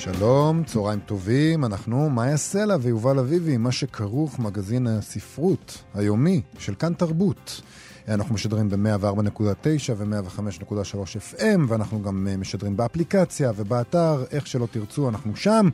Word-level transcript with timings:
שלום, 0.00 0.64
צהריים 0.64 1.00
טובים, 1.00 1.64
אנחנו 1.64 2.10
מאיה 2.10 2.36
סלע 2.36 2.76
ויובל 2.80 3.18
אביבי, 3.18 3.56
מה 3.56 3.72
שכרוך 3.72 4.38
מגזין 4.38 4.86
הספרות 4.86 5.82
היומי 5.94 6.40
של 6.58 6.74
כאן 6.74 6.94
תרבות. 6.94 7.60
אנחנו 8.14 8.34
משדרים 8.34 8.68
ב-104.9 8.68 9.92
ו-105.3 9.96 10.96
FM, 11.34 11.60
ואנחנו 11.68 12.02
גם 12.02 12.26
אה, 12.30 12.36
משדרים 12.36 12.76
באפליקציה 12.76 13.52
ובאתר, 13.56 14.24
איך 14.30 14.46
שלא 14.46 14.68
תרצו, 14.70 15.08
אנחנו 15.08 15.36
שם. 15.36 15.68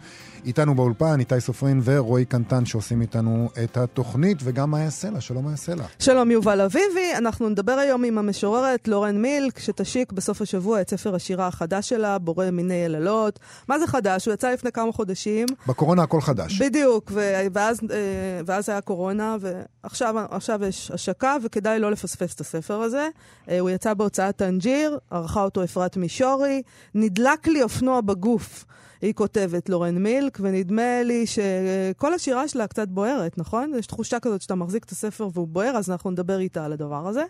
איתנו 0.47 0.75
באולפן, 0.75 1.21
איתי 1.21 1.41
סופרין 1.41 1.81
ורועי 1.85 2.25
קנטן 2.25 2.67
שעושים 2.67 3.01
איתנו 3.01 3.49
את 3.65 3.77
התוכנית, 3.77 4.39
וגם 4.45 4.71
מאיה 4.71 4.91
סלע, 4.91 5.21
שלום 5.21 5.45
מאיה 5.45 5.57
סלע. 5.57 5.85
שלום 5.99 6.31
יובל 6.31 6.61
אביבי, 6.61 7.15
אנחנו 7.17 7.49
נדבר 7.49 7.73
היום 7.73 8.05
עם 8.05 8.19
המשוררת 8.19 8.89
לורן 8.89 9.23
מילק, 9.23 9.59
שתשיק 9.59 10.13
בסוף 10.13 10.43
השבוע 10.43 10.81
את 10.81 10.91
ספר 10.91 11.15
השירה 11.15 11.47
החדש 11.47 11.89
שלה, 11.89 12.19
בורא 12.19 12.51
מיני 12.51 12.75
יללות. 12.75 13.39
מה 13.69 13.79
זה 13.79 13.87
חדש? 13.87 14.27
הוא 14.27 14.35
יצא 14.35 14.51
לפני 14.51 14.73
כמה 14.73 14.93
חודשים. 14.93 15.47
בקורונה 15.67 16.03
הכל 16.03 16.21
חדש. 16.21 16.63
בדיוק, 16.63 17.13
ואז, 17.53 17.81
אה, 17.91 18.41
ואז 18.47 18.69
היה 18.69 18.81
קורונה, 18.81 19.37
ועכשיו 19.41 20.65
יש 20.65 20.91
השקה, 20.91 21.37
וכדאי 21.45 21.79
לא 21.79 21.91
לפספס 21.91 22.24
את 22.33 22.41
הספר 22.41 22.75
הזה. 22.75 23.09
אה, 23.49 23.61
הוא 23.61 23.71
יצא 23.71 23.95
בהוצאת 23.95 24.37
טנג'יר, 24.37 24.99
ערכה 25.11 25.43
אותו 25.43 25.65
אפרת 25.65 25.97
מישורי. 25.97 26.63
נדלק 26.95 27.47
לי 27.47 27.63
אופנוע 27.63 28.01
בגוף. 28.01 28.65
היא 29.05 29.15
כותבת 29.15 29.69
לורן 29.69 29.99
מילק, 29.99 30.39
ונדמה 30.41 31.03
לי 31.05 31.27
שכל 31.27 32.15
השירה 32.15 32.49
שלה 32.49 32.67
קצת 32.67 32.89
בוערת, 32.89 33.39
נכון? 33.39 33.73
יש 33.79 33.87
תחושה 33.87 34.21
כזאת 34.21 34.43
שאתה 34.43 34.55
מחזיק 34.55 34.85
את 34.85 34.91
הספר 34.91 35.29
והוא 35.33 35.49
בוער, 35.49 35.77
אז 35.77 35.91
אנחנו 35.91 36.11
נדבר 36.11 36.39
איתה 36.39 36.65
על 36.65 36.73
הדבר 36.73 37.09
הזה. 37.09 37.25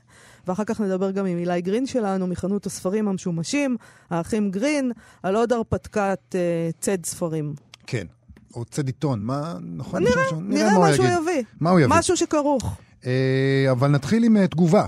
ואחר 0.47 0.65
כך 0.65 0.81
נדבר 0.81 1.11
גם 1.11 1.27
עם 1.27 1.39
אילי 1.39 1.61
גרין 1.61 1.87
שלנו, 1.87 2.27
מחנות 2.27 2.67
הספרים 2.67 3.09
המשומשים, 3.09 3.77
האחים 4.11 4.51
גרין, 4.51 4.93
על 5.23 5.37
עוד 5.37 5.53
הרפתקת 5.53 6.19
uh, 6.31 6.37
צד 6.81 7.07
ספרים. 7.07 7.55
כן, 7.87 8.07
או 8.55 8.65
צד 8.65 8.87
עיתון, 8.87 9.21
מה, 9.23 9.55
נכון? 9.77 10.03
נראה, 10.03 10.23
נראה, 10.41 10.71
נראה 10.71 10.79
מה 10.79 10.95
שהוא 10.95 11.07
יביא. 11.07 11.43
מה 11.61 11.71
הוא 11.71 11.81
יביא? 11.81 11.99
משהו 11.99 12.17
שכרוך. 12.17 12.77
אה, 13.07 13.71
אבל 13.71 13.89
נתחיל 13.89 14.25
עם 14.25 14.37
uh, 14.37 14.47
תגובה. 14.47 14.87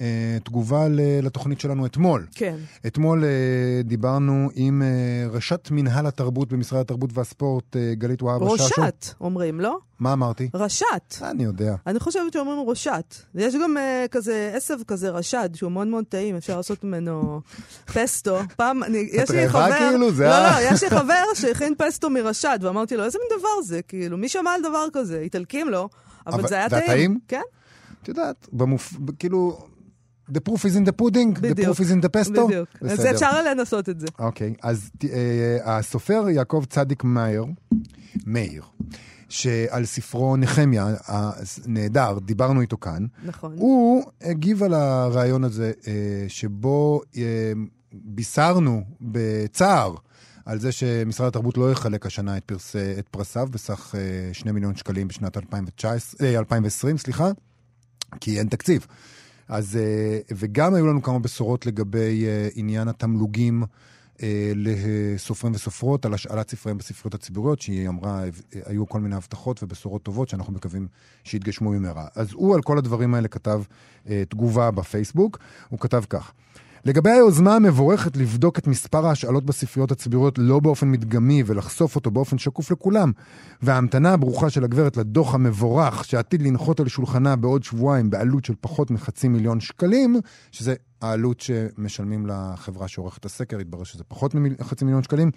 אה, 0.00 0.38
תגובה 0.44 0.86
לתוכנית 1.22 1.60
שלנו 1.60 1.86
אתמול. 1.86 2.26
כן. 2.34 2.56
אתמול 2.86 3.24
אה, 3.24 3.82
דיברנו 3.84 4.48
עם 4.54 4.82
אה, 4.82 4.88
ראשת 5.30 5.68
מנהל 5.70 6.06
התרבות 6.06 6.52
במשרד 6.52 6.80
התרבות 6.80 7.10
והספורט, 7.14 7.76
גלית 7.92 8.22
והבה 8.22 8.46
ששו. 8.56 8.64
ראשת, 8.64 9.06
אומרים, 9.20 9.60
לא? 9.60 9.78
מה 10.00 10.12
אמרתי? 10.12 10.48
ראשת. 10.54 11.14
אני 11.22 11.44
יודע. 11.44 11.74
אני 11.86 12.00
חושבת 12.00 12.32
שאומרים 12.32 12.68
ראשת. 12.68 13.14
ויש 13.34 13.54
גם 13.54 13.76
uh, 13.76 14.08
כזה 14.08 14.52
עשב 14.54 14.76
כזה 14.86 15.10
רשד, 15.10 15.48
שהוא 15.54 15.72
מאוד 15.72 15.86
מאוד 15.86 16.04
טעים, 16.08 16.36
אפשר 16.36 16.56
לעשות 16.56 16.84
ממנו 16.84 17.40
פסטו. 17.94 18.38
פעם, 18.56 18.82
אני, 18.82 19.08
יש 19.12 19.30
לי 19.30 19.48
חבר... 19.48 19.66
את 19.66 19.70
רעבה 19.70 19.88
כאילו? 19.90 20.12
זה 20.12 20.24
לא, 20.24 20.42
לא, 20.42 20.60
יש 20.70 20.82
לי 20.82 20.90
חבר 20.90 21.24
שהכין 21.40 21.74
פסטו 21.78 22.10
מרשד, 22.10 22.58
ואמרתי 22.62 22.96
לו, 22.96 23.04
איזה 23.04 23.18
מין 23.18 23.38
דבר 23.38 23.62
זה? 23.62 23.82
כאילו, 23.82 24.16
מי 24.16 24.28
שמע 24.28 24.50
על 24.50 24.60
דבר 24.62 24.86
כזה? 24.92 25.18
איטלקים 25.18 25.68
לא, 25.68 25.88
אבל, 26.26 26.40
אבל 26.40 26.48
זה 26.48 26.54
היה 26.56 26.68
טעים. 26.68 26.82
והטעים? 26.82 27.18
כן. 27.28 27.40
את 28.02 28.08
יודעת, 28.08 28.48
במופ... 28.52 28.94
כאילו, 29.18 29.58
The 30.30 30.40
proof 30.50 30.64
is 30.64 30.76
in 30.76 30.84
the 30.88 31.02
pudding, 31.02 31.40
בדיוק, 31.40 31.58
the 31.58 31.62
proof 31.62 31.80
is 31.80 31.90
in 31.90 32.04
the 32.04 32.08
pesto. 32.08 32.46
בדיוק, 32.46 32.68
בסדר. 32.82 32.92
אז 32.92 33.06
אפשר 33.14 33.42
לנסות 33.42 33.88
את 33.88 34.00
זה. 34.00 34.06
אוקיי, 34.18 34.54
okay, 34.56 34.60
אז 34.62 34.90
uh, 34.98 35.06
הסופר 35.64 36.28
יעקב 36.28 36.64
צדיק 36.68 37.04
מאיר, 37.04 37.44
מאיר, 38.26 38.62
שעל 39.28 39.84
ספרו 39.84 40.36
נחמיה, 40.36 40.86
הנהדר, 41.06 42.18
דיברנו 42.18 42.60
איתו 42.60 42.76
כאן. 42.76 43.06
נכון. 43.24 43.52
הוא 43.56 44.04
הגיב 44.20 44.62
על 44.62 44.74
הרעיון 44.74 45.44
הזה, 45.44 45.72
uh, 45.80 45.84
שבו 46.28 47.00
uh, 47.12 47.16
בישרנו 47.92 48.82
בצער 49.00 49.94
על 50.44 50.58
זה 50.58 50.72
שמשרד 50.72 51.26
התרבות 51.26 51.56
לא 51.58 51.72
יחלק 51.72 52.06
השנה 52.06 52.36
את, 52.36 52.44
פרס, 52.44 52.76
את 52.76 53.08
פרסיו 53.08 53.48
בסך 53.50 53.94
uh, 53.94 54.34
2 54.34 54.54
מיליון 54.54 54.76
שקלים 54.76 55.08
בשנת 55.08 55.36
2019, 55.36 56.28
uh, 56.28 56.38
2020, 56.38 56.98
סליחה, 56.98 57.30
כי 58.20 58.38
אין 58.38 58.48
תקציב. 58.48 58.86
אז, 59.48 59.76
אה, 59.76 60.18
וגם 60.30 60.74
היו 60.74 60.86
לנו 60.86 61.02
כמה 61.02 61.18
בשורות 61.18 61.66
לגבי 61.66 62.26
אה, 62.26 62.48
עניין 62.54 62.88
התמלוגים 62.88 63.62
אה, 64.22 64.52
לסופרים 64.54 65.54
וסופרות 65.54 66.06
על 66.06 66.14
השאלת 66.14 66.50
ספריהם 66.50 66.78
בספריות 66.78 67.14
הציבוריות, 67.14 67.60
שהיא 67.60 67.88
אמרה, 67.88 68.22
היו 68.64 68.88
כל 68.88 69.00
מיני 69.00 69.16
הבטחות 69.16 69.62
ובשורות 69.62 70.02
טובות 70.02 70.28
שאנחנו 70.28 70.52
מקווים 70.52 70.88
שיתגשמו 71.24 71.70
במהרה. 71.70 72.06
אז 72.14 72.32
הוא 72.32 72.54
על 72.54 72.62
כל 72.62 72.78
הדברים 72.78 73.14
האלה 73.14 73.28
כתב 73.28 73.62
תגובה 74.28 74.70
בפייסבוק, 74.70 75.38
הוא 75.68 75.78
כתב 75.78 76.02
כך: 76.08 76.32
לגבי 76.84 77.10
היוזמה 77.10 77.56
המבורכת 77.56 78.16
לבדוק 78.16 78.58
את 78.58 78.66
מספר 78.66 79.06
ההשאלות 79.06 79.44
בספריות 79.44 79.92
הציבוריות 79.92 80.38
לא 80.38 80.60
באופן 80.60 80.90
מדגמי 80.90 81.42
ולחשוף 81.46 81.96
אותו 81.96 82.10
באופן 82.10 82.38
שקוף 82.38 82.70
לכולם, 82.70 83.12
וההמתנה 83.62 84.12
הברוכה 84.12 84.50
של 84.50 84.64
הגברת 84.64 84.96
לדוח 84.96 85.34
המבורך 85.34 86.04
שעתיד 86.04 86.42
לנחות 86.42 86.80
על 86.80 86.88
שולחנה 86.88 87.36
בעוד 87.36 87.62
שבועיים 87.62 88.10
בעלות 88.10 88.44
של 88.44 88.54
פחות 88.60 88.90
מחצי 88.90 89.28
מיליון 89.28 89.60
שקלים, 89.60 90.16
שזה 90.50 90.74
העלות 91.02 91.40
שמשלמים 91.40 92.26
לחברה 92.26 92.88
שעורכת 92.88 93.24
הסקר, 93.24 93.58
התברר 93.58 93.84
שזה 93.84 94.04
פחות 94.04 94.34
מחצי 94.34 94.84
מיליון 94.84 95.02
שקלים. 95.02 95.30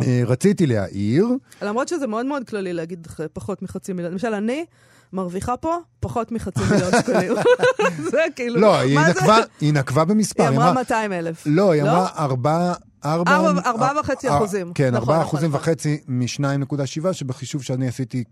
אה, 0.00 0.22
רציתי 0.26 0.66
להעיר. 0.66 1.28
למרות 1.62 1.88
שזה 1.88 2.06
מאוד 2.06 2.26
מאוד 2.26 2.48
כללי 2.48 2.72
להגיד 2.72 3.06
פחות 3.32 3.62
מחצי 3.62 3.92
מיליון. 3.92 4.12
למשל, 4.12 4.34
אני 4.34 4.64
מרוויחה 5.12 5.56
פה 5.56 5.78
פחות 6.00 6.32
מחצי 6.32 6.60
מיליון 6.70 6.90
שקלים. 7.02 7.32
זה 8.10 8.22
כאילו, 8.36 8.60
לא, 8.60 8.78
היא 8.78 8.98
נקבה, 8.98 9.36
היא 9.60 9.72
נקבה 9.72 10.04
במספר. 10.04 10.42
היא 10.42 10.56
אמרה 10.56 10.72
200 10.72 11.12
אלף. 11.12 11.42
לא, 11.46 11.72
היא 11.72 11.82
אמרה 11.82 12.08
4... 12.16 12.74
ארבעה 13.04 14.00
וחצי 14.00 14.28
אחוזים. 14.28 14.72
כן, 14.74 14.84
נכון, 14.84 14.96
ארבעה 14.96 15.16
נכון, 15.16 15.28
אחוזים 15.28 15.48
נכון. 15.48 15.60
וחצי 15.60 16.00
מ-2.7, 16.08 17.12
שבחישוב 17.12 17.62
שאני 17.62 17.88
עשיתי 17.88 18.24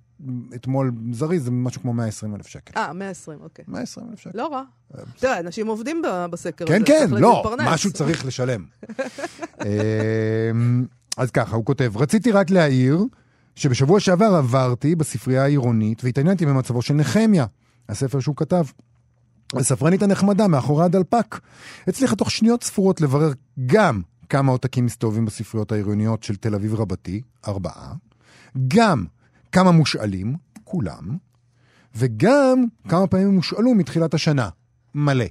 אתמול 0.54 0.93
זריז, 1.12 1.44
זה 1.44 1.50
משהו 1.50 1.82
כמו 1.82 1.93
120 1.93 2.34
אלף 2.34 2.47
שקל. 2.47 2.81
אה, 2.81 2.93
120, 2.93 3.38
אוקיי. 3.43 3.65
120 3.69 4.06
אלף 4.10 4.20
שקל. 4.20 4.31
לא 4.34 4.47
רע. 4.53 4.62
תראה, 5.16 5.41
אנשים 5.41 5.66
עובדים 5.66 6.03
בסקר 6.31 6.65
הזה. 6.65 6.78
כן, 6.78 6.82
כן, 6.87 7.10
לא, 7.10 7.56
משהו 7.65 7.93
צריך 7.93 8.26
לשלם. 8.26 8.65
אז 11.16 11.31
ככה, 11.31 11.56
הוא 11.56 11.65
כותב, 11.65 11.93
רציתי 11.97 12.32
רק 12.32 12.50
להעיר 12.50 13.04
שבשבוע 13.54 14.00
שעבר 14.00 14.34
עברתי 14.34 14.94
בספרייה 14.94 15.44
העירונית 15.44 16.04
והתעניינתי 16.04 16.47
במצבו 16.47 16.82
של 16.82 16.94
נחמיה, 16.94 17.47
הספר 17.88 18.21
שהוא 18.21 18.37
כתב. 18.37 18.65
הספרנית 19.54 20.03
הנחמדה 20.03 20.49
מאחורי 20.49 20.84
הדלפק 20.84 21.41
הצליחה 21.87 22.16
תוך 22.16 22.31
שניות 22.31 22.65
ספורות 22.65 23.00
לברר 23.00 23.32
גם 23.66 24.00
כמה 24.28 24.53
עותקים 24.53 24.87
מסתובבים 24.87 25.25
בספריות 25.25 25.72
העירוניות 25.72 26.22
של 26.22 26.37
תל 26.37 26.54
אביב 26.54 26.75
רבתי, 26.75 27.22
ארבעה, 27.49 27.93
גם 28.69 29.04
כמה 29.53 29.70
מושאלים, 29.70 30.37
כולם, 30.65 31.16
וגם 31.94 32.65
כמה 32.88 33.06
פעמים 33.06 33.28
מושאלו 33.28 33.75
מתחילת 33.75 34.15
השנה, 34.15 34.49
מלא. 34.94 35.25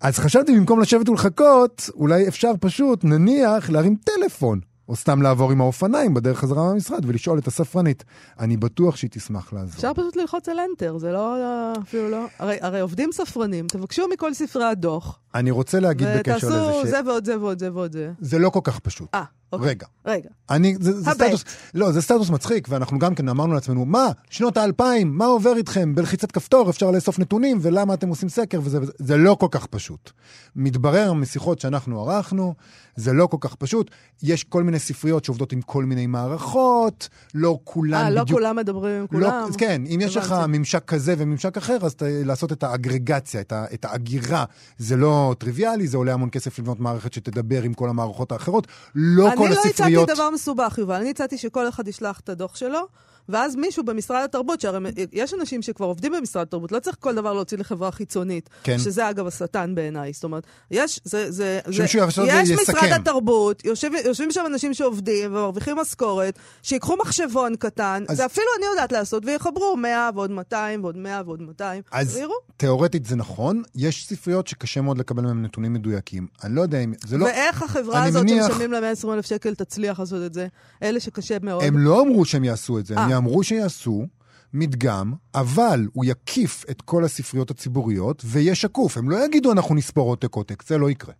אז 0.00 0.18
חשבתי 0.18 0.56
במקום 0.56 0.80
לשבת 0.80 1.08
ולחכות, 1.08 1.90
אולי 1.94 2.28
אפשר 2.28 2.50
פשוט, 2.60 3.04
נניח, 3.04 3.70
להרים 3.70 3.96
טלפון 4.04 4.60
או 4.88 4.96
סתם 4.96 5.22
לעבור 5.22 5.52
עם 5.52 5.60
האופניים 5.60 6.14
בדרך 6.14 6.38
חזרה 6.38 6.64
מהמשרד 6.64 7.04
ולשאול 7.04 7.38
את 7.38 7.46
הספרנית. 7.46 8.04
אני 8.40 8.56
בטוח 8.56 8.96
שהיא 8.96 9.10
תשמח 9.10 9.52
לעזור. 9.52 9.74
אפשר 9.74 9.94
פשוט 9.94 10.16
ללחוץ 10.16 10.48
על 10.48 10.56
אנטר, 10.70 10.98
זה 10.98 11.12
לא, 11.12 11.36
אפילו 11.82 12.10
לא... 12.10 12.26
הרי, 12.38 12.58
הרי 12.60 12.80
עובדים 12.80 13.10
ספרנים, 13.12 13.66
תבקשו 13.66 14.08
מכל 14.12 14.34
ספרי 14.34 14.64
הדוח. 14.64 15.18
אני 15.34 15.50
רוצה 15.50 15.80
להגיד 15.80 16.08
בקשר 16.18 16.48
לזה 16.48 16.48
ש... 16.48 16.52
ותעשו 16.52 16.86
זה 16.86 17.00
ועוד 17.06 17.24
זה 17.24 17.40
ועוד 17.40 17.58
זה 17.58 17.72
ועוד 17.72 17.92
זה. 17.92 18.12
זה 18.20 18.38
לא 18.38 18.50
כל 18.50 18.60
כך 18.64 18.78
פשוט. 18.78 19.08
אה. 19.14 19.24
רגע. 19.52 19.86
רגע. 20.06 20.28
אני, 20.50 20.76
זה, 20.80 21.00
זה 21.00 21.10
סטטוס, 21.10 21.44
לא, 21.74 21.92
זה 21.92 22.02
סטטוס 22.02 22.30
מצחיק, 22.30 22.66
ואנחנו 22.70 22.98
גם 22.98 23.14
כן 23.14 23.28
אמרנו 23.28 23.54
לעצמנו, 23.54 23.84
מה, 23.84 24.06
שנות 24.30 24.56
האלפיים, 24.56 25.18
מה 25.18 25.24
עובר 25.24 25.56
איתכם? 25.56 25.94
בלחיצת 25.94 26.32
כפתור 26.32 26.70
אפשר 26.70 26.90
לאסוף 26.90 27.18
נתונים, 27.18 27.58
ולמה 27.60 27.94
אתם 27.94 28.08
עושים 28.08 28.28
סקר 28.28 28.60
וזה 28.64 28.80
וזה. 28.80 28.92
זה 28.98 29.16
לא 29.16 29.36
כל 29.40 29.48
כך 29.50 29.66
פשוט. 29.66 30.10
מתברר 30.56 31.12
משיחות 31.12 31.60
שאנחנו 31.60 32.00
ערכנו, 32.00 32.54
זה 32.96 33.12
לא 33.12 33.26
כל 33.26 33.36
כך 33.40 33.54
פשוט. 33.54 33.90
יש 34.22 34.44
כל 34.44 34.62
מיני 34.62 34.78
ספריות 34.78 35.24
שעובדות 35.24 35.52
עם 35.52 35.60
כל 35.60 35.84
מיני 35.84 36.06
מערכות, 36.06 37.08
לא 37.34 37.58
כולן 37.64 38.06
아, 38.06 38.10
בדיוק... 38.10 38.18
אה, 38.18 38.24
לא 38.24 38.38
כולם 38.38 38.56
מדברים 38.56 38.94
עם 38.94 39.02
לא, 39.02 39.06
כולם? 39.08 39.46
לא, 39.50 39.56
כן, 39.58 39.82
אם 39.86 39.98
יש 40.02 40.16
לך 40.16 40.34
ממשק 40.48 40.84
כזה 40.84 41.14
וממשק 41.18 41.56
אחר, 41.56 41.78
אז 41.82 41.94
ת, 41.94 42.02
לעשות 42.06 42.52
את 42.52 42.62
האגרגציה, 42.62 43.40
את, 43.40 43.52
ה, 43.52 43.64
את 43.74 43.84
האגירה, 43.84 44.44
זה 44.78 44.96
לא 44.96 45.34
טריוויאלי, 45.38 45.86
זה 45.86 45.96
עולה 45.96 46.12
המון 46.12 46.28
כסף 46.32 46.58
לבנות 46.58 46.80
מערכת 46.80 47.12
שתדבר 47.12 47.62
עם 47.62 47.74
כל 47.74 47.88
המערכות 47.88 48.32
האחרות. 48.32 48.66
לא 48.94 49.30
כל 49.46 49.52
הספריות... 49.52 49.80
אני 49.80 49.94
לא 49.96 50.02
הצעתי 50.02 50.14
דבר 50.14 50.30
מסובך, 50.30 50.78
יובל. 50.78 50.94
אני 50.94 51.10
הצעתי 51.10 51.38
שכל 51.38 51.68
אחד 51.68 51.88
ישלח 51.88 52.20
את 52.20 52.28
הדוח 52.28 52.56
שלו. 52.56 52.86
ואז 53.30 53.56
מישהו 53.56 53.84
במשרד 53.84 54.24
התרבות, 54.24 54.60
שהרי 54.60 54.78
יש 55.12 55.34
אנשים 55.34 55.62
שכבר 55.62 55.86
עובדים 55.86 56.12
במשרד 56.12 56.42
התרבות, 56.42 56.72
לא 56.72 56.78
צריך 56.78 56.96
כל 57.00 57.14
דבר 57.14 57.32
להוציא 57.32 57.58
לחברה 57.58 57.90
חיצונית, 57.90 58.50
כן. 58.62 58.78
שזה 58.78 59.10
אגב 59.10 59.26
השטן 59.26 59.74
בעיניי. 59.74 60.12
זאת 60.12 60.24
אומרת, 60.24 60.42
יש, 60.70 61.00
זה, 61.04 61.30
זה, 61.30 61.60
זה, 61.66 61.82
יש 62.28 62.50
יסכם. 62.50 62.72
משרד 62.76 62.92
התרבות, 62.92 63.64
יושב, 63.64 63.90
יושבים 64.04 64.30
שם 64.30 64.44
אנשים 64.46 64.74
שעובדים 64.74 65.30
ומרוויחים 65.30 65.76
משכורת, 65.76 66.38
שיקחו 66.62 66.96
מחשבון 66.96 67.56
קטן, 67.56 68.04
אז- 68.08 68.16
זה 68.16 68.26
אפילו 68.26 68.46
אני 68.58 68.66
יודעת 68.66 68.92
לעשות, 68.92 69.22
ויחברו 69.26 69.76
100 69.76 70.10
ועוד 70.14 70.30
200 70.30 70.84
ועוד 70.84 70.96
100 70.96 71.22
ועוד 71.26 71.42
200, 71.42 71.82
אז 71.92 72.16
ויראו. 72.16 72.34
תיאורטית 72.56 73.06
זה 73.06 73.16
נכון, 73.16 73.62
יש 73.76 74.06
ספריות 74.06 74.46
שקשה 74.46 74.80
מאוד 74.80 74.98
לקבל 74.98 75.22
מהם 75.22 75.42
נתונים 75.42 75.72
מדויקים. 75.72 76.26
אני 76.44 76.54
לא 76.54 76.60
יודע 76.60 76.80
אם... 76.80 76.92
זה 77.06 77.18
לא... 77.18 77.24
ואיך 77.24 77.62
החברה 77.62 78.04
הזאת 78.04 78.22
מניח- 78.24 78.46
שמשלמים 78.48 78.72
לה 78.72 78.80
120 78.80 79.12
אלף 79.14 79.26
שקל 79.26 79.54
תצליח 79.54 80.00
לעשות 80.00 80.22
את 80.26 80.34
זה? 80.34 80.46
אלה 80.82 81.00
שקשה 81.00 81.36
מאוד. 81.42 81.62
הם 81.64 81.78
לא 81.78 82.00
אמרו 82.02 82.24
שהם 82.24 82.44
יעשו 82.44 82.78
את 82.78 82.86
זה, 82.86 82.94
הם 82.98 83.10
אה. 83.20 83.24
אמרו 83.24 83.44
שיעשו 83.44 84.06
מדגם, 84.54 85.12
אבל 85.34 85.88
הוא 85.92 86.04
יקיף 86.04 86.64
את 86.70 86.82
כל 86.82 87.04
הספריות 87.04 87.50
הציבוריות 87.50 88.22
ויהיה 88.26 88.54
שקוף. 88.54 88.96
הם 88.96 89.10
לא 89.10 89.24
יגידו 89.24 89.52
אנחנו 89.52 89.74
נספור 89.74 90.08
עותק 90.08 90.34
עותק, 90.34 90.62
זה 90.66 90.78
לא 90.78 90.90
יקרה. 90.90 91.14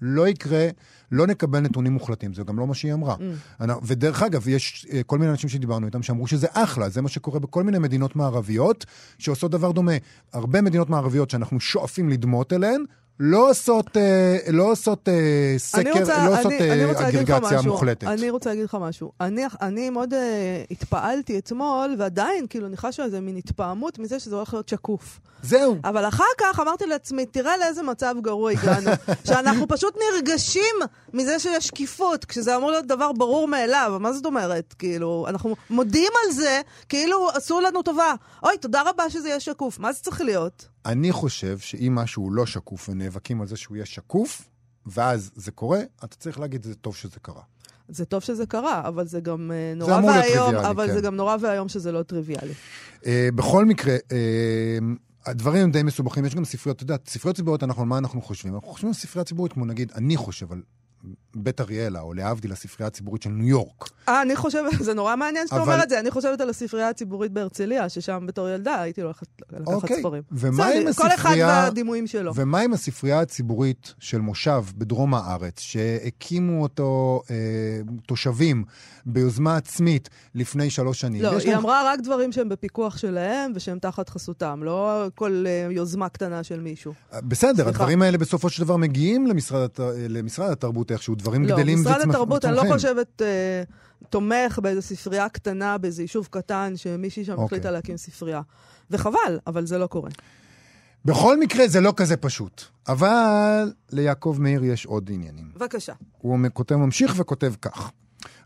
לא 0.00 0.28
יקרה, 0.28 0.68
לא 1.12 1.26
נקבל 1.26 1.60
נתונים 1.60 1.92
מוחלטים, 1.92 2.34
זה 2.34 2.42
גם 2.42 2.58
לא 2.58 2.66
מה 2.66 2.74
שהיא 2.74 2.92
אמרה. 2.92 3.16
Mm. 3.60 3.64
ודרך 3.82 4.22
אגב, 4.22 4.48
יש 4.48 4.86
אה, 4.92 5.02
כל 5.02 5.18
מיני 5.18 5.30
אנשים 5.30 5.48
שדיברנו 5.48 5.86
איתם 5.86 6.02
שאמרו 6.02 6.26
שזה 6.26 6.46
אחלה, 6.52 6.88
זה 6.88 7.02
מה 7.02 7.08
שקורה 7.08 7.38
בכל 7.40 7.62
מיני 7.62 7.78
מדינות 7.78 8.16
מערביות 8.16 8.86
שעושות 9.18 9.50
דבר 9.50 9.72
דומה. 9.72 9.92
הרבה 10.32 10.60
מדינות 10.60 10.90
מערביות 10.90 11.30
שאנחנו 11.30 11.60
שואפים 11.60 12.08
לדמות 12.08 12.52
אליהן, 12.52 12.84
לא 13.20 13.50
עושות, 13.50 13.96
אה, 13.96 14.36
לא 14.52 14.62
עושות 14.70 15.08
אה, 15.08 15.14
אני 15.50 15.58
סקר, 15.58 16.00
רוצה- 16.00 16.24
לא 16.26 16.32
עושות 16.38 16.52
אני- 16.52 16.72
אני 16.72 16.84
אה, 16.84 16.90
לך 16.92 17.00
אגרגציה 17.00 17.58
משהו. 17.58 17.72
מוחלטת. 17.72 18.04
אני 18.06 18.30
רוצה 18.30 18.50
להגיד 18.50 18.64
לך 18.64 18.76
משהו. 18.80 19.12
אני, 19.20 19.42
אני 19.62 19.90
מאוד 19.90 20.12
uh, 20.12 20.16
התפעלתי 20.70 21.38
אתמול, 21.38 21.94
ועדיין, 21.98 22.46
כאילו, 22.50 22.66
אני 22.66 22.76
חשה 22.76 23.04
איזה 23.04 23.20
מין 23.20 23.36
התפעמות 23.36 23.98
מזה 23.98 24.18
שזה 24.20 24.36
הולך 24.36 24.54
להיות 24.54 24.68
שקוף. 24.68 25.20
זהו. 25.42 25.76
אבל 25.84 26.08
אחר 26.08 26.24
כך 26.38 26.60
אמרתי 26.60 26.86
לעצמי, 26.86 27.26
תראה 27.26 27.56
לאיזה 27.56 27.82
מצב 27.82 28.14
גרוע 28.22 28.50
הגענו. 28.50 28.90
שאנחנו 29.26 29.68
פשוט 29.68 29.96
נרגשים 30.14 30.74
מזה 31.12 31.38
שיש 31.38 31.66
שקיפות, 31.66 32.24
כשזה 32.24 32.56
אמור 32.56 32.70
להיות 32.70 32.86
דבר 32.86 33.12
ברור 33.12 33.48
מאליו. 33.48 33.96
מה 34.00 34.12
זאת 34.12 34.26
אומרת? 34.26 34.74
כאילו, 34.78 35.26
אנחנו 35.28 35.56
מודים 35.70 36.12
על 36.26 36.32
זה, 36.32 36.60
כאילו 36.88 37.30
עשו 37.34 37.60
לנו 37.60 37.82
טובה. 37.82 38.14
אוי, 38.42 38.58
תודה 38.58 38.82
רבה 38.86 39.10
שזה 39.10 39.28
יהיה 39.28 39.40
שקוף. 39.40 39.78
מה 39.78 39.92
זה 39.92 39.98
צריך 40.02 40.20
להיות? 40.20 40.66
אני 40.86 41.12
חושב 41.12 41.58
שאם 41.58 41.94
משהו 41.94 42.30
לא 42.30 42.46
שקוף 42.46 42.88
ונאבקים 42.88 43.40
על 43.40 43.46
זה 43.46 43.56
שהוא 43.56 43.76
יהיה 43.76 43.86
שקוף, 43.86 44.48
ואז 44.86 45.30
זה 45.34 45.50
קורה, 45.50 45.80
אתה 46.04 46.16
צריך 46.16 46.40
להגיד, 46.40 46.62
זה 46.62 46.74
טוב 46.74 46.96
שזה 46.96 47.20
קרה. 47.22 47.42
זה 47.88 48.04
טוב 48.04 48.22
שזה 48.22 48.46
קרה, 48.46 48.88
אבל 48.88 49.06
זה 49.06 49.20
גם 49.20 49.50
אה, 49.54 49.72
נורא 49.76 50.00
להיות 50.00 50.26
ואיום, 50.26 50.54
אבל 50.54 50.86
כן. 50.86 50.94
זה 50.94 51.00
גם 51.00 51.16
נורא 51.16 51.36
ואיום 51.40 51.68
שזה 51.68 51.92
לא 51.92 52.02
טריוויאלי. 52.02 52.52
אה, 53.06 53.28
בכל 53.34 53.64
מקרה, 53.64 53.96
אה, 54.12 54.78
הדברים 55.26 55.62
הם 55.62 55.70
די 55.70 55.82
מסובכים, 55.82 56.24
יש 56.24 56.34
גם 56.34 56.44
ספריות, 56.44 56.76
אתה 56.76 56.82
יודע, 56.82 56.96
ספריות 57.06 57.36
ציבוריות, 57.36 57.62
אנחנו, 57.62 57.82
על 57.82 57.88
מה 57.88 57.98
אנחנו 57.98 58.22
חושבים? 58.22 58.54
אנחנו 58.54 58.68
חושבים 58.68 58.88
על 58.88 58.94
ספרייה 58.94 59.24
ציבורית, 59.24 59.52
כמו 59.52 59.64
נגיד, 59.64 59.92
אני 59.94 60.16
חושב 60.16 60.52
על 60.52 60.62
בית 61.36 61.60
אריאלה, 61.60 62.00
או 62.00 62.14
להבדיל 62.14 62.52
הספרייה 62.52 62.86
הציבורית 62.86 63.22
של 63.22 63.30
ניו 63.30 63.48
יורק. 63.48 63.88
אה, 64.08 64.22
אני 64.22 64.36
חושבת, 64.36 64.72
זה 64.80 64.94
נורא 64.94 65.16
מעניין 65.16 65.46
שאתה 65.46 65.62
אבל- 65.62 65.72
אומר 65.72 65.82
את 65.82 65.88
זה. 65.88 66.00
אני 66.00 66.10
חושבת 66.10 66.40
על 66.40 66.50
הספרייה 66.50 66.88
הציבורית 66.88 67.32
בהרצליה, 67.32 67.88
ששם 67.88 68.24
בתור 68.26 68.48
ילדה 68.48 68.80
הייתי 68.80 69.02
הולכת 69.02 69.26
לקחת 69.52 69.66
אוקיי, 69.74 69.98
ספרים. 70.00 70.22
ומה 70.32 70.66
עם 70.66 70.92
כל 70.92 71.06
אחד 71.14 71.28
הספרייה- 71.30 71.46
והדימויים 71.46 72.06
שלו. 72.06 72.32
ומה 72.34 72.60
עם 72.60 72.72
הספרייה 72.72 73.20
הציבורית 73.20 73.94
של 73.98 74.18
מושב 74.20 74.64
בדרום 74.78 75.14
הארץ, 75.14 75.60
שהקימו 75.60 76.62
אותו 76.62 77.22
אה, 77.30 77.34
תושבים 78.06 78.64
ביוזמה 79.06 79.56
עצמית 79.56 80.08
לפני 80.34 80.70
שלוש 80.70 81.00
שנים? 81.00 81.22
לא, 81.22 81.38
היא 81.38 81.48
להם- 81.48 81.58
אמרה 81.58 81.82
רק 81.92 82.00
דברים 82.00 82.32
שהם 82.32 82.48
בפיקוח 82.48 82.96
שלהם 82.98 83.52
ושהם 83.54 83.78
תחת 83.78 84.08
חסותם, 84.08 84.60
לא 84.62 85.04
כל 85.14 85.44
אה, 85.46 85.68
יוזמה 85.72 86.08
קטנה 86.08 86.42
של 86.42 86.60
מישהו. 86.60 86.92
בסדר, 87.22 87.54
סליחה. 87.54 87.68
הדברים 87.70 88.02
האלה 88.02 88.18
בסופו 88.18 88.50
של 88.50 88.64
דבר 88.64 88.76
מגיעים 88.76 89.26
למשרד, 89.26 89.68
למשרד 90.08 90.50
התרבות 90.50 90.92
איכשהו, 90.92 91.16
דברים 91.24 91.44
לא, 91.44 91.56
גדלים 91.56 91.80
משרד 91.80 91.96
וצמח- 92.00 92.14
התרבות, 92.14 92.44
אני 92.44 92.56
לא. 92.56 92.62
חושבת 92.72 93.22
אה, 93.22 93.62
תומך 94.10 94.58
באיזו 94.62 94.82
ספרייה 94.82 95.28
קטנה, 95.28 95.78
באיזה 95.78 96.02
יישוב 96.02 96.28
קטן, 96.30 96.72
שמישהי 96.76 97.24
שם 97.24 97.32
אוקיי. 97.32 97.44
החליטה 97.44 97.70
להקים 97.70 97.96
ספרייה. 97.96 98.40
וחבל, 98.90 99.38
אבל 99.46 99.66
זה 99.66 99.78
לא 99.78 99.86
קורה. 99.86 100.10
בכל 101.04 101.40
מקרה 101.40 101.68
זה 101.68 101.80
לא 101.80 101.92
כזה 101.96 102.16
פשוט, 102.16 102.62
אבל 102.88 103.72
ליעקב 103.92 104.36
מאיר 104.40 104.64
יש 104.64 104.86
עוד 104.86 105.10
עניינים. 105.12 105.50
בבקשה. 105.54 105.92
הוא 106.18 106.38
כותב, 106.52 106.76
ממשיך 106.76 107.14
וכותב 107.16 107.52
כך, 107.62 107.90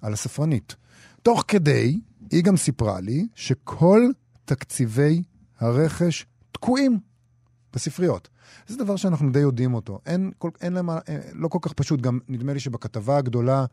על 0.03 0.13
הספרנית. 0.13 0.77
תוך 1.23 1.45
כדי, 1.49 2.01
היא 2.31 2.45
גם 2.45 2.57
סיפרה 2.57 3.01
לי 3.01 3.27
שכל 3.35 4.07
תקציבי 4.45 5.23
הרכש 5.61 6.27
תקועים 6.53 6.99
בספריות. 7.79 8.29
זה 8.67 8.77
דבר 8.77 8.97
שאנחנו 8.97 9.33
די 9.33 9.39
יודעים 9.39 9.75
אותו. 9.75 9.99
אין, 10.07 10.31
כל, 10.39 10.51
אין 10.61 10.73
למה, 10.73 10.99
אה, 11.09 11.19
לא 11.33 11.49
כל 11.49 11.59
כך 11.63 11.73
פשוט, 11.73 12.01
גם 12.01 12.19
נדמה 12.29 12.53
לי 12.53 12.61
שבכתבה 12.61 13.17
הגדולה... 13.17 13.65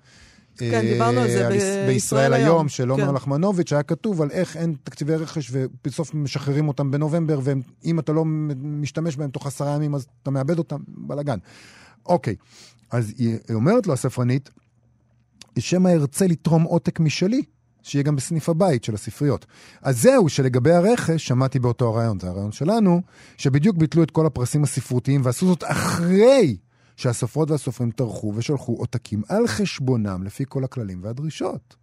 כן, 0.57 0.73
אה, 0.73 0.81
דיברנו 0.81 1.19
על 1.19 1.27
זה 1.27 1.47
על- 1.47 1.53
בישראל 1.53 1.87
בישראל 1.87 2.33
היום. 2.33 2.45
היום, 2.55 2.69
של 2.69 2.89
עומר 2.89 3.07
כן. 3.07 3.13
לחמנוביץ', 3.15 3.73
היה 3.73 3.83
כתוב 3.83 4.21
על 4.21 4.31
איך 4.31 4.57
אין 4.57 4.75
תקציבי 4.83 5.15
רכש 5.15 5.49
ובסוף 5.51 6.13
משחררים 6.13 6.67
אותם 6.67 6.91
בנובמבר, 6.91 7.39
ואם 7.43 7.99
אתה 7.99 8.13
לא 8.13 8.23
משתמש 8.55 9.15
בהם 9.15 9.29
תוך 9.29 9.47
עשרה 9.47 9.75
ימים, 9.75 9.95
אז 9.95 10.05
אתה 10.23 10.31
מאבד 10.31 10.57
אותם, 10.57 10.77
בלאגן. 10.87 11.37
אוקיי, 12.05 12.35
אז 12.91 13.13
היא 13.17 13.37
אומרת 13.53 13.87
לו, 13.87 13.93
הספרנית, 13.93 14.49
שמא 15.59 15.89
ארצה 15.89 16.27
לתרום 16.27 16.63
עותק 16.63 16.99
משלי, 16.99 17.41
שיהיה 17.85 18.03
גם 18.03 18.15
בסניף 18.15 18.49
הבית 18.49 18.83
של 18.83 18.93
הספריות. 18.93 19.45
אז 19.81 20.01
זהו, 20.01 20.29
שלגבי 20.29 20.71
הרכש, 20.71 21.27
שמעתי 21.27 21.59
באותו 21.59 21.87
הרעיון, 21.87 22.19
זה 22.19 22.29
הרעיון 22.29 22.51
שלנו, 22.51 23.01
שבדיוק 23.37 23.77
ביטלו 23.77 24.03
את 24.03 24.11
כל 24.11 24.25
הפרסים 24.25 24.63
הספרותיים 24.63 25.21
ועשו 25.23 25.47
זאת 25.47 25.63
אחרי 25.67 26.57
שהסופרות 26.95 27.51
והסופרים 27.51 27.91
טרחו 27.91 28.33
ושלחו 28.35 28.73
עותקים 28.73 29.21
על 29.29 29.47
חשבונם 29.47 30.23
לפי 30.23 30.43
כל 30.47 30.63
הכללים 30.63 30.99
והדרישות. 31.03 31.75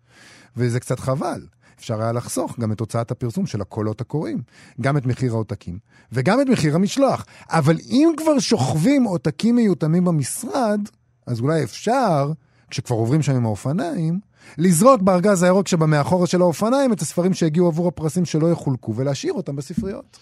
וזה 0.56 0.80
קצת 0.80 1.00
חבל. 1.00 1.46
אפשר 1.78 2.02
היה 2.02 2.12
לחסוך 2.12 2.58
גם 2.58 2.72
את 2.72 2.80
הוצאת 2.80 3.10
הפרסום 3.10 3.46
של 3.46 3.60
הקולות 3.60 4.00
הקוראים, 4.00 4.42
גם 4.80 4.96
את 4.96 5.06
מחיר 5.06 5.32
העותקים 5.32 5.78
וגם 6.12 6.40
את 6.40 6.46
מחיר 6.46 6.74
המשלוח. 6.74 7.26
אבל 7.48 7.76
אם 7.90 8.12
כבר 8.16 8.38
שוכבים 8.38 9.04
עותקים 9.04 9.56
מיותמים 9.56 10.04
במשרד, 10.04 10.80
אז 11.26 11.40
אולי 11.40 11.64
אפשר, 11.64 12.32
כשכבר 12.72 12.96
עוברים 12.96 13.22
שם 13.22 13.36
עם 13.36 13.46
האופניים, 13.46 14.20
לזרוק 14.58 15.02
בארגז 15.02 15.42
הירוק 15.42 15.68
שבמאחורה 15.68 16.26
של 16.26 16.40
האופניים 16.40 16.92
את 16.92 17.00
הספרים 17.00 17.34
שהגיעו 17.34 17.66
עבור 17.66 17.88
הפרסים 17.88 18.24
שלא 18.24 18.52
יחולקו 18.52 18.96
ולהשאיר 18.96 19.32
אותם 19.32 19.56
בספריות. 19.56 20.18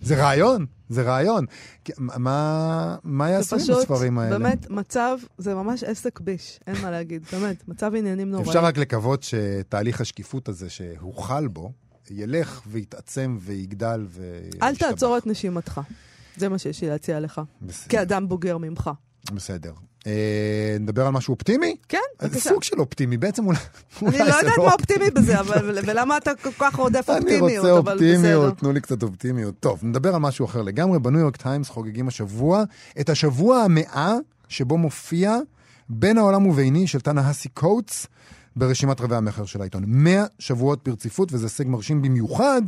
זה 0.00 0.16
רעיון, 0.16 0.66
זה 0.88 1.02
רעיון. 1.02 1.44
מה, 1.98 2.96
מה 3.04 3.30
יעשו 3.30 3.56
עם 3.56 3.62
פשוט, 3.62 3.78
הספרים 3.78 4.18
האלה? 4.18 4.38
באמת, 4.38 4.70
מצב, 4.70 5.18
זה 5.38 5.54
ממש 5.54 5.84
עסק 5.84 6.20
ביש, 6.20 6.60
אין 6.66 6.76
מה 6.82 6.90
להגיד. 6.90 7.22
באמת, 7.32 7.68
מצב 7.68 7.94
עניינים 7.94 8.30
נוראי. 8.30 8.48
אפשר 8.48 8.64
רק 8.64 8.78
לקוות 8.78 9.22
שתהליך 9.22 10.00
השקיפות 10.00 10.48
הזה 10.48 10.70
שהוחל 10.70 11.48
בו, 11.48 11.72
ילך 12.10 12.62
ויתעצם 12.66 13.38
ויגדל 13.40 14.06
וישתבח. 14.08 14.62
אל 14.62 14.76
תעצור 14.76 15.18
את 15.18 15.26
נשימתך. 15.26 15.80
זה 16.36 16.48
מה 16.48 16.58
שיש 16.58 16.82
לי 16.82 16.88
להציע 16.88 17.20
לך. 17.20 17.40
בסדר. 17.62 17.90
כאדם 17.90 18.28
בוגר 18.28 18.58
ממך. 18.58 18.90
בסדר. 19.32 19.72
אה, 20.06 20.12
נדבר 20.80 21.06
על 21.06 21.12
משהו 21.12 21.34
אופטימי? 21.34 21.76
כן, 21.88 21.98
אז 22.18 22.30
בבקשה. 22.30 22.50
סוג 22.50 22.62
של 22.62 22.80
אופטימי, 22.80 23.16
בעצם 23.16 23.46
אולי, 23.46 23.58
אני 24.02 24.18
לא 24.18 24.24
יודעת 24.24 24.58
מה 24.58 24.72
אופטימי 24.72 25.10
בזה, 25.10 25.40
אבל- 25.40 25.78
ולמה 25.86 26.16
אתה 26.16 26.30
כל 26.42 26.50
כך 26.58 26.76
רודף 26.76 27.10
אני 27.10 27.18
אופטימיות, 27.18 27.64
רוצה 27.66 27.78
אבל 27.78 27.94
בסדר. 27.96 28.08
אופטימיות, 28.16 28.58
תנו 28.58 28.72
לי 28.72 28.80
קצת 28.80 29.02
אופטימיות. 29.02 29.54
טוב, 29.60 29.78
נדבר 29.82 30.14
על 30.14 30.20
משהו 30.20 30.46
אחר 30.46 30.62
לגמרי. 30.62 30.98
בניו 30.98 31.20
יורק 31.20 31.36
טיימס 31.36 31.68
חוגגים 31.68 32.08
השבוע 32.08 32.62
את 33.00 33.08
השבוע 33.10 33.58
המאה 33.62 34.14
שבו 34.48 34.78
מופיע 34.78 35.36
בין 35.88 36.18
העולם 36.18 36.46
וביני 36.46 36.86
של 36.86 37.00
טנהסי 37.00 37.48
קוטס 37.48 38.06
ברשימת 38.60 39.00
רבי 39.00 39.14
המכר 39.14 39.44
של 39.44 39.60
העיתון. 39.60 39.84
100 39.86 40.24
שבועות 40.38 40.88
ברציפות, 40.88 41.32
וזה 41.32 41.46
הישג 41.46 41.68
מרשים 41.68 42.02
במיוחד, 42.02 42.62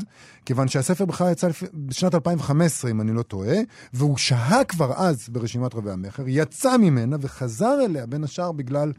כיוון 0.47 0.69
שהספר 0.69 1.05
בכלל 1.05 1.33
יצא 1.33 1.49
בשנת 1.75 2.15
2015, 2.15 2.91
אם 2.91 3.01
אני 3.01 3.13
לא 3.13 3.23
טועה, 3.23 3.57
והוא 3.93 4.17
שהה 4.17 4.65
כבר 4.65 4.93
אז 4.97 5.29
ברשימת 5.29 5.75
רבי 5.75 5.91
המכר, 5.91 6.23
יצא 6.27 6.77
ממנה 6.77 7.17
וחזר 7.21 7.79
אליה, 7.85 8.07
בין 8.07 8.25
השאר 8.25 8.53
בגלל 8.53 8.93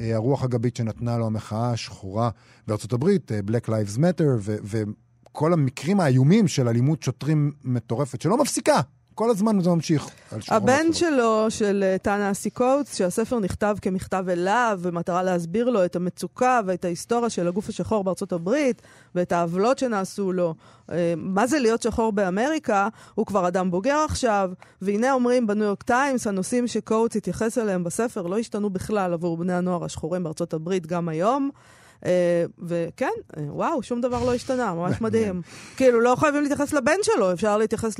אה, 0.00 0.14
הרוח 0.14 0.44
הגבית 0.44 0.76
שנתנה 0.76 1.18
לו 1.18 1.26
המחאה 1.26 1.70
השחורה 1.70 2.30
בארצות 2.66 2.92
הברית, 2.92 3.32
אה, 3.32 3.40
Black 3.48 3.68
Lives 3.68 3.98
Matter, 3.98 4.36
ו- 4.38 4.56
וכל 4.64 5.52
המקרים 5.52 6.00
האיומים 6.00 6.48
של 6.48 6.68
אלימות 6.68 7.02
שוטרים 7.02 7.52
מטורפת, 7.64 8.20
שלא 8.20 8.36
מפסיקה. 8.36 8.80
כל 9.18 9.30
הזמן 9.30 9.60
זה 9.60 9.70
ממשיך. 9.70 10.08
הבן. 10.48 10.92
שלו, 10.92 11.46
של 11.48 11.84
אה, 11.86 11.98
טאנה 11.98 12.30
אסיקוץ, 12.30 12.96
שהספר 12.96 13.40
נכתב 13.40 13.76
כמכתב 13.82 14.24
אליו, 14.28 14.80
במטרה 14.82 15.22
להסביר 15.22 15.70
לו 15.70 15.84
את 15.84 15.96
המצוקה 15.96 16.60
ואת 16.66 16.84
ההיסטוריה 16.84 17.30
של 17.30 17.48
הגוף 17.48 17.68
השחור 17.68 18.04
בארצות 18.04 18.32
הברית, 18.32 18.82
ואת 19.14 19.32
העוולות 19.32 19.78
שנעשו 19.78 20.32
לו. 20.32 20.54
אה, 20.92 21.14
מה 21.16 21.46
זה 21.46 21.58
להיות 21.58 21.82
שחור 21.82 22.12
באמריקה? 22.12 22.88
הוא 23.14 23.26
כבר 23.26 23.48
אדם 23.48 23.70
בוגר 23.70 24.04
עכשיו, 24.08 24.50
והנה 24.82 25.12
אומרים 25.12 25.46
בניו 25.46 25.64
יורק 25.64 25.82
טיימס, 25.82 26.26
הנושאים 26.26 26.66
שקוץ 26.66 27.16
התייחס 27.16 27.58
אליהם 27.58 27.84
בספר 27.84 28.22
לא 28.22 28.38
השתנו 28.38 28.70
בכלל 28.70 29.12
עבור 29.12 29.36
בני 29.36 29.54
הנוער 29.54 29.84
השחורים 29.84 30.24
בארצות 30.24 30.54
הברית 30.54 30.86
גם 30.86 31.08
היום. 31.08 31.50
אה, 32.06 32.10
וכן, 32.58 33.06
אה, 33.36 33.42
וואו, 33.48 33.82
שום 33.82 34.00
דבר 34.00 34.24
לא 34.24 34.34
השתנה, 34.34 34.74
ממש 34.74 35.00
מדהים. 35.06 35.42
כאילו, 35.76 36.00
לא 36.00 36.16
חייבים 36.18 36.42
להתייחס 36.42 36.72
לבן 36.72 36.96
שלו, 37.02 37.32
אפשר 37.32 37.58
להתייחס 37.58 37.94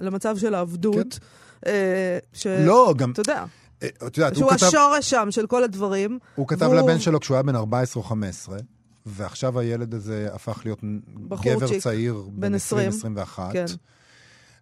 למצב 0.00 0.36
של 0.38 0.54
העבדות. 0.54 1.18
אה, 1.66 2.18
ש... 2.32 2.46
לא, 2.46 2.94
גם, 2.96 3.10
אתה 3.12 3.20
יודע, 3.20 3.44
אה, 3.82 3.88
את 4.06 4.16
יודעת, 4.18 4.32
הוא 4.36 4.38
שהוא 4.40 4.50
כתב, 4.50 4.66
השורש 4.66 5.10
שם 5.10 5.28
של 5.30 5.46
כל 5.46 5.64
הדברים. 5.64 6.18
הוא 6.34 6.48
כתב 6.48 6.62
והוא- 6.62 6.74
לבן 6.74 6.98
שלו 7.00 7.20
כשהוא 7.20 7.34
היה 7.34 7.42
בן 7.42 7.56
14 7.56 8.02
או 8.02 8.08
15, 8.08 8.58
ועכשיו 9.06 9.58
הילד 9.58 9.94
הזה 9.94 10.28
הפך 10.32 10.60
להיות 10.64 10.78
גבר 10.80 11.36
בחורצ'יק, 11.36 11.82
צעיר, 11.82 12.22
בן 12.32 12.54
20, 12.54 12.90
20-21. 12.90 13.52
כן. 13.52 13.64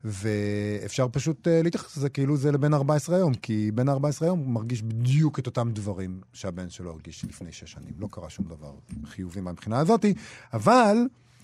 ואפשר 0.05 1.07
פשוט 1.13 1.47
uh, 1.47 1.51
להתייחס 1.65 1.97
לזה 1.97 2.09
כאילו 2.09 2.37
זה 2.37 2.53
לבן 2.53 2.75
14 2.75 3.17
היום, 3.17 3.35
כי 3.35 3.71
בן 3.75 3.89
14 3.89 4.29
היום 4.29 4.55
מרגיש 4.55 4.83
בדיוק 4.83 5.39
את 5.39 5.47
אותם 5.47 5.71
דברים 5.73 6.21
שהבן 6.33 6.71
שלו 6.71 6.91
הרגיש 6.91 7.25
לפני 7.25 7.53
שש 7.53 7.73
שנים. 7.73 7.93
לא 7.99 8.09
קרה 8.11 8.31
שום 8.31 8.47
דבר 8.47 8.73
חיובי 9.05 9.41
מהבחינה 9.41 9.79
הזאת, 9.79 10.05
אבל 10.53 10.97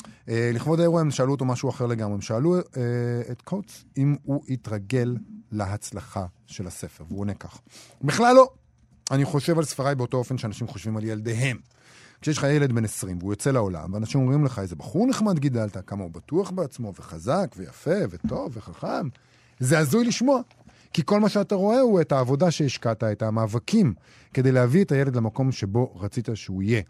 uh, 0.03 0.07
לכבוד 0.55 0.81
האירוע 0.81 1.01
הם 1.01 1.11
שאלו 1.11 1.33
אותו 1.33 1.45
משהו 1.45 1.71
אחר 1.71 1.87
לגמרי. 1.87 2.15
הם 2.15 2.21
שאלו 2.21 2.61
uh, 2.61 2.63
את 3.31 3.43
קוטס 3.43 3.85
אם 3.97 4.17
הוא 4.23 4.45
התרגל 4.49 5.17
להצלחה 5.53 6.27
של 6.47 6.67
הספר, 6.67 7.05
והוא 7.09 7.21
עונה 7.21 7.35
כך. 7.35 7.61
בכלל 8.03 8.37
לא. 8.37 8.49
אני 9.11 9.25
חושב 9.25 9.59
על 9.59 9.65
ספריי 9.65 9.95
באותו 9.95 10.17
אופן 10.17 10.39
שאנשים 10.39 10.67
חושבים 10.67 10.97
על 10.97 11.05
ילדיהם. 11.05 11.57
כשיש 12.27 12.39
לך 12.39 12.45
ילד 12.45 12.73
בן 12.73 12.85
20 12.85 13.19
והוא 13.19 13.33
יוצא 13.33 13.51
לעולם, 13.51 13.93
ואנשים 13.93 14.21
אומרים 14.21 14.45
לך, 14.45 14.59
איזה 14.59 14.77
בחור 14.77 15.07
נחמד 15.07 15.39
גידלת, 15.39 15.77
כמה 15.87 16.03
הוא 16.03 16.11
בטוח 16.11 16.51
בעצמו, 16.51 16.93
וחזק, 16.99 17.55
ויפה, 17.57 18.01
וטוב, 18.11 18.53
וחכם, 18.57 19.09
זה 19.61 19.79
הזוי 19.79 20.05
לשמוע. 20.05 20.41
כי 20.93 21.03
כל 21.05 21.21
מה 21.21 21.29
שאתה 21.29 21.55
רואה 21.55 21.81
הוא 21.81 22.01
את 22.01 22.13
העבודה 22.13 22.51
שהשקעת, 22.51 23.05
את 23.05 23.23
המאבקים, 23.23 23.95
כדי 24.35 24.53
להביא 24.53 24.85
את 24.85 24.93
הילד 24.93 25.17
למקום 25.17 25.53
שבו 25.53 25.97
רצית 25.97 26.29
שהוא 26.35 26.63
יהיה. 26.63 26.83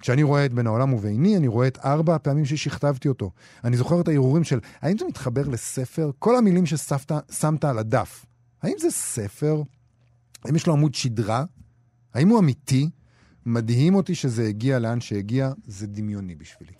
כשאני 0.00 0.22
רואה 0.22 0.44
את 0.44 0.52
בין 0.52 0.66
העולם 0.66 0.94
וביני, 0.94 1.36
אני 1.36 1.48
רואה 1.48 1.66
את 1.66 1.78
ארבע 1.78 2.14
הפעמים 2.14 2.44
ששכתבתי 2.44 3.08
אותו. 3.08 3.30
אני 3.64 3.76
זוכר 3.76 4.00
את 4.00 4.08
ההרהורים 4.08 4.44
של, 4.44 4.60
האם 4.80 4.98
זה 4.98 5.04
מתחבר 5.04 5.48
לספר? 5.48 6.10
כל 6.18 6.36
המילים 6.36 6.66
ששמת 6.66 7.64
על 7.64 7.78
הדף, 7.78 8.26
האם 8.62 8.74
זה 8.78 8.90
ספר? 8.90 9.62
האם 10.44 10.56
יש 10.56 10.66
לו 10.66 10.72
עמוד 10.72 10.94
שדרה? 10.94 11.44
האם 12.14 12.28
הוא 12.28 12.38
אמיתי? 12.38 12.90
מדהים 13.46 13.94
אותי 13.94 14.14
שזה 14.14 14.44
הגיע 14.44 14.78
לאן 14.78 15.00
שהגיע, 15.00 15.52
זה 15.66 15.86
דמיוני 15.86 16.34
בשבילי. 16.34 16.72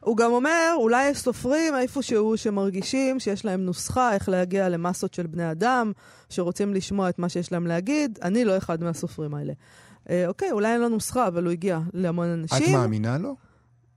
הוא 0.00 0.16
גם 0.16 0.30
אומר, 0.32 0.74
אולי 0.76 1.08
יש 1.08 1.18
סופרים 1.18 1.74
איפשהו 1.76 2.36
שמרגישים 2.36 3.20
שיש 3.20 3.44
להם 3.44 3.60
נוסחה 3.60 4.14
איך 4.14 4.28
להגיע 4.28 4.68
למסות 4.68 5.14
של 5.14 5.26
בני 5.26 5.50
אדם, 5.50 5.92
שרוצים 6.28 6.74
לשמוע 6.74 7.08
את 7.08 7.18
מה 7.18 7.28
שיש 7.28 7.52
להם 7.52 7.66
להגיד. 7.66 8.18
אני 8.22 8.44
לא 8.44 8.56
אחד 8.56 8.82
מהסופרים 8.82 9.34
האלה. 9.34 9.52
אה, 10.10 10.28
אוקיי, 10.28 10.50
אולי 10.50 10.72
אין 10.72 10.80
לו 10.80 10.88
נוסחה, 10.88 11.28
אבל 11.28 11.44
הוא 11.44 11.52
הגיע 11.52 11.80
להמון 11.92 12.26
אנשים. 12.28 12.64
את 12.64 12.80
מאמינה 12.80 13.18
לו? 13.18 13.36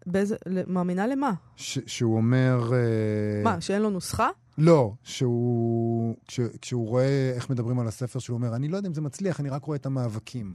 באיזה, 0.05 0.35
מאמינה 0.67 1.07
למה? 1.07 1.31
ש- 1.55 1.79
שהוא 1.85 2.17
אומר... 2.17 2.71
אה, 2.73 3.43
מה, 3.43 3.61
שאין 3.61 3.81
לו 3.81 3.89
נוסחה? 3.89 4.29
לא, 4.57 4.93
שהוא... 5.03 6.15
כש, 6.27 6.39
כשהוא 6.61 6.88
רואה 6.88 7.31
איך 7.35 7.49
מדברים 7.49 7.79
על 7.79 7.88
הספר, 7.88 8.19
שהוא 8.19 8.38
אומר, 8.38 8.55
אני 8.55 8.67
לא 8.67 8.77
יודע 8.77 8.89
אם 8.89 8.93
זה 8.93 9.01
מצליח, 9.01 9.39
אני 9.39 9.49
רק 9.49 9.63
רואה 9.63 9.75
את 9.77 9.85
המאבקים. 9.85 10.53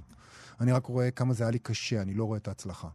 אני 0.61 0.73
רק 0.73 0.87
רואה 0.87 1.11
כמה 1.11 1.33
זה 1.35 1.45
היה 1.45 1.51
לי 1.51 1.59
קשה, 1.59 2.03
אני 2.03 2.15
לא 2.15 2.25
רואה 2.25 2.39
את 2.39 2.49
ההצלחה. 2.49 2.89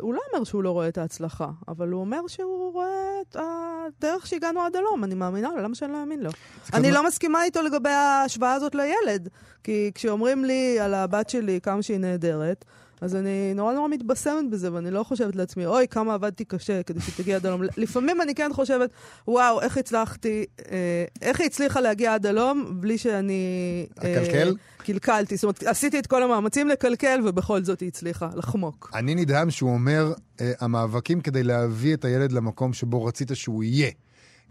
הוא 0.00 0.14
לא 0.14 0.20
אומר 0.32 0.44
שהוא 0.44 0.62
לא 0.62 0.70
רואה 0.70 0.88
את 0.88 0.98
ההצלחה, 0.98 1.50
אבל 1.68 1.88
הוא 1.88 2.00
אומר 2.00 2.26
שהוא 2.26 2.72
רואה 2.72 2.88
את 3.28 3.36
הדרך 3.38 4.26
שהגענו 4.26 4.60
עד 4.60 4.76
הלום. 4.76 5.04
אני 5.04 5.14
מאמינה 5.14 5.48
לו, 5.48 5.62
למה 5.62 5.74
שאני 5.74 5.92
לא 5.92 6.00
אאמין 6.00 6.20
לו? 6.20 6.30
אני 6.74 6.88
כזה- 6.88 6.90
לא 6.90 7.06
מסכימה 7.06 7.44
איתו 7.44 7.62
לגבי 7.62 7.88
ההשוואה 7.88 8.52
הזאת 8.54 8.74
לילד. 8.74 9.28
כי 9.64 9.90
כשאומרים 9.94 10.44
לי 10.44 10.80
על 10.80 10.94
הבת 10.94 11.30
שלי 11.30 11.60
כמה 11.62 11.82
שהיא 11.82 11.98
נהדרת, 11.98 12.64
אז 13.02 13.16
אני 13.16 13.54
נורא 13.54 13.74
נורא 13.74 13.88
מתבשמת 13.88 14.50
בזה, 14.50 14.72
ואני 14.72 14.90
לא 14.90 15.02
חושבת 15.02 15.36
לעצמי, 15.36 15.66
אוי, 15.66 15.86
כמה 15.90 16.14
עבדתי 16.14 16.44
קשה 16.44 16.82
כדי 16.82 17.00
שתגיע 17.00 17.36
עד 17.36 17.46
הלום. 17.46 17.62
לפעמים 17.76 18.22
אני 18.22 18.34
כן 18.34 18.50
חושבת, 18.52 18.90
וואו, 19.28 19.60
איך 19.60 19.76
הצלחתי, 19.76 20.44
אה, 20.70 21.04
איך 21.22 21.40
היא 21.40 21.46
הצליחה 21.46 21.80
להגיע 21.80 22.14
עד 22.14 22.26
הלום 22.26 22.80
בלי 22.80 22.98
שאני... 22.98 23.86
אה, 24.04 24.22
אקלקל? 24.22 24.54
קלקלתי. 24.78 25.36
זאת 25.36 25.44
אומרת, 25.44 25.62
עשיתי 25.62 25.98
את 25.98 26.06
כל 26.06 26.22
המאמצים 26.22 26.68
לקלקל, 26.68 27.20
ובכל 27.24 27.64
זאת 27.64 27.80
היא 27.80 27.88
הצליחה 27.88 28.28
לחמוק. 28.34 28.90
אני 28.94 29.14
נדהם 29.14 29.50
שהוא 29.50 29.72
אומר, 29.72 30.12
אה, 30.40 30.52
המאבקים 30.60 31.20
כדי 31.20 31.42
להביא 31.42 31.94
את 31.94 32.04
הילד 32.04 32.32
למקום 32.32 32.72
שבו 32.72 33.04
רצית 33.04 33.30
שהוא 33.34 33.64
יהיה. 33.64 33.90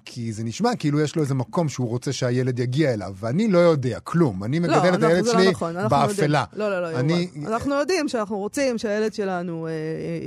כי 0.05 0.34
זה 0.34 0.43
נשמע 0.43 0.75
כאילו 0.75 1.00
יש 1.01 1.15
לו 1.15 1.22
איזה 1.22 1.34
מקום 1.34 1.70
שהוא 1.70 1.88
רוצה 1.89 2.13
שהילד 2.13 2.60
יגיע 2.60 2.93
אליו, 2.93 3.13
ואני 3.20 3.48
לא 3.48 3.58
יודע 3.58 4.00
כלום. 4.00 4.43
אני 4.43 4.60
מגדל 4.60 4.74
את 4.77 4.84
אנחנו- 4.86 5.08
הילד 5.08 5.24
זה 5.24 5.31
שלי 5.31 5.46
לא 5.46 5.51
נכון, 5.51 5.74
באפלה. 5.89 6.05
יודעים. 6.51 6.60
לא, 6.60 6.70
לא, 6.70 6.91
לא, 6.91 7.00
אני- 7.00 7.27
יובל. 7.36 7.53
אנחנו 7.53 7.75
יודעים 7.75 8.08
שאנחנו 8.08 8.38
רוצים 8.38 8.77
שהילד 8.77 9.13
שלנו 9.13 9.67
אה, 9.67 9.72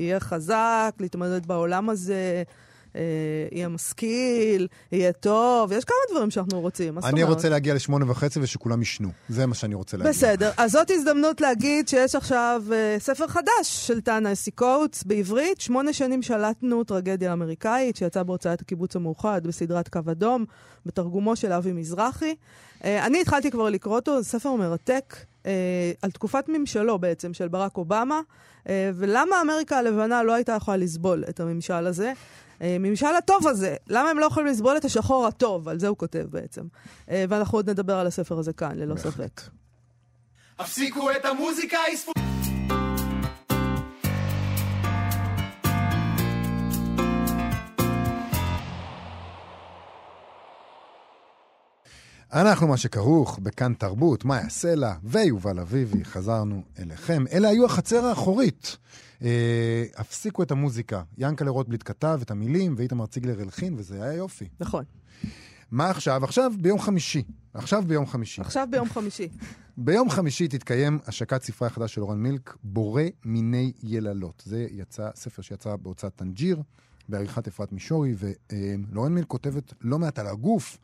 יהיה 0.00 0.20
חזק, 0.20 0.90
להתמודד 1.00 1.46
בעולם 1.46 1.90
הזה, 1.90 2.42
יהיה 3.52 3.68
משכיל, 3.68 4.68
יהיה 4.92 5.12
טוב, 5.12 5.72
יש 5.72 5.84
כמה 5.84 5.96
דברים 6.10 6.30
שאנחנו 6.30 6.60
רוצים. 6.60 6.98
אני? 6.98 7.24
רוצה 7.34 7.48
להגיע 7.48 7.74
לשמונה 7.74 8.10
וחצי 8.10 8.40
ושכולם 8.40 8.82
ישנו. 8.82 9.08
זה 9.28 9.46
מה 9.46 9.54
שאני 9.54 9.74
רוצה 9.74 9.96
להגיד. 9.96 10.12
בסדר, 10.12 10.50
אז 10.56 10.72
זאת 10.72 10.90
הזדמנות 10.90 11.40
להגיד 11.40 11.88
שיש 11.88 12.14
עכשיו 12.14 12.62
uh, 12.68 13.02
ספר 13.02 13.26
חדש 13.26 13.46
של 13.62 14.00
טאנה 14.00 14.32
אסי 14.32 14.50
קוטס 14.50 15.02
בעברית, 15.04 15.60
שמונה 15.60 15.92
שנים 15.92 16.22
שלטנו 16.22 16.84
טרגדיה 16.84 17.32
אמריקאית, 17.32 17.96
שיצא 17.96 18.22
בהוצאת 18.22 18.60
הקיבוץ 18.60 18.96
המאוחד 18.96 19.46
בסדרת 19.46 19.88
קו 19.88 20.00
אדום, 20.10 20.44
בתרגומו 20.86 21.36
של 21.36 21.52
אבי 21.52 21.72
מזרחי. 21.72 22.34
Uh, 22.80 22.84
אני 22.84 23.20
התחלתי 23.20 23.50
כבר 23.50 23.70
לקרוא 23.70 23.96
אותו, 23.96 24.22
זה 24.22 24.28
ספר 24.28 24.54
מרתק, 24.54 25.16
על 26.02 26.10
תקופת 26.10 26.44
ממשלו 26.48 26.98
בעצם, 26.98 27.34
של 27.34 27.48
ברק 27.48 27.76
אובמה, 27.76 28.20
ולמה 28.66 29.40
אמריקה 29.40 29.78
הלבנה 29.78 30.22
לא 30.22 30.32
הייתה 30.32 30.52
יכולה 30.52 30.76
לסבול 30.76 31.24
את 31.28 31.40
הממשל 31.40 31.86
הזה. 31.86 32.12
אה, 32.62 32.76
ממשל 32.80 33.06
הטוב 33.06 33.48
הזה, 33.48 33.76
למה 33.88 34.10
הם 34.10 34.18
לא 34.18 34.26
יכולים 34.26 34.46
לסבול 34.52 34.76
את 34.76 34.84
השחור 34.84 35.26
הטוב? 35.26 35.68
על 35.68 35.78
זה 35.78 35.88
הוא 35.88 35.96
כותב 35.96 36.26
בעצם. 36.30 36.62
אה, 37.10 37.24
ואנחנו 37.28 37.58
עוד 37.58 37.70
נדבר 37.70 37.96
על 37.96 38.06
הספר 38.06 38.38
הזה 38.38 38.52
כאן, 38.52 38.78
ללא 38.78 38.96
ספק. 38.96 39.40
הפסיקו 40.58 41.10
את 41.10 41.24
המוזיקה, 41.24 41.78
אנחנו 52.34 52.68
מה 52.68 52.76
שכרוך 52.76 53.38
בכאן 53.42 53.74
תרבות, 53.74 54.24
מאיה 54.24 54.48
סלע 54.48 54.94
ויובל 55.04 55.58
אביבי, 55.58 56.04
חזרנו 56.04 56.62
אליכם. 56.78 57.24
אלה 57.32 57.48
היו 57.48 57.66
החצר 57.66 58.04
האחורית. 58.04 58.76
אה, 59.22 59.84
הפסיקו 59.96 60.42
את 60.42 60.50
המוזיקה. 60.50 61.02
ינקלה 61.18 61.50
רוטבליט 61.50 61.82
כתב 61.84 62.18
את 62.22 62.30
המילים, 62.30 62.74
ואיתמר 62.78 63.06
ציגלר 63.06 63.40
הלחין, 63.40 63.74
וזה 63.78 64.02
היה 64.02 64.12
יופי. 64.12 64.48
נכון. 64.60 64.84
מה 65.70 65.90
עכשיו? 65.90 66.24
עכשיו 66.24 66.52
ביום 66.60 66.78
חמישי. 66.78 67.22
עכשיו 67.54 67.82
ביום 67.86 68.06
חמישי. 68.06 68.40
עכשיו 68.40 68.68
ביום 68.70 68.88
חמישי. 68.88 69.28
ביום 69.76 70.10
חמישי 70.10 70.48
תתקיים 70.48 70.98
השקת 71.06 71.42
ספרי 71.42 71.68
החדש 71.68 71.94
של 71.94 72.00
אורן 72.00 72.18
מילק, 72.18 72.56
בורא 72.64 73.02
מיני 73.24 73.72
יללות. 73.82 74.42
זה 74.46 74.66
יצא, 74.70 75.08
ספר 75.14 75.42
שיצא 75.42 75.76
בהוצאת 75.76 76.16
טנג'יר, 76.16 76.62
בעריכת 77.08 77.48
אפרת 77.48 77.72
מישורי, 77.72 78.14
ולורן 78.18 79.14
מילק 79.14 79.26
כותבת 79.26 79.72
לא 79.80 79.98
מעט 79.98 80.18
על 80.18 80.26
הגוף, 80.26 80.78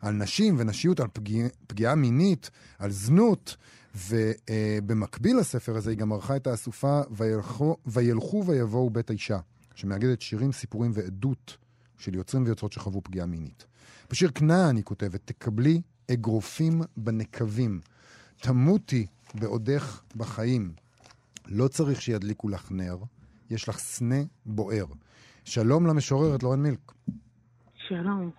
על 0.00 0.14
נשים 0.14 0.54
ונשיות, 0.58 1.00
על 1.00 1.08
פגיע, 1.12 1.46
פגיעה 1.66 1.94
מינית, 1.94 2.50
על 2.78 2.90
זנות, 2.90 3.56
ובמקביל 4.08 5.36
לספר 5.36 5.76
הזה 5.76 5.90
היא 5.90 5.98
גם 5.98 6.12
ערכה 6.12 6.36
את 6.36 6.46
האסופה 6.46 7.00
וילכו, 7.10 7.76
וילכו 7.86 8.44
ויבואו 8.46 8.90
בית 8.90 9.10
האישה, 9.10 9.38
שמאגדת 9.74 10.20
שירים, 10.22 10.52
סיפורים 10.52 10.90
ועדות 10.94 11.56
של 11.98 12.14
יוצרים 12.14 12.44
ויוצרות 12.44 12.72
שחוו 12.72 13.00
פגיעה 13.04 13.26
מינית. 13.26 13.66
בשיר 14.10 14.30
כנען 14.34 14.76
היא 14.76 14.84
כותבת, 14.84 15.20
תקבלי 15.24 15.80
אגרופים 16.10 16.82
בנקבים. 16.96 17.80
תמותי 18.40 19.06
בעודך 19.34 20.02
בחיים. 20.16 20.72
לא 21.46 21.68
צריך 21.68 22.02
שידליקו 22.02 22.48
לך 22.48 22.70
נר, 22.70 22.98
יש 23.50 23.68
לך 23.68 23.78
סנה 23.78 24.22
בוער. 24.46 24.84
שלום 25.44 25.86
למשוררת 25.86 26.42
לורן 26.42 26.62
מילק. 26.62 26.92
שלום. 27.88 28.30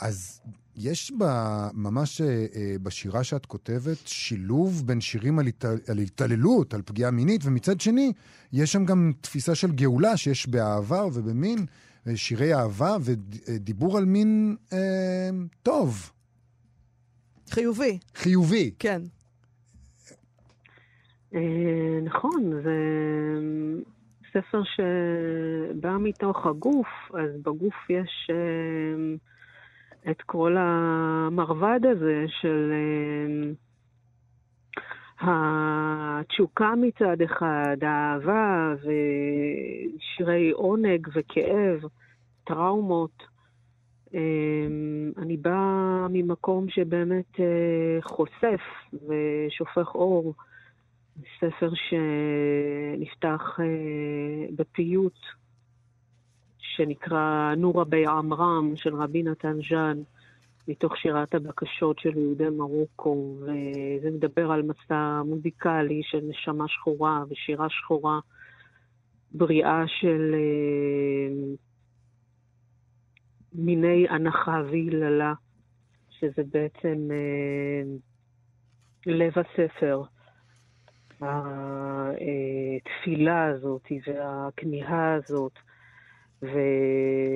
אז 0.00 0.40
יש 0.76 1.12
בה, 1.18 1.68
ממש 1.74 2.20
אה, 2.20 2.46
אה, 2.54 2.76
בשירה 2.82 3.24
שאת 3.24 3.46
כותבת 3.46 3.98
שילוב 4.04 4.82
בין 4.86 5.00
שירים 5.00 5.38
על, 5.38 5.46
הת... 5.46 5.64
על 5.64 5.98
התעללות, 5.98 6.74
על 6.74 6.82
פגיעה 6.82 7.10
מינית, 7.10 7.40
ומצד 7.44 7.80
שני, 7.80 8.12
יש 8.52 8.72
שם 8.72 8.84
גם 8.84 9.12
תפיסה 9.20 9.54
של 9.54 9.72
גאולה 9.72 10.16
שיש 10.16 10.48
באהבה 10.48 11.06
ובמין, 11.06 11.66
אה, 12.06 12.16
שירי 12.16 12.54
אהבה 12.54 12.96
ודיבור 13.00 13.98
על 13.98 14.04
מין 14.04 14.56
אה, 14.72 15.30
טוב, 15.62 16.10
חיובי, 17.50 17.98
חיובי. 18.14 18.70
כן. 18.78 19.02
אה, 21.34 22.00
נכון, 22.04 22.50
זה 22.62 22.78
ספר 24.34 24.62
שבא 24.64 25.96
מתוך 26.00 26.46
הגוף, 26.46 26.88
אז 27.14 27.42
בגוף 27.42 27.90
יש 27.90 28.30
אה, 28.30 29.14
את 30.10 30.22
כל 30.22 30.56
המרבד 30.58 31.80
הזה 31.90 32.24
של 32.28 32.72
אה, 32.72 33.50
התשוקה 35.20 36.72
מצד 36.76 37.22
אחד, 37.22 37.76
האהבה 37.82 38.74
ושירי 38.80 40.50
עונג 40.50 41.08
וכאב, 41.14 41.80
טראומות. 42.44 43.34
אמ, 44.14 45.12
אני 45.18 45.36
באה 45.36 46.06
ממקום 46.10 46.68
שבאמת 46.68 47.40
אה, 47.40 48.02
חושף 48.02 48.60
ושופך 48.92 49.94
אור. 49.94 50.34
ספר 51.40 51.70
שנפתח 51.74 53.60
אה, 53.60 54.46
בפיוט 54.56 55.18
שנקרא 56.58 57.54
נורה 57.56 57.84
בי 57.84 58.06
עמרם 58.06 58.72
של 58.76 58.94
רבי 58.94 59.22
נתן 59.22 59.56
ז'אן. 59.70 60.02
מתוך 60.68 60.96
שירת 60.96 61.34
הבקשות 61.34 61.98
של 61.98 62.18
יהודי 62.18 62.48
מרוקו, 62.48 63.36
וזה 63.40 64.10
מדבר 64.10 64.52
על 64.52 64.62
מסע 64.62 65.22
מוזיקלי 65.24 66.00
של 66.04 66.20
נשמה 66.28 66.68
שחורה 66.68 67.24
ושירה 67.28 67.68
שחורה, 67.70 68.20
בריאה 69.32 69.84
של 69.86 70.34
אה, 70.34 71.54
מיני 73.52 74.06
הנחה 74.08 74.62
והיללה, 74.70 75.34
שזה 76.10 76.42
בעצם 76.52 77.08
אה, 77.10 77.82
לב 79.06 79.32
הספר. 79.36 80.02
התפילה 81.20 83.44
הזאת 83.44 83.92
והכמיהה 84.06 85.14
הזאת. 85.14 85.52
ו... 86.42 86.48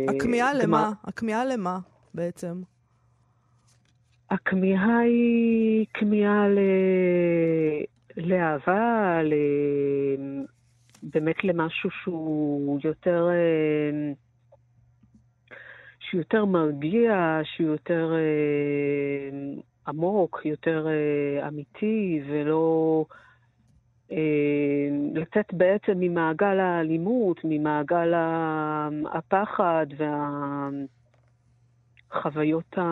הכמיהה 0.08 0.54
למה? 0.54 0.92
הכמיהה 1.04 1.44
למה 1.44 1.78
בעצם? 2.14 2.62
הכמיהה 4.30 4.98
היא 4.98 5.86
כמיהה 5.94 6.48
ל... 6.48 6.58
לאהבה, 8.16 9.22
ל... 9.22 9.34
באמת 11.02 11.44
למשהו 11.44 11.90
שהוא 11.90 12.80
יותר, 12.84 13.28
אה, 13.30 14.12
שהוא 16.00 16.20
יותר 16.20 16.44
מרגיע, 16.44 17.40
שהוא 17.44 17.68
יותר 17.68 18.12
אה, 18.14 19.38
עמוק, 19.86 20.40
יותר 20.44 20.86
אה, 20.88 21.48
אמיתי, 21.48 22.22
ולא 22.28 23.04
לצאת 25.14 25.52
בעצם 25.52 25.92
ממעגל 25.96 26.60
האלימות, 26.60 27.40
ממעגל 27.44 28.12
הפחד 29.12 29.86
והחוויות 32.10 32.78
ה... 32.78 32.82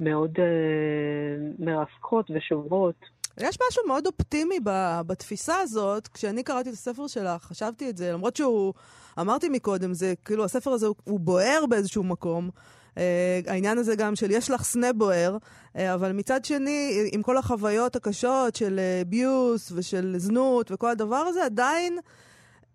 מאוד 0.00 0.30
uh, 0.36 1.64
מרסקות 1.64 2.30
ושוברות. 2.34 2.94
יש 3.40 3.58
משהו 3.68 3.82
מאוד 3.86 4.06
אופטימי 4.06 4.58
בתפיסה 5.06 5.60
הזאת. 5.60 6.08
כשאני 6.08 6.42
קראתי 6.42 6.68
את 6.68 6.74
הספר 6.74 7.06
שלך, 7.06 7.42
חשבתי 7.42 7.90
את 7.90 7.96
זה, 7.96 8.12
למרות 8.12 8.36
שהוא, 8.36 8.74
אמרתי 9.20 9.48
מקודם, 9.48 9.94
זה 9.94 10.14
כאילו, 10.24 10.44
הספר 10.44 10.70
הזה 10.70 10.86
הוא 11.04 11.20
בוער 11.20 11.64
באיזשהו 11.68 12.04
מקום. 12.04 12.50
Uh, 12.94 13.00
העניין 13.46 13.78
הזה 13.78 13.96
גם 13.96 14.16
של 14.16 14.30
יש 14.30 14.50
לך 14.50 14.62
סנה 14.62 14.92
בוער, 14.92 15.36
uh, 15.36 15.80
אבל 15.94 16.12
מצד 16.12 16.44
שני, 16.44 17.08
עם 17.12 17.22
כל 17.22 17.36
החוויות 17.36 17.96
הקשות 17.96 18.56
של 18.56 18.80
ביוס 19.06 19.72
ושל 19.76 20.14
זנות 20.16 20.72
וכל 20.72 20.90
הדבר 20.90 21.16
הזה, 21.16 21.44
עדיין 21.44 21.98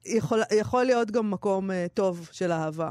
יכול, 0.06 0.40
יכול 0.60 0.84
להיות 0.84 1.12
גם 1.12 1.32
מקום 1.32 1.70
uh, 1.70 1.74
טוב 1.94 2.30
של 2.32 2.52
אהבה. 2.52 2.90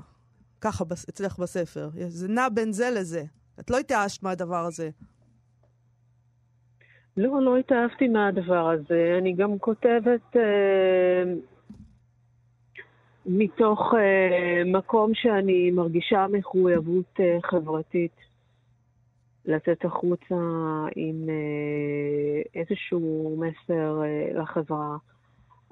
ככה 0.61 0.85
אצלך 1.09 1.39
בספר. 1.39 1.89
זה 2.09 2.29
נע 2.29 2.49
בין 2.49 2.73
זה 2.73 2.91
לזה. 2.91 3.23
את 3.61 3.71
לא 3.71 3.79
התייאשת 3.79 4.23
מהדבר 4.23 4.65
הזה. 4.67 4.91
לא, 7.17 7.43
לא 7.43 7.57
התאהבתי 7.57 8.09
מהדבר 8.09 8.71
הזה. 8.71 9.19
אני 9.19 9.33
גם 9.33 9.59
כותבת 9.59 10.37
אה, 10.37 11.33
מתוך 13.27 13.95
אה, 13.95 14.63
מקום 14.65 15.15
שאני 15.15 15.71
מרגישה 15.71 16.27
מחויבות 16.33 17.21
אה, 17.21 17.39
חברתית 17.43 18.17
לצאת 19.45 19.85
החוצה 19.85 20.35
עם 20.97 21.29
אה, 21.29 22.61
איזשהו 22.61 23.37
מסר 23.41 24.03
לחברה. 24.35 24.97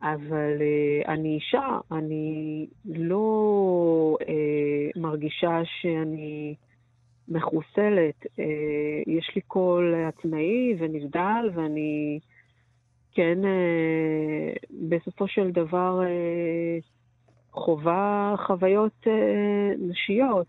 אבל 0.03 0.63
אני 1.09 1.35
אישה, 1.35 1.79
אני 1.93 2.67
לא 2.85 4.17
אה, 4.29 5.01
מרגישה 5.03 5.61
שאני... 5.65 6.55
מחוסלת. 7.31 8.27
אה, 8.39 8.45
יש 9.07 9.33
לי 9.37 9.41
קול 9.41 9.95
עצמאי 9.95 10.75
ונבדל, 10.79 11.51
ואני 11.55 12.19
כן, 13.13 13.45
אה, 13.45 14.53
בסופו 14.89 15.29
של 15.29 15.51
דבר, 15.51 16.01
אה, 16.03 16.79
חווה 17.53 18.35
חוויות 18.47 19.07
נשיות, 19.79 20.47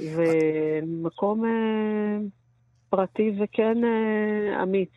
ומקום 0.00 1.44
פרטי 2.90 3.32
וכן 3.40 3.78
אמיץ. 4.62 4.88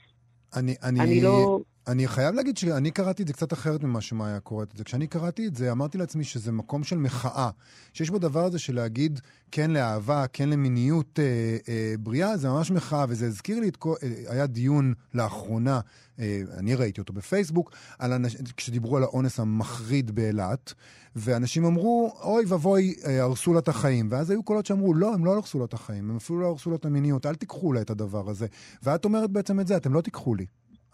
אני, 0.55 0.75
אני, 0.83 0.99
אני 0.99 1.21
לא... 1.21 1.59
אני 1.87 2.07
חייב 2.07 2.35
להגיד 2.35 2.57
שאני 2.57 2.91
קראתי 2.91 3.23
את 3.23 3.27
זה 3.27 3.33
קצת 3.33 3.53
אחרת 3.53 3.83
ממה 3.83 4.01
שמאיה 4.01 4.39
קוראת 4.39 4.71
את 4.71 4.77
זה. 4.77 4.83
כשאני 4.83 5.07
קראתי 5.07 5.47
את 5.47 5.55
זה, 5.55 5.71
אמרתי 5.71 5.97
לעצמי 5.97 6.23
שזה 6.23 6.51
מקום 6.51 6.83
של 6.83 6.97
מחאה. 6.97 7.49
שיש 7.93 8.09
בדבר 8.09 8.45
הזה 8.45 8.59
של 8.59 8.75
להגיד 8.75 9.19
כן 9.51 9.71
לאהבה, 9.71 10.25
כן 10.33 10.49
למיניות 10.49 11.19
אה, 11.19 11.57
אה, 11.67 11.93
בריאה, 11.99 12.37
זה 12.37 12.49
ממש 12.49 12.71
מחאה, 12.71 13.05
וזה 13.09 13.27
הזכיר 13.27 13.59
לי 13.59 13.67
את 13.67 13.75
כל... 13.75 13.95
אה, 14.03 14.09
היה 14.27 14.47
דיון 14.47 14.93
לאחרונה, 15.13 15.79
אה, 16.19 16.41
אני 16.57 16.75
ראיתי 16.75 17.01
אותו 17.01 17.13
בפייסבוק, 17.13 17.71
על 17.99 18.13
אנש, 18.13 18.35
כשדיברו 18.57 18.97
על 18.97 19.03
האונס 19.03 19.39
המחריד 19.39 20.11
באילת, 20.11 20.73
ואנשים 21.15 21.65
אמרו, 21.65 22.13
אוי 22.21 22.45
ואבוי, 22.47 22.95
אה, 23.05 23.21
הרסו 23.21 23.53
לה 23.53 23.59
את 23.59 23.67
החיים. 23.67 24.07
ואז 24.11 24.29
היו 24.29 24.43
קולות 24.43 24.65
שאמרו, 24.65 24.93
לא, 24.93 25.13
הם 25.13 25.25
לא 25.25 25.35
הרסו 25.35 25.59
לה 25.59 25.65
את 25.65 25.73
החיים, 25.73 26.09
הם 26.09 26.15
אפילו 26.15 26.41
לא 26.41 26.47
הרסו 26.47 26.69
לה 26.69 26.75
את 26.75 26.85
המיניות, 26.85 27.25
אל 27.25 27.35
תיקחו 27.35 27.73
לה 27.73 27.81
את 27.81 27.89
הדבר 27.89 28.29
הזה. 28.29 28.47
ואת 28.83 29.05
אומרת 29.05 29.29
בעצם 29.29 29.59
את 29.59 29.67
זה, 29.67 29.77
אתם 29.77 29.93
לא 29.93 30.01
תיקחו 30.01 30.35
לי. 30.35 30.45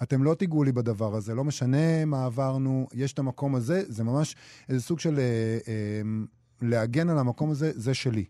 אתם 0.04 0.24
לא 0.24 0.34
תיגעו 0.34 0.64
לי 0.64 0.72
בדבר 0.72 1.16
הזה, 1.16 1.36
לא 1.36 1.44
משנה 1.44 2.06
מה 2.06 2.26
עברנו, 2.26 2.88
יש 2.94 3.14
את 3.14 3.20
המקום 3.20 3.56
הזה, 3.56 3.80
זה 3.82 4.04
ממש 4.04 4.36
איזה 4.70 4.82
סוג 4.82 5.00
של 5.00 5.20
אה, 5.20 5.58
אה, 5.68 6.02
להגן 6.62 7.10
על 7.10 7.18
המקום 7.18 7.52
הזה, 7.52 7.72
זה 7.72 7.94
שלי. 7.94 8.26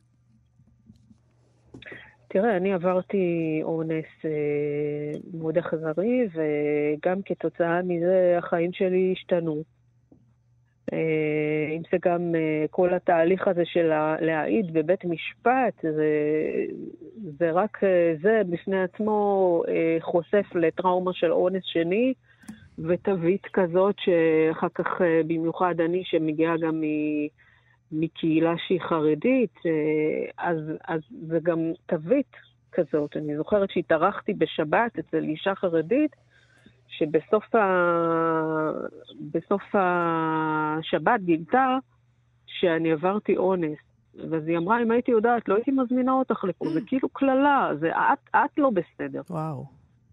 תראה, 2.27 2.57
אני 2.57 2.73
עברתי 2.73 3.59
אונס 3.63 4.05
אה, 4.25 5.19
מאוד 5.33 5.57
אכזרי, 5.57 6.27
וגם 6.33 7.21
כתוצאה 7.25 7.81
מזה 7.81 8.35
החיים 8.37 8.73
שלי 8.73 9.13
השתנו. 9.17 9.63
אה, 10.93 11.75
אם 11.75 11.81
זה 11.91 11.97
גם 12.05 12.35
אה, 12.35 12.65
כל 12.69 12.93
התהליך 12.93 13.47
הזה 13.47 13.65
של 13.65 13.87
להעיד 14.21 14.73
בבית 14.73 15.05
משפט, 15.05 15.73
זה, 15.81 16.11
זה 17.39 17.51
רק 17.51 17.83
אה, 17.83 18.13
זה 18.21 18.41
בפני 18.49 18.81
עצמו 18.81 19.63
חושף 19.99 20.45
לטראומה 20.55 21.13
של 21.13 21.31
אונס 21.31 21.63
שני, 21.65 22.13
ותווית 22.79 23.47
כזאת 23.53 23.95
שאחר 23.99 24.67
כך, 24.75 25.01
במיוחד 25.27 25.75
אני, 25.79 26.01
שמגיעה 26.05 26.57
גם 26.57 26.81
מקהילה 27.91 28.53
שהיא 28.67 28.81
חרדית, 28.81 29.53
אז, 30.37 30.57
אז 30.87 31.01
זה 31.27 31.39
גם 31.43 31.71
תווית 31.85 32.35
כזאת. 32.71 33.17
אני 33.17 33.37
זוכרת 33.37 33.71
שהתארחתי 33.71 34.33
בשבת 34.33 34.99
אצל 34.99 35.23
אישה 35.23 35.55
חרדית, 35.55 36.15
שבסוף 36.99 37.55
ה... 37.55 37.61
בסוף 39.31 39.61
השבת 39.73 41.21
גילתה 41.21 41.77
שאני 42.45 42.91
עברתי 42.91 43.37
אונס. 43.37 43.77
ואז 44.29 44.47
היא 44.47 44.57
אמרה, 44.57 44.81
אם 44.81 44.91
הייתי 44.91 45.11
יודעת, 45.11 45.49
לא 45.49 45.55
הייתי 45.55 45.71
מזמינה 45.71 46.11
אותך 46.11 46.43
לפה. 46.43 46.65
זה 46.73 46.79
כאילו 46.87 47.09
קללה, 47.09 47.71
זה 47.79 47.91
את, 47.91 48.35
את 48.35 48.57
לא 48.57 48.69
בסדר. 48.69 49.21
וואו. 49.29 49.65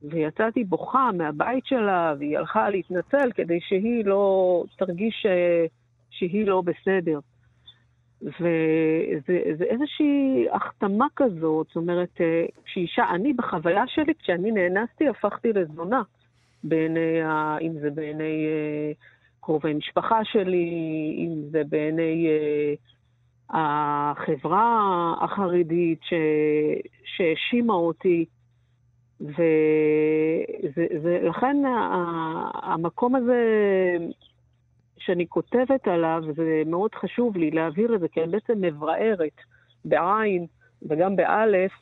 ויצאתי 0.03 0.65
בוכה 0.65 1.11
מהבית 1.15 1.67
שלה, 1.67 2.15
והיא 2.19 2.39
הלכה 2.39 2.71
להתנצל 2.71 3.31
כדי 3.35 3.61
שהיא 3.61 4.05
לא 4.05 4.65
תרגיש 4.79 5.15
ש... 5.23 5.27
שהיא 6.11 6.47
לא 6.47 6.63
בסדר. 6.63 7.19
וזה 8.23 9.65
איזושהי 9.65 10.47
החתמה 10.53 11.07
כזאת, 11.17 11.67
זאת 11.67 11.77
אומרת, 11.77 12.21
כשאישה, 12.65 13.05
אני 13.11 13.33
בחוויה 13.33 13.83
שלי, 13.87 14.15
כשאני 14.15 14.51
נאנסתי, 14.51 15.09
הפכתי 15.09 15.53
לזונה. 15.53 16.03
בעיני, 16.69 17.23
ה, 17.23 17.57
אם 17.61 17.73
זה 17.81 17.91
בעיני 17.91 18.47
אה, 18.47 18.93
קרובי 19.41 19.75
משפחה 19.75 20.25
שלי, 20.25 20.71
אם 21.19 21.51
זה 21.51 21.63
בעיני 21.69 22.27
אה, 22.27 22.75
החברה 23.51 25.15
החרדית 25.21 26.01
שהאשימה 27.05 27.75
אותי. 27.75 28.25
ולכן 31.03 31.57
המקום 32.63 33.15
הזה 33.15 33.43
שאני 34.99 35.27
כותבת 35.29 35.89
עליו, 35.89 36.23
זה 36.37 36.63
מאוד 36.67 36.95
חשוב 36.95 37.37
לי 37.37 37.51
להעביר 37.51 37.95
את 37.95 38.01
זה, 38.01 38.09
כי 38.09 38.23
אני 38.23 38.33
בעצם 38.33 38.61
מברערת 38.61 39.37
בעין 39.85 40.47
וגם 40.83 41.17
באלף 41.17 41.73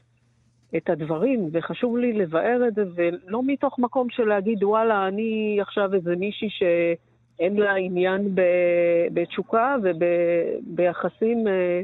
את 0.77 0.91
הדברים, 0.91 1.49
וחשוב 1.53 1.99
לי 1.99 2.13
לבאר 2.13 2.69
את 2.69 2.75
זה, 2.75 2.85
ולא 2.95 3.41
מתוך 3.47 3.79
מקום 3.79 4.11
של 4.11 4.25
להגיד, 4.25 4.65
וואלה, 4.65 5.09
אני 5.09 5.59
עכשיו 5.61 5.95
איזה 5.95 6.17
מישהי 6.17 6.49
שאין 6.51 7.57
לה 7.57 7.75
עניין 7.75 8.35
ב- 8.35 9.07
בתשוקה 9.13 9.77
וביחסים 9.83 11.49
אה, 11.49 11.83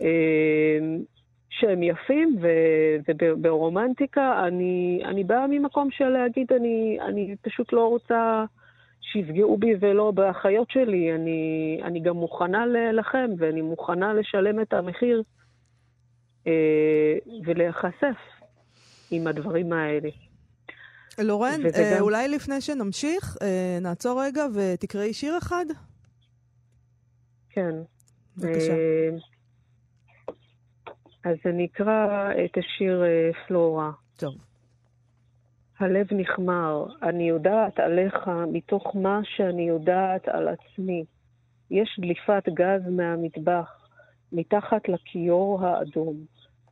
אה, 0.00 0.78
שהם 1.50 1.82
יפים 1.82 2.36
וברומנטיקה. 2.40 4.46
אני, 4.46 5.02
אני 5.04 5.24
באה 5.24 5.46
ממקום 5.46 5.90
של 5.90 6.08
להגיד, 6.08 6.52
אני, 6.52 6.98
אני 7.00 7.34
פשוט 7.42 7.72
לא 7.72 7.88
רוצה 7.88 8.44
שיפגעו 9.00 9.56
בי 9.56 9.74
ולא 9.80 10.10
באחיות 10.10 10.70
שלי. 10.70 11.14
אני, 11.14 11.80
אני 11.84 12.00
גם 12.00 12.16
מוכנה 12.16 12.66
להילחם 12.66 13.30
ואני 13.38 13.62
מוכנה 13.62 14.12
לשלם 14.12 14.60
את 14.60 14.72
המחיר. 14.72 15.22
אה, 16.46 17.18
ולהיחשף 17.44 18.16
עם 19.10 19.26
הדברים 19.26 19.72
האלה. 19.72 20.08
לורן, 21.18 21.60
אה, 21.74 22.00
אולי 22.00 22.28
לפני 22.28 22.60
שנמשיך, 22.60 23.36
אה, 23.42 23.78
נעצור 23.80 24.22
רגע 24.22 24.46
ותקראי 24.54 25.12
שיר 25.12 25.38
אחד? 25.38 25.66
כן. 27.50 27.74
בבקשה. 28.36 28.72
אז 31.24 31.36
אני 31.46 31.66
אקרא 31.66 32.30
את 32.44 32.58
השיר 32.58 33.02
פלורה. 33.46 33.90
טוב. 34.16 34.34
הלב 35.78 36.06
נחמר, 36.12 36.86
אני 37.02 37.28
יודעת 37.28 37.80
עליך 37.80 38.30
מתוך 38.52 38.96
מה 38.96 39.20
שאני 39.24 39.68
יודעת 39.68 40.28
על 40.28 40.48
עצמי. 40.48 41.04
יש 41.70 42.00
דליפת 42.00 42.42
גז 42.48 42.82
מהמטבח, 42.90 43.79
מתחת 44.32 44.88
לכיור 44.88 45.66
האדום. 45.66 46.16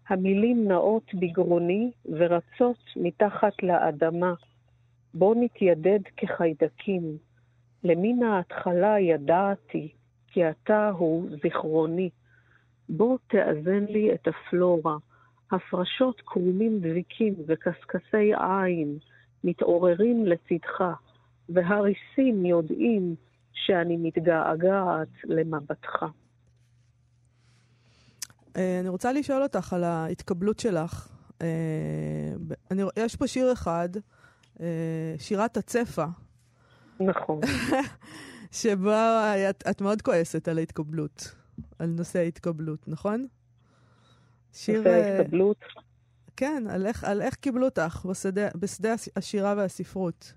המילים 0.08 0.68
נעות 0.68 1.14
בגרוני 1.14 1.90
ורצות 2.04 2.84
מתחת 2.96 3.62
לאדמה. 3.62 4.34
בוא 5.14 5.34
נתיידד 5.38 6.00
כחיידקים. 6.16 7.02
למן 7.84 8.22
ההתחלה 8.22 9.00
ידעתי, 9.00 9.92
כי 10.28 10.50
אתה 10.50 10.90
הוא 10.98 11.28
זיכרוני. 11.42 12.10
בוא 12.88 13.18
תאזן 13.26 13.84
לי 13.84 14.14
את 14.14 14.28
הפלורה. 14.28 14.96
הפרשות 15.52 16.20
קרומים 16.20 16.78
דביקים 16.78 17.34
וקשקשי 17.46 18.32
עין 18.34 18.98
מתעוררים 19.44 20.26
לצדך, 20.26 20.84
והריסים 21.48 22.46
יודעים 22.46 23.14
שאני 23.52 23.96
מתגעגעת 23.96 25.08
למבטך. 25.24 26.04
אה, 28.56 28.80
אני 28.80 28.88
רוצה 28.88 29.12
לשאול 29.12 29.42
אותך 29.42 29.72
על 29.72 29.84
ההתקבלות 29.84 30.58
שלך. 30.58 31.08
אה, 31.42 31.46
אני, 32.70 32.82
יש 32.96 33.16
פה 33.16 33.26
שיר 33.26 33.52
אחד, 33.52 33.88
אה, 34.60 35.14
שירת 35.18 35.56
הצפה. 35.56 36.04
נכון. 37.00 37.40
שבה 38.60 39.34
את, 39.50 39.64
את 39.70 39.80
מאוד 39.80 40.02
כועסת 40.02 40.48
על 40.48 40.58
ההתקבלות, 40.58 41.34
על 41.78 41.88
נושא 41.88 42.18
ההתקבלות, 42.18 42.88
נכון? 42.88 43.26
שיר... 44.52 44.78
נושא 44.78 44.90
ההתקבלות? 44.90 45.56
כן, 46.36 46.64
על 46.70 46.86
איך, 46.86 47.04
על 47.04 47.22
איך 47.22 47.34
קיבלו 47.34 47.64
אותך 47.64 48.06
בשדה, 48.08 48.48
בשדה 48.56 48.94
השירה 49.16 49.54
והספרות. 49.56 50.32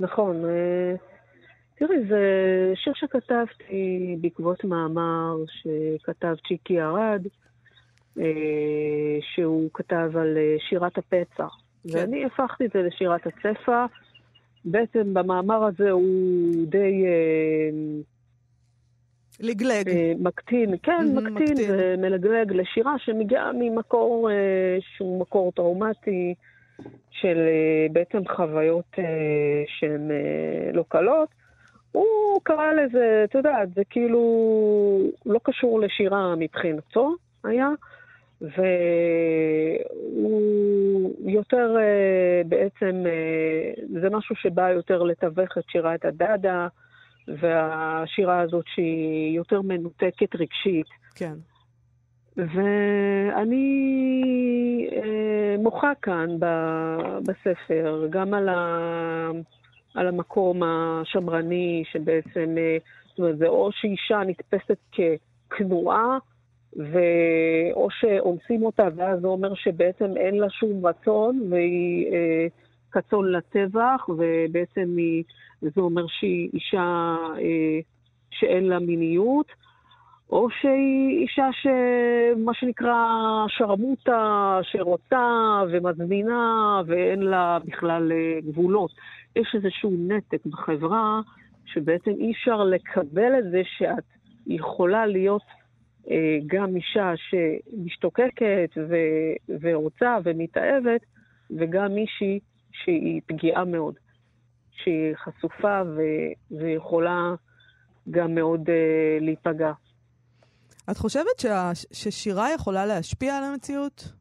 נכון. 0.00 0.42
תראי, 1.80 1.96
זה 2.08 2.22
שיר 2.74 2.92
שכתבתי 2.96 4.16
בעקבות 4.20 4.64
מאמר 4.64 5.36
שכתב 5.46 6.34
צ'יקי 6.48 6.80
ארד, 6.80 7.26
אה, 8.18 8.24
שהוא 9.34 9.70
כתב 9.74 10.10
על 10.14 10.36
אה, 10.36 10.56
שירת 10.68 10.98
הפצע. 10.98 11.46
כן. 11.46 11.88
ואני 11.92 12.24
הפכתי 12.24 12.64
את 12.64 12.70
זה 12.74 12.82
לשירת 12.82 13.20
הצפה. 13.26 13.84
בעצם 14.64 15.14
במאמר 15.14 15.64
הזה 15.64 15.90
הוא 15.90 16.66
די... 16.66 17.04
אה, 17.06 17.70
לגלג. 19.40 19.90
מקטין, 20.18 20.74
כן, 20.82 20.92
mm-hmm, 20.92 21.20
מקטין, 21.20 21.34
מקטין 21.34 21.56
ומלגלג 21.68 22.52
לשירה 22.52 22.94
שמגיעה 22.98 23.50
ממקור 23.52 24.30
שהוא 24.80 25.20
מקור 25.20 25.52
טראומטי 25.52 26.34
של 27.10 27.38
בעצם 27.92 28.18
חוויות 28.36 28.96
שהן 29.66 30.10
לא 30.72 30.84
קלות. 30.88 31.39
הוא 31.92 32.40
קרא 32.42 32.72
לזה, 32.72 33.24
את 33.24 33.34
יודעת, 33.34 33.68
זה 33.74 33.82
כאילו 33.90 34.20
לא 35.26 35.40
קשור 35.42 35.80
לשירה 35.80 36.34
מבחינתו 36.36 37.14
היה, 37.44 37.68
והוא 38.40 38.70
יותר 41.18 41.76
אה, 41.78 42.42
בעצם, 42.48 43.02
אה, 43.06 43.72
זה 44.00 44.10
משהו 44.10 44.36
שבא 44.36 44.70
יותר 44.70 45.02
לתווך 45.02 45.58
את 45.58 45.64
שירת 45.68 46.04
הדאדה, 46.04 46.68
והשירה 47.28 48.40
הזאת 48.40 48.64
שהיא 48.74 49.36
יותר 49.36 49.62
מנותקת 49.62 50.34
רגשית. 50.34 50.86
כן. 51.14 51.34
ואני 52.36 53.66
אה, 54.92 55.56
מוחה 55.58 55.92
כאן 56.02 56.28
בספר, 57.26 58.06
גם 58.10 58.34
על, 58.34 58.48
ה, 58.48 59.30
על 59.94 60.08
המקום 60.08 60.62
השמרני, 60.62 61.82
שבעצם, 61.92 62.56
זאת 63.08 63.18
אומרת, 63.18 63.38
זה 63.38 63.46
או 63.46 63.72
שאישה 63.72 64.20
נתפסת 64.26 64.78
ככנועה, 64.92 66.18
ואו 66.76 67.88
שאונסים 67.90 68.62
אותה, 68.62 68.88
ואז 68.96 69.20
זה 69.20 69.26
אומר 69.26 69.54
שבעצם 69.54 70.16
אין 70.16 70.34
לה 70.34 70.50
שום 70.50 70.86
רצון, 70.86 71.40
והיא 71.50 72.12
אה, 72.12 72.46
כצאן 72.92 73.24
לטבח, 73.24 74.08
ובעצם 74.08 74.94
היא, 74.96 75.24
זה 75.60 75.80
אומר 75.80 76.06
שהיא 76.08 76.50
אישה 76.52 77.16
אה, 77.38 77.80
שאין 78.30 78.64
לה 78.64 78.78
מיניות, 78.78 79.46
או 80.30 80.48
שהיא 80.60 81.18
אישה 81.18 81.48
שמה 81.52 82.54
שנקרא 82.54 83.04
שרמוטה, 83.48 84.58
שרוצה 84.62 85.62
ומזמינה, 85.72 86.82
ואין 86.86 87.22
לה 87.22 87.58
בכלל 87.64 88.12
אה, 88.12 88.40
גבולות. 88.40 88.90
יש 89.36 89.54
איזשהו 89.54 89.90
נתק 90.08 90.46
בחברה, 90.46 91.20
שבעצם 91.64 92.10
אי 92.10 92.32
אפשר 92.32 92.64
לקבל 92.64 93.38
את 93.38 93.50
זה 93.50 93.62
שאת 93.78 94.04
יכולה 94.46 95.06
להיות 95.06 95.42
אה, 96.10 96.38
גם 96.46 96.76
אישה 96.76 97.12
שמשתוקקת 97.16 98.70
ו- 98.76 99.56
ורוצה 99.60 100.16
ומתאהבת, 100.24 101.00
וגם 101.58 101.94
מישהי 101.94 102.38
שהיא 102.72 103.20
פגיעה 103.26 103.64
מאוד, 103.64 103.94
שהיא 104.72 105.14
חשופה 105.16 105.82
ו- 105.96 106.56
ויכולה 106.58 107.34
גם 108.10 108.34
מאוד 108.34 108.60
uh, 108.60 108.72
להיפגע. 109.20 109.72
את 110.90 110.96
חושבת 110.96 111.38
שה- 111.38 111.74
ששירה 111.92 112.52
יכולה 112.54 112.86
להשפיע 112.86 113.36
על 113.38 113.44
המציאות? 113.44 114.12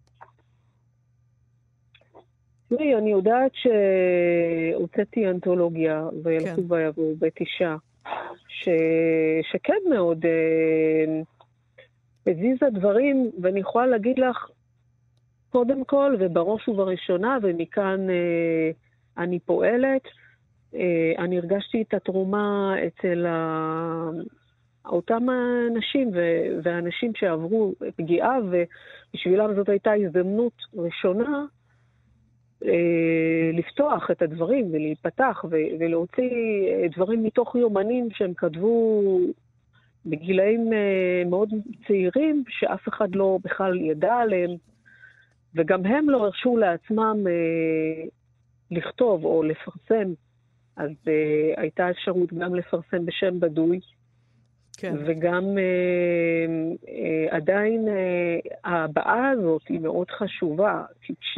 תראי, 2.70 2.96
אני 2.96 3.12
יודעת 3.12 3.52
שהוצאתי 3.54 5.30
אנתולוגיה, 5.30 6.08
וילכו 6.24 6.62
כן. 6.68 6.74
ויבואו 6.74 7.16
בית 7.16 7.40
אישה, 7.40 7.76
ש... 8.48 8.70
שכן 9.52 9.90
מאוד... 9.90 10.26
הזיזה 12.28 12.66
דברים, 12.74 13.32
ואני 13.42 13.60
יכולה 13.60 13.88
להגיד 13.88 14.20
לך, 14.20 14.50
קודם 15.50 15.84
כל 15.84 16.16
ובראש 16.20 16.68
ובראשונה, 16.68 17.38
ומכאן 17.42 18.10
אה, 18.10 18.72
אני 19.18 19.40
פועלת, 19.40 20.02
אה, 20.76 21.14
אני 21.18 21.38
הרגשתי 21.38 21.82
את 21.82 21.94
התרומה 21.94 22.76
אצל 22.88 23.26
ה... 23.26 24.10
אותם 24.86 25.30
האנשים 25.30 26.10
ו- 26.14 26.60
והאנשים 26.64 27.12
שעברו 27.16 27.74
פגיעה, 27.96 28.38
ובשבילם 28.40 29.56
זאת 29.56 29.70
הייתה 29.70 29.92
הזדמנות 29.94 30.54
ראשונה 30.76 31.30
אה, 31.30 31.59
לפתוח 33.54 34.12
את 34.12 34.22
הדברים 34.22 34.68
ולהיפתח 34.72 35.46
ולהוציא 35.80 36.30
דברים 36.96 37.24
מתוך 37.24 37.56
יומנים 37.56 38.08
שהם 38.12 38.34
כתבו 38.34 39.02
בגילאים 40.06 40.74
אה, 40.74 41.24
מאוד 41.26 41.50
צעירים, 41.88 42.44
שאף 42.50 42.88
אחד 42.88 43.16
לא 43.16 43.40
בכלל 43.44 43.78
ידע 43.78 44.14
עליהם, 44.14 44.52
וגם 45.56 45.86
הם 45.86 46.10
לא 46.10 46.26
הרשו 46.26 46.58
לעצמם 46.58 47.18
אה, 47.28 48.04
לכתוב 48.72 49.26
או 49.26 49.44
לפרסם. 49.44 50.14
אז 50.78 50.92
אה, 51.08 51.62
הייתה 51.62 51.90
אפשרות 51.90 52.34
גם 52.34 52.56
לפרסם 52.56 53.06
בשם 53.06 53.40
בדוי, 53.40 53.80
כן. 54.78 54.96
וגם 55.06 55.44
אה, 55.58 56.46
אה, 56.88 57.38
עדיין 57.38 57.88
אה, 57.88 58.40
ההבעה 58.64 59.30
הזאת 59.30 59.62
היא 59.70 59.80
מאוד 59.80 60.12
חשובה, 60.12 60.84
כי 61.02 61.14
כש... 61.22 61.38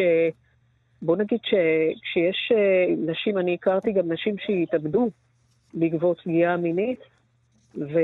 בוא 1.02 1.18
נגיד 1.18 1.40
שכשיש 1.44 2.52
אה, 2.56 2.96
נשים, 2.98 3.38
אני 3.38 3.54
הכרתי 3.54 3.92
גם 3.92 4.12
נשים 4.12 4.36
שהתאבדו 4.38 5.10
בעקבות 5.74 6.20
פגיעה 6.24 6.58
מינית, 6.58 7.00
ו... 7.78 8.00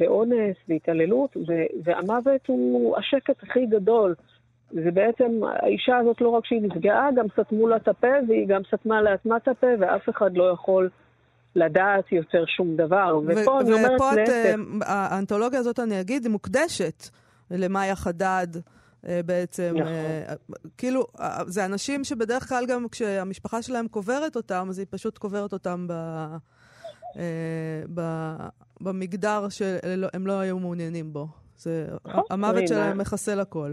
ואונס 0.00 0.56
והתעללות, 0.68 1.36
ו... 1.36 1.52
והמוות 1.84 2.46
הוא 2.46 2.96
השקט 2.96 3.42
הכי 3.42 3.66
גדול. 3.66 4.14
זה 4.70 4.90
בעצם, 4.90 5.40
האישה 5.44 5.96
הזאת 5.96 6.20
לא 6.20 6.28
רק 6.28 6.46
שהיא 6.46 6.62
נפגעה, 6.62 7.08
גם 7.16 7.26
סתמו 7.40 7.68
לה 7.68 7.76
את 7.76 7.88
הפה, 7.88 8.12
והיא 8.28 8.46
גם 8.46 8.60
סתמה 8.74 9.02
לעצמה 9.02 9.36
את 9.36 9.48
הפה, 9.48 9.66
ואף 9.80 10.08
אחד 10.08 10.36
לא 10.36 10.50
יכול 10.50 10.88
לדעת 11.56 12.12
יותר 12.12 12.44
שום 12.46 12.76
דבר. 12.76 13.18
ופה 13.26 13.60
אני 13.60 13.72
אומרת 13.72 13.90
ופה 13.94 14.12
את. 14.12 14.28
אה, 14.28 14.54
האנתולוגיה 14.84 15.58
הזאת, 15.58 15.80
אני 15.80 16.00
אגיד, 16.00 16.28
מוקדשת 16.28 17.08
למאיה 17.50 17.96
חדד. 17.96 18.46
אה, 19.08 19.20
בעצם, 19.26 19.74
נכון. 19.76 19.92
אה, 19.92 20.34
כאילו, 20.78 21.06
אה, 21.20 21.38
זה 21.46 21.64
אנשים 21.64 22.04
שבדרך 22.04 22.48
כלל 22.48 22.64
גם 22.68 22.88
כשהמשפחה 22.88 23.62
שלהם 23.62 23.88
קוברת 23.88 24.36
אותם, 24.36 24.66
אז 24.70 24.78
היא 24.78 24.86
פשוט 24.90 25.18
קוברת 25.18 25.52
אותם 25.52 25.86
ב, 25.88 25.92
ב, 27.94 28.00
במגדר 28.80 29.48
שהם 29.48 30.26
לא 30.26 30.40
היו 30.40 30.58
מעוניינים 30.58 31.12
בו. 31.12 31.26
זה, 31.56 31.86
נכון, 32.04 32.24
המוות 32.30 32.54
רינה. 32.54 32.66
שלהם 32.66 32.98
מחסל 32.98 33.40
הכל. 33.40 33.72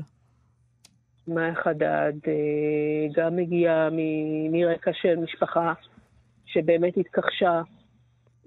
מאיה 1.27 1.55
חדד 1.55 2.13
גם 3.15 3.39
הגיעה 3.39 3.89
מ- 3.91 4.51
מרקע 4.51 4.91
של 4.93 5.15
משפחה 5.15 5.73
שבאמת 6.45 6.97
התכחשה 6.97 7.61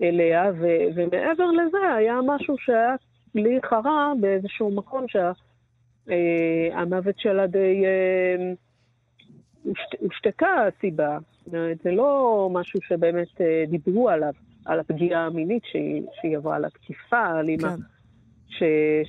אליה, 0.03 0.51
ו- 0.61 0.87
ומעבר 0.97 1.51
לזה 1.51 1.79
היה 1.99 2.15
משהו 2.27 2.57
שהיה 2.59 2.95
לי 3.35 3.59
חרה 3.71 4.13
באיזשהו 4.21 4.71
מקום 4.77 5.09
שהמוות 6.07 7.19
שלה 7.19 7.47
די 7.47 7.85
אה, 7.85 8.53
הושת- 9.65 10.01
הושתקה 10.01 10.67
הסיבה. 10.67 11.19
זה 11.83 11.91
לא 11.93 12.49
משהו 12.53 12.81
שבאמת 12.83 13.41
אה, 13.41 13.65
דיברו 13.69 14.09
עליו, 14.09 14.33
על 14.65 14.81
הפגיעה 14.81 15.27
המינית 15.27 15.63
שהיא, 15.65 16.03
שהיא 16.21 16.37
עברה, 16.37 16.57
על 16.57 16.65
התקיפה 16.65 17.19
האלימה. 17.19 17.69
כן. 17.77 17.83
ש... 18.49 18.63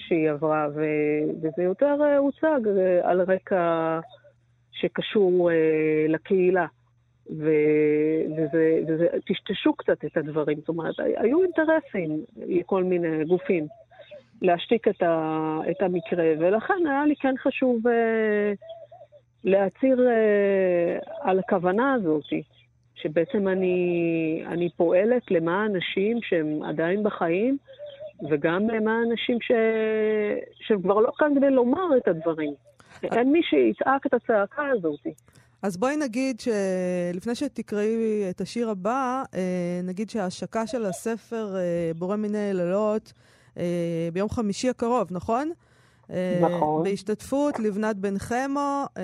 שהיא 0.08 0.30
עברה, 0.30 0.68
ו... 0.76 0.82
וזה 1.42 1.64
יותר 1.64 1.96
אה, 2.02 2.18
הוצג 2.18 2.68
אה, 2.78 3.10
על 3.10 3.22
רקע 3.22 4.00
שקשור 4.72 5.52
אה, 5.52 5.56
לקהילה. 6.10 6.66
ו... 7.38 7.52
וזה, 8.38 8.80
וזה, 8.88 9.08
טשטשו 9.28 9.74
קצת 9.74 10.06
את 10.06 10.18
הדברים, 10.18 10.58
זאת 10.60 10.70
אומרת, 10.70 10.96
היו 11.00 11.44
אינטרסים 11.44 12.24
לכל 12.48 12.84
מיני 12.84 13.26
גופים 13.26 13.68
להשתיק 14.42 14.88
את, 14.88 15.02
ה... 15.02 15.58
את 15.72 15.82
המקרה, 15.82 16.26
ולכן 16.40 16.88
היה 16.90 17.06
לי 17.06 17.16
כן 17.16 17.34
חשוב 17.38 17.88
אה, 17.88 18.54
להצהיר 19.44 20.08
אה, 20.08 21.00
על 21.22 21.40
הכוונה 21.40 21.94
הזאת, 21.94 22.24
שבעצם 22.96 23.48
אני, 23.48 24.44
אני 24.48 24.70
פועלת 24.70 25.32
למען 25.32 25.76
אנשים 25.76 26.18
שהם 26.22 26.64
עדיין 26.64 27.04
בחיים, 27.04 27.58
וגם 28.30 28.70
למען 28.70 29.12
אנשים 29.12 29.38
ש... 29.42 29.52
שהם 30.60 30.82
כבר 30.82 31.00
לא 31.00 31.12
כאן 31.18 31.34
כדי 31.36 31.50
לומר 31.50 31.98
את 31.98 32.08
הדברים. 32.08 32.54
אין 33.04 33.32
מי 33.32 33.42
שיצעק 33.44 34.06
את 34.06 34.14
הצעקה 34.14 34.64
הזאת. 34.78 35.08
אז 35.62 35.78
בואי 35.78 35.98
נגיד 35.98 36.40
שלפני 36.40 37.36
שתקראי 37.36 38.26
את 38.30 38.42
השיר 38.42 38.70
הבא, 38.70 39.24
אה, 39.36 39.80
נגיד 39.84 40.10
שההשקה 40.10 40.68
של 40.68 40.86
הספר 40.86 41.56
אה, 41.56 41.92
בורא 41.96 42.16
מיני 42.16 42.50
יללות 42.50 43.14
ביום 44.14 44.30
חמישי 44.30 44.70
הקרוב, 44.70 45.08
נכון? 45.12 45.52
אה, 46.12 46.40
נכון. 46.42 46.84
בהשתתפות 46.84 47.60
לבנת 47.60 47.96
בן 47.96 48.20
חמו, 48.20 48.86
אה, 48.98 49.04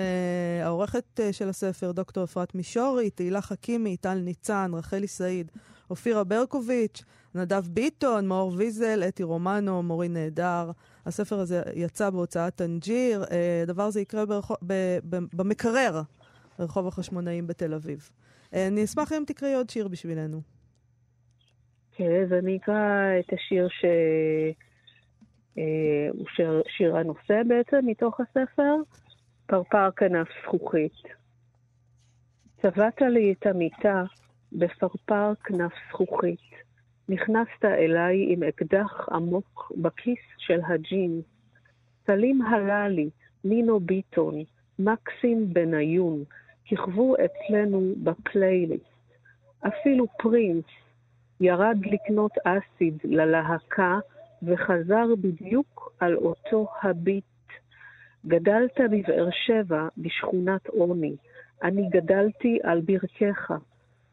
העורכת 0.64 1.20
אה, 1.20 1.32
של 1.32 1.48
הספר, 1.48 1.92
דוקטור 1.92 2.24
אפרת 2.24 2.54
מישורי, 2.54 3.10
תהילה 3.10 3.40
חכימי, 3.40 3.96
טל 3.96 4.14
ניצן, 4.14 4.70
רחלי 4.74 5.08
סעיד, 5.08 5.50
אופירה 5.90 6.24
ברקוביץ', 6.24 7.02
נדב 7.34 7.68
ביטון, 7.68 8.26
מאור 8.26 8.52
ויזל, 8.56 9.02
אתי 9.08 9.22
רומנו, 9.22 9.82
מורי 9.82 10.08
נהדר. 10.08 10.70
הספר 11.06 11.38
הזה 11.38 11.62
יצא 11.74 12.10
בהוצאת 12.10 12.54
טנג'יר. 12.54 13.24
אה, 13.30 13.62
הדבר 13.62 13.82
הזה 13.82 14.00
יקרה 14.00 14.26
ברחוב, 14.26 14.56
ב, 14.66 14.98
ב, 15.08 15.18
במקרר, 15.32 16.02
ברחוב 16.58 16.86
החשמונאים 16.86 17.46
בתל 17.46 17.74
אביב. 17.74 18.10
אה, 18.54 18.66
אני 18.66 18.84
אשמח 18.84 19.12
אם 19.12 19.24
תקראי 19.26 19.54
עוד 19.54 19.70
שיר 19.70 19.88
בשבילנו. 19.88 20.53
כן, 21.96 22.22
אז 22.22 22.32
אני 22.32 22.56
אקרא 22.56 23.18
את 23.20 23.32
השיר 23.32 23.68
ש... 23.68 23.84
אה, 25.58 26.08
שיר, 26.36 26.62
שיר 26.68 26.96
הנושא 26.96 27.42
בעצם 27.48 27.86
מתוך 27.86 28.20
הספר, 28.20 28.74
פרפר 29.46 29.90
כנף 29.96 30.28
זכוכית. 30.42 31.02
צבעת 32.62 33.00
לי 33.00 33.32
את 33.32 33.46
המיטה 33.46 34.04
בפרפר 34.52 35.32
כנף 35.44 35.72
זכוכית. 35.88 36.40
נכנסת 37.08 37.64
אליי 37.64 38.26
עם 38.28 38.42
אקדח 38.42 39.08
עמוק 39.12 39.72
בכיס 39.76 40.18
של 40.38 40.60
הג'ינס. 40.66 41.24
סלים 42.06 42.42
הללי, 42.42 43.10
נינו 43.44 43.80
ביטון, 43.80 44.34
מקסים 44.78 45.52
בניון, 45.52 46.24
כיכבו 46.64 47.14
אצלנו 47.16 47.94
בפלייליסט. 48.02 48.94
אפילו 49.66 50.06
פרינס 50.18 50.64
ירד 51.40 51.78
לקנות 51.84 52.32
אסיד 52.44 52.98
ללהקה 53.04 53.98
וחזר 54.42 55.06
בדיוק 55.20 55.92
על 56.00 56.16
אותו 56.16 56.66
הביט. 56.82 57.24
גדלת 58.26 58.80
בבאר 58.90 59.28
שבע, 59.30 59.88
בשכונת 59.98 60.66
עוני. 60.66 61.16
אני 61.62 61.88
גדלתי 61.90 62.58
על 62.62 62.80
ברכך. 62.80 63.52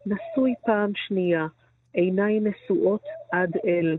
נשוי 0.05 0.53
פעם 0.65 0.91
שנייה, 0.95 1.47
עיניי 1.93 2.39
נשואות 2.39 3.03
עד 3.31 3.57
אל. 3.65 3.97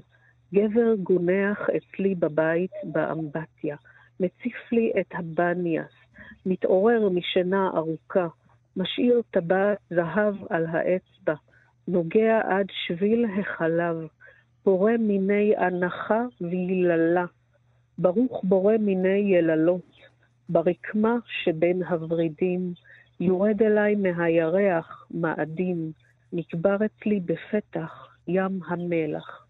גבר 0.54 0.94
גונח 0.94 1.70
אצלי 1.76 2.14
בבית 2.14 2.70
באמבטיה. 2.84 3.76
מציף 4.20 4.72
לי 4.72 4.92
את 5.00 5.06
הבניאס. 5.14 5.92
מתעורר 6.46 7.08
משינה 7.08 7.70
ארוכה. 7.74 8.28
משאיר 8.76 9.22
טבעת 9.30 9.78
זהב 9.90 10.34
על 10.50 10.66
האצבע. 10.66 11.34
נוגע 11.88 12.40
עד 12.44 12.66
שביל 12.86 13.24
החלב. 13.24 13.96
בורא 14.64 14.92
מיני 14.98 15.52
הנחה 15.56 16.20
ויללה. 16.40 17.24
ברוך 17.98 18.44
בורא 18.44 18.76
מיני 18.76 19.34
יללות. 19.36 19.92
ברקמה 20.48 21.16
שבין 21.44 21.82
הוורידים. 21.82 22.72
יורד 23.20 23.62
אליי 23.62 23.94
מהירח 23.94 25.06
מאדים. 25.10 25.92
נקבר 26.32 26.76
אצלי 26.76 27.20
בפתח 27.20 28.08
ים 28.28 28.60
המלח. 28.66 29.46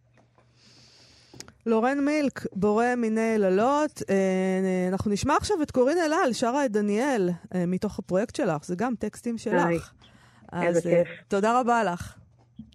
לורן 1.67 2.05
מילק, 2.05 2.47
בורא 2.53 2.95
מיני 2.97 3.33
יללות. 3.35 4.03
אה, 4.11 4.89
אנחנו 4.93 5.11
נשמע 5.11 5.37
עכשיו 5.37 5.63
את 5.63 5.71
קורין 5.71 5.99
אלעל, 5.99 6.33
שרה 6.33 6.65
את 6.65 6.73
דניאל, 6.73 7.31
אה, 7.55 7.67
מתוך 7.67 7.99
הפרויקט 7.99 8.37
שלך. 8.37 8.65
זה 8.65 8.75
גם 8.77 8.95
טקסטים 8.99 9.39
שלך. 9.39 9.93
אז 10.53 10.77
איזה 10.77 10.91
כיף. 10.91 11.09
תודה 11.29 11.61
רבה 11.61 11.85
לך. 11.85 12.22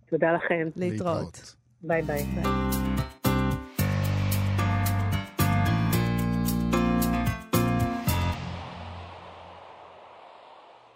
תודה 0.09 0.33
לכם. 0.33 0.67
להתראות. 0.75 1.55
ביי 1.81 2.01
ביי. 2.01 2.23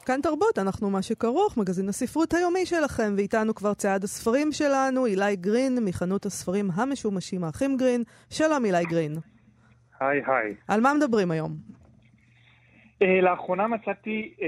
כאן 0.06 0.19
תרבות, 0.21 0.58
אנחנו 0.58 0.89
מה 0.89 1.02
שכרוך, 1.02 1.58
מגזין 1.58 1.89
הספרות 1.89 2.34
היומי 2.34 2.65
שלכם, 2.65 3.13
ואיתנו 3.17 3.56
כבר 3.56 3.74
צייד 3.74 4.04
הספרים 4.04 4.52
שלנו, 4.52 5.06
אילי 5.06 5.36
גרין, 5.36 5.78
מחנות 5.86 6.26
הספרים 6.26 6.69
המשומשים 6.74 7.43
האחים 7.43 7.78
גרין. 7.78 8.04
שלום 8.30 8.65
אילי 8.65 8.86
גרין. 8.86 9.12
היי 10.00 10.21
היי. 10.28 10.56
על 10.67 10.82
מה 10.82 10.93
מדברים 10.93 11.32
היום? 11.32 11.52
אה, 13.02 13.21
לאחרונה 13.21 13.67
מצאתי 13.67 14.34
אה, 14.41 14.47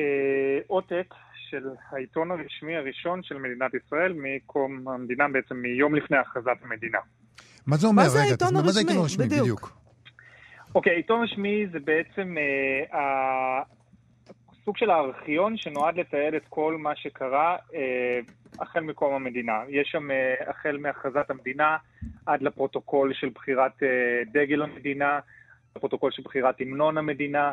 עותק 0.67 1.13
של 1.53 1.67
העיתון 1.91 2.31
הרשמי 2.31 2.75
הראשון 2.75 3.23
של 3.23 3.37
מדינת 3.37 3.71
ישראל 3.73 4.13
מקום 4.15 4.87
המדינה, 4.87 5.27
בעצם 5.27 5.55
מיום 5.55 5.95
לפני 5.95 6.17
הכרזת 6.17 6.57
המדינה. 6.63 6.97
מה 7.67 7.77
זה 7.77 7.87
אומר? 7.87 8.03
מה 8.03 8.09
זה 8.09 8.17
רגע, 8.19 8.27
העיתון 8.27 8.47
תסביר, 8.47 8.61
מה 8.65 8.71
זה 8.71 8.79
הרשמי? 8.79 8.91
העיתון 8.91 9.03
הרשמי? 9.03 9.25
בדיוק. 9.25 9.41
בדיוק. 9.41 9.77
אוקיי, 10.75 10.95
עיתון 10.95 11.23
רשמי 11.23 11.65
זה 11.71 11.79
בעצם 11.79 12.35
אה, 12.37 12.99
ה- 12.99 13.63
סוג 14.65 14.77
של 14.77 14.89
הארכיון 14.89 15.57
שנועד 15.57 15.99
לתעד 15.99 16.33
את 16.33 16.43
כל 16.49 16.77
מה 16.77 16.95
שקרה 16.95 17.55
אה, 17.75 18.19
החל 18.59 18.79
מקום 18.79 19.13
המדינה. 19.13 19.53
יש 19.69 19.89
שם 19.91 20.11
אה, 20.11 20.33
החל 20.49 20.77
מהכרזת 20.77 21.29
המדינה 21.29 21.77
עד 22.25 22.41
לפרוטוקול 22.41 23.13
של 23.13 23.29
בחירת 23.35 23.83
אה, 23.83 23.87
דגל 24.31 24.61
המדינה, 24.61 25.19
לפרוטוקול 25.75 26.11
של 26.11 26.21
בחירת 26.25 26.55
המנון 26.61 26.97
המדינה, 26.97 27.51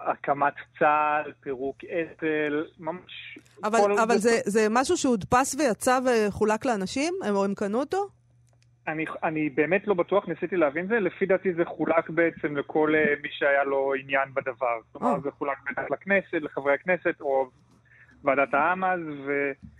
הקמת 0.00 0.54
צה"ל, 0.78 1.32
פירוק 1.40 1.76
אצ"ל, 1.84 2.64
ממש... 2.78 3.38
אבל, 3.64 3.98
אבל 4.02 4.18
זה, 4.18 4.30
זה 4.44 4.66
משהו 4.70 4.96
שהודפס 4.96 5.54
ויצא 5.54 5.98
וחולק 6.04 6.64
לאנשים? 6.64 7.14
הם, 7.24 7.36
הם 7.36 7.54
קנו 7.54 7.80
אותו? 7.80 8.08
אני, 8.88 9.04
אני 9.24 9.50
באמת 9.50 9.86
לא 9.86 9.94
בטוח, 9.94 10.28
ניסיתי 10.28 10.56
להבין 10.56 10.86
זה, 10.86 11.00
לפי 11.00 11.26
דעתי 11.26 11.54
זה 11.54 11.62
חולק 11.64 12.10
בעצם 12.10 12.56
לכל 12.56 12.92
אה, 12.94 13.14
מי 13.22 13.28
שהיה 13.32 13.64
לו 13.64 13.92
עניין 14.02 14.28
בדבר. 14.34 14.78
כלומר, 14.92 15.14
אה. 15.14 15.20
זה 15.20 15.30
חולק 15.38 15.56
בטח 15.70 15.82
לכנסת, 15.90 16.32
לחברי 16.44 16.74
הכנסת, 16.74 17.20
או 17.20 17.46
ועדת 18.24 18.54
העם 18.54 18.84
אז, 18.84 19.00
ו... 19.26 19.30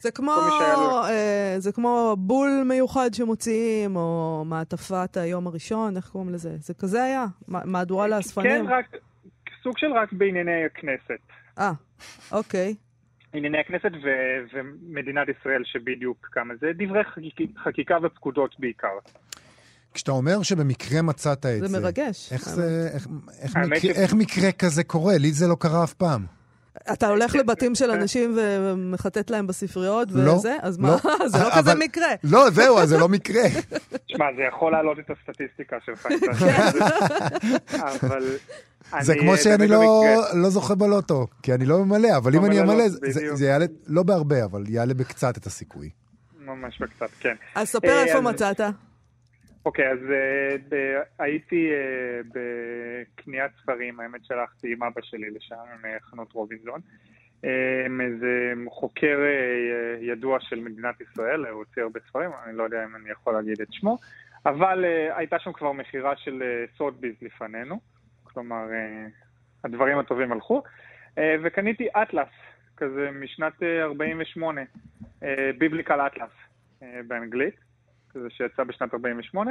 זה 0.00 0.10
כמו, 0.10 0.32
לו- 0.76 1.04
אה, 1.04 1.54
זה 1.58 1.72
כמו 1.72 2.16
בול 2.18 2.62
מיוחד 2.68 3.10
שמוציאים, 3.14 3.96
או 3.96 4.42
מעטפת 4.46 5.16
היום 5.16 5.46
הראשון, 5.46 5.96
איך 5.96 6.08
קוראים 6.08 6.30
לזה? 6.30 6.50
זה 6.60 6.74
כזה 6.74 7.02
היה? 7.02 7.26
מה- 7.48 7.62
מהדורה 7.64 8.08
לאספנים? 8.08 8.66
כן, 8.66 8.72
רק 8.72 8.86
סוג 9.62 9.78
של 9.78 9.86
רק 9.92 10.12
בענייני 10.12 10.64
הכנסת. 10.66 11.20
אה, 11.58 11.72
אוקיי. 12.32 12.74
ענייני 13.34 13.58
הכנסת 13.60 13.90
ו- 14.04 14.56
ומדינת 14.58 15.28
ישראל 15.28 15.62
שבדיוק 15.64 16.28
קמה. 16.32 16.54
זה 16.60 16.66
דברי 16.78 17.04
חקיק- 17.04 17.58
חקיקה 17.64 17.94
ופקודות 18.02 18.60
בעיקר. 18.60 18.88
כשאתה 19.94 20.12
אומר 20.12 20.42
שבמקרה 20.42 21.02
מצאת 21.02 21.46
את 21.46 21.60
זה, 21.60 21.66
זה 21.66 21.80
מרגש. 21.80 22.32
איך, 22.32 22.48
זה, 22.48 22.88
איך, 22.94 23.06
איך, 23.42 23.56
מקרה, 23.56 23.78
ש- 23.80 23.98
איך 23.98 24.14
מקרה 24.14 24.52
כזה 24.52 24.84
קורה? 24.84 25.18
לי 25.18 25.30
זה 25.32 25.46
לא 25.48 25.56
קרה 25.60 25.84
אף 25.84 25.94
פעם. 25.94 26.39
אתה 26.92 27.08
הולך 27.08 27.34
לבתים 27.34 27.74
של 27.74 27.90
אנשים 27.90 28.36
ומחטט 28.36 29.30
להם 29.30 29.46
בספרייות 29.46 30.08
לא, 30.10 30.32
וזה? 30.32 30.56
אז 30.62 30.78
מה? 30.78 30.88
לא. 30.88 30.96
זה 31.28 31.38
לא 31.38 31.50
כזה 31.58 31.72
אבל- 31.72 31.78
מקרה. 31.78 32.08
לא, 32.24 32.50
זהו, 32.50 32.78
אז 32.78 32.88
זה 32.88 32.98
לא 32.98 33.08
מקרה. 33.08 33.42
שמע, 34.12 34.24
זה 34.36 34.42
יכול 34.48 34.72
להעלות 34.72 34.98
את 34.98 35.10
הסטטיסטיקה 35.10 35.76
שלך 35.86 36.06
קצת. 36.06 36.46
אבל... 38.02 38.24
זה 39.06 39.14
כמו 39.20 39.32
אה, 39.32 39.36
שאני 39.36 39.66
לא, 39.68 40.02
לא 40.34 40.50
זוכה 40.50 40.74
בלוטו, 40.74 41.26
כי 41.42 41.54
אני 41.54 41.66
לא 41.66 41.84
ממלא, 41.84 42.16
אבל 42.16 42.34
אם 42.36 42.40
לא 42.42 42.46
אני 42.46 42.60
ממלא 42.60 42.72
אמלא, 42.72 42.88
זה, 43.34 43.46
יעלה, 43.46 43.66
לא 43.86 44.02
בהרבה, 44.02 44.44
אבל 44.44 44.64
יעלה 44.68 44.94
בקצת 44.94 45.36
את 45.38 45.46
הסיכוי. 45.46 45.90
ממש 46.46 46.78
בקצת, 46.82 47.08
כן. 47.20 47.34
אז 47.54 47.68
ספר 47.68 47.88
אה, 47.88 48.04
איפה 48.04 48.20
מצאת. 48.20 48.60
אוקיי, 49.64 49.88
אז 49.90 49.98
אה, 50.10 50.56
ב- 50.68 51.02
הייתי 51.18 51.70
אה, 51.72 52.20
בקניית 52.34 53.52
ספרים, 53.62 54.00
האמת 54.00 54.24
שלחתי 54.24 54.72
עם 54.72 54.82
אבא 54.82 55.00
שלי 55.02 55.30
לשם, 55.30 55.56
מחנות 55.82 56.32
רובינזון. 56.32 56.80
אה, 57.44 57.86
איזה 58.00 58.52
חוקר 58.70 59.18
אה, 59.20 60.06
ידוע 60.06 60.40
של 60.40 60.60
מדינת 60.60 61.00
ישראל, 61.00 61.46
הוא 61.46 61.58
הוציא 61.58 61.82
הרבה 61.82 62.00
ספרים, 62.08 62.30
אני 62.44 62.56
לא 62.56 62.62
יודע 62.62 62.84
אם 62.84 62.96
אני 62.96 63.10
יכול 63.10 63.34
להגיד 63.34 63.60
את 63.60 63.72
שמו, 63.72 63.98
אבל 64.46 64.84
אה, 64.84 65.16
הייתה 65.16 65.38
שם 65.38 65.52
כבר 65.52 65.72
מכירה 65.72 66.16
של 66.16 66.42
אה, 66.42 66.64
סוטביז 66.76 67.14
לפנינו, 67.22 67.80
כלומר, 68.22 68.72
אה, 68.72 69.06
הדברים 69.64 69.98
הטובים 69.98 70.32
הלכו, 70.32 70.62
אה, 71.18 71.36
וקניתי 71.42 71.88
אטלס, 72.02 72.28
כזה 72.76 73.10
משנת 73.10 73.62
אה, 73.62 73.82
48, 73.82 74.60
ביבליקל 75.58 76.06
אטלס 76.06 76.30
באנגלית. 77.06 77.69
כזה 78.14 78.28
שיצא 78.30 78.64
בשנת 78.64 78.94
48, 78.94 79.50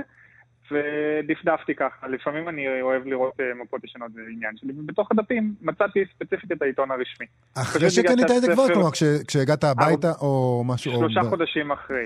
ודפדפתי 0.72 1.76
ככה. 1.76 2.08
לפעמים 2.08 2.50
אני 2.50 2.82
אוהב 2.82 3.06
לראות 3.06 3.34
אה, 3.40 3.64
מפות 3.64 3.84
ישנות, 3.84 4.12
זה 4.14 4.22
עניין 4.32 4.58
שלי, 4.58 4.74
ובתוך 4.78 5.12
הדפים 5.12 5.56
מצאתי 5.62 6.00
ספציפית 6.16 6.52
את 6.52 6.62
העיתון 6.62 6.92
הרשמי. 6.92 7.26
אחרי 7.58 7.90
שקנית 7.90 8.32
את 8.38 8.42
זה 8.42 8.54
כבר? 8.54 8.68
כלומר, 8.74 8.92
כש- 8.92 9.24
כשהגעת 9.28 9.64
הביתה 9.64 10.12
או 10.22 10.64
משהו? 10.66 10.92
שלושה 10.92 11.22
חודשים 11.30 11.72
אחרי. 11.72 12.06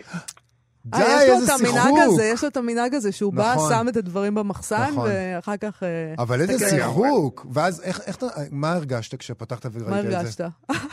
די, 0.85 0.97
אה, 0.97 1.23
יש 1.23 1.29
לו 1.29 1.35
איזה 1.35 1.55
את 1.55 1.59
המנהג. 1.59 1.93
הזה, 2.01 2.23
יש 2.25 2.43
לו 2.43 2.49
את 2.49 2.57
המנהג 2.57 2.95
הזה 2.95 3.11
שהוא 3.11 3.33
בא, 3.33 3.53
נכון. 3.55 3.71
שם 3.73 3.89
את 3.89 3.97
הדברים 3.97 4.35
במחסן, 4.35 4.89
נכון. 4.91 5.09
ואחר 5.09 5.57
כך... 5.57 5.83
אה, 5.83 6.13
אבל 6.19 6.41
איזה. 6.41 6.69
שיחוק. 6.69 7.45
ואז 7.53 7.81
איך, 7.83 8.01
איך 8.05 8.15
אתה, 8.15 8.25
מה 8.51 8.73
הרגשת 8.73 9.15
כשפתחת 9.19 9.65
וראית 9.65 9.89
מה 9.89 9.99
את 9.99 10.05
זה? 10.05 10.17
הרגשת? 10.17 10.41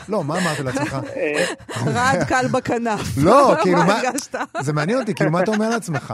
לא, 0.09 0.23
מה 0.23 0.37
אמרת 0.37 0.59
לעצמך? 0.59 0.93
אה, 1.15 1.45
רעד 1.85 2.23
קל 2.29 2.45
בכנף. 2.51 3.17
לא, 3.23 3.53
כאילו, 3.63 3.77
מה 3.77 3.85
מה... 3.85 3.99
הרגשת? 3.99 4.35
זה 4.59 4.73
מעניין 4.73 4.99
אותי, 4.99 5.15
כאילו, 5.15 5.31
מה 5.31 5.43
אתה 5.43 5.51
אומר 5.51 5.69
לעצמך? 5.69 6.13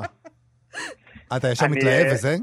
אתה 1.37 1.51
ישר 1.51 1.67
מתלהב 1.67 2.05
אה, 2.05 2.13
וזה? 2.13 2.37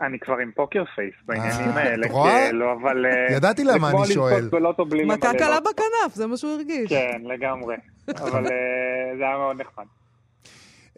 אני 0.00 0.18
כבר 0.18 0.34
עם 0.42 0.50
פוקר 0.54 0.84
פייס 0.96 1.14
בעניינים 1.26 1.76
האלה, 1.76 2.06
את 2.06 2.10
רואה? 2.10 2.46
כאילו, 2.48 2.66
אבל... 2.80 3.04
ידעתי 3.30 3.64
למה 3.64 3.86
זה 3.86 3.92
כמו 3.92 4.04
אני 4.04 4.14
שואל. 4.14 4.34
לזכות 4.38 4.50
בלוטו 4.50 4.84
בלי 4.84 5.04
מכה 5.04 5.32
קלה. 5.38 5.60
בכנף, 5.60 6.14
זה 6.14 6.26
מה 6.26 6.36
שהוא 6.36 6.52
הרגיש. 6.52 6.90
כן, 6.90 7.22
לגמרי. 7.24 7.76
אבל 8.08 8.44
זה 9.18 9.24
היה 9.24 9.36
מאוד 9.38 9.60
נחמד. 9.60 9.84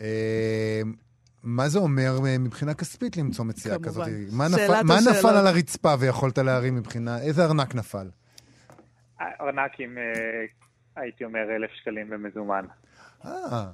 אה, 0.01 0.81
מה 1.43 1.69
זה 1.69 1.79
אומר 1.79 2.13
מבחינה 2.39 2.75
כספית 2.75 3.17
למצוא 3.17 3.45
מציאה 3.45 3.75
כמובן. 3.75 3.91
כזאת? 3.91 4.09
מה 4.33 4.49
שאלת 4.49 4.71
נפל- 4.71 4.87
מה. 4.87 4.95
נפל 5.11 5.29
על 5.37 5.47
הרצפה 5.47 5.95
ויכולת 6.01 6.39
להרים 6.39 6.77
מבחינה... 6.77 7.19
איזה 7.21 7.45
ארנק 7.45 7.75
נפל? 7.75 8.07
ארנק 9.41 9.73
עם, 9.81 9.99
אה, 9.99 10.45
הייתי 10.97 11.25
אומר, 11.25 11.41
אלף 11.57 11.71
שקלים 11.81 12.11
במזומן. 12.11 12.65
אה, 13.25 13.65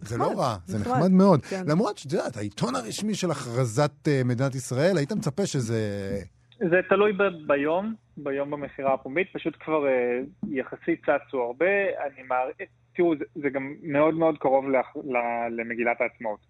זה 0.00 0.18
לא 0.18 0.32
רע, 0.40 0.56
זה 0.66 0.78
נחמד. 0.78 1.10
מאוד. 1.10 1.44
כן. 1.46 1.62
למרות 1.66 1.98
שאת 1.98 2.12
יודעת, 2.12 2.36
העיתון 2.36 2.74
הרשמי 2.76 3.14
של 3.14 3.30
הכרזת 3.30 4.08
אה, 4.08 4.22
מדינת 4.24 4.54
ישראל, 4.54 4.96
היית 4.96 5.12
מצפה 5.12 5.46
שזה... 5.46 5.78
זה 6.58 6.76
תלוי 6.88 7.12
ב- 7.12 7.46
ביום, 7.52 7.94
ביום 8.16 8.50
במכירה 8.50 8.94
הפומבית, 8.94 9.26
פשוט 9.34 9.56
כבר 9.64 9.84
יחסית 10.50 11.00
צצו 11.04 11.42
הרבה. 11.42 11.66
אני 12.06 12.22
מער... 12.28 12.48
תראו, 12.94 13.16
זה, 13.16 13.24
זה 13.34 13.48
גם 13.50 13.74
מאוד 13.82 14.14
מאוד 14.14 14.38
קרוב 14.38 14.68
לח... 14.68 14.86
ל... 14.96 15.16
למגילת 15.60 16.00
העצמאות, 16.00 16.40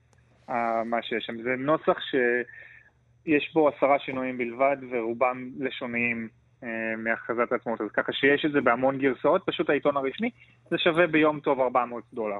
אה, 0.51 0.85
מה 0.85 1.03
שיש 1.03 1.25
שם. 1.27 1.43
זה 1.43 1.51
נוסח 1.59 1.99
שיש 2.11 3.53
בו 3.55 3.69
עשרה 3.69 3.99
שינויים 3.99 4.39
בלבד, 4.39 4.77
ורובם 4.91 5.51
לשוניים 5.59 6.29
אה, 6.65 6.69
מהכרזת 6.99 7.53
העצמאות. 7.53 7.81
אז 7.81 7.87
ככה 7.95 8.13
שיש 8.13 8.45
את 8.45 8.53
זה 8.53 8.61
בהמון 8.61 8.99
גרסאות, 8.99 9.43
פשוט 9.47 9.71
העיתון 9.71 9.97
הרשמי, 9.97 10.31
זה 10.71 10.77
שווה 10.79 11.07
ביום 11.07 11.41
טוב 11.41 11.61
400 11.61 12.05
דולר. 12.13 12.39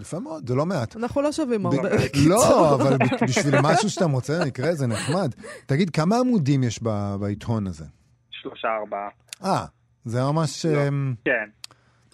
יפה 0.00 0.18
מאוד, 0.18 0.48
זה 0.48 0.54
לא 0.54 0.66
מעט. 0.66 0.96
אנחנו 0.96 1.22
לא 1.22 1.32
שווים 1.32 1.66
הרבה. 1.66 1.88
לא, 2.30 2.74
אבל 2.74 2.96
בשביל 3.28 3.54
משהו 3.62 3.90
שאתה 3.90 4.06
מוצא 4.06 4.32
מקרה 4.46 4.74
זה 4.74 4.86
נחמד. 4.86 5.34
תגיד, 5.66 5.90
כמה 5.90 6.16
עמודים 6.18 6.62
יש 6.62 6.82
ב- 6.82 7.14
בעיתון 7.20 7.66
הזה? 7.66 7.84
שלושה 8.30 8.68
ארבעה. 8.68 9.08
אה, 9.44 9.64
זה 10.04 10.18
ממש 10.32 10.66
לא. 10.66 10.88
אמ, 10.88 11.14
כן. 11.24 11.48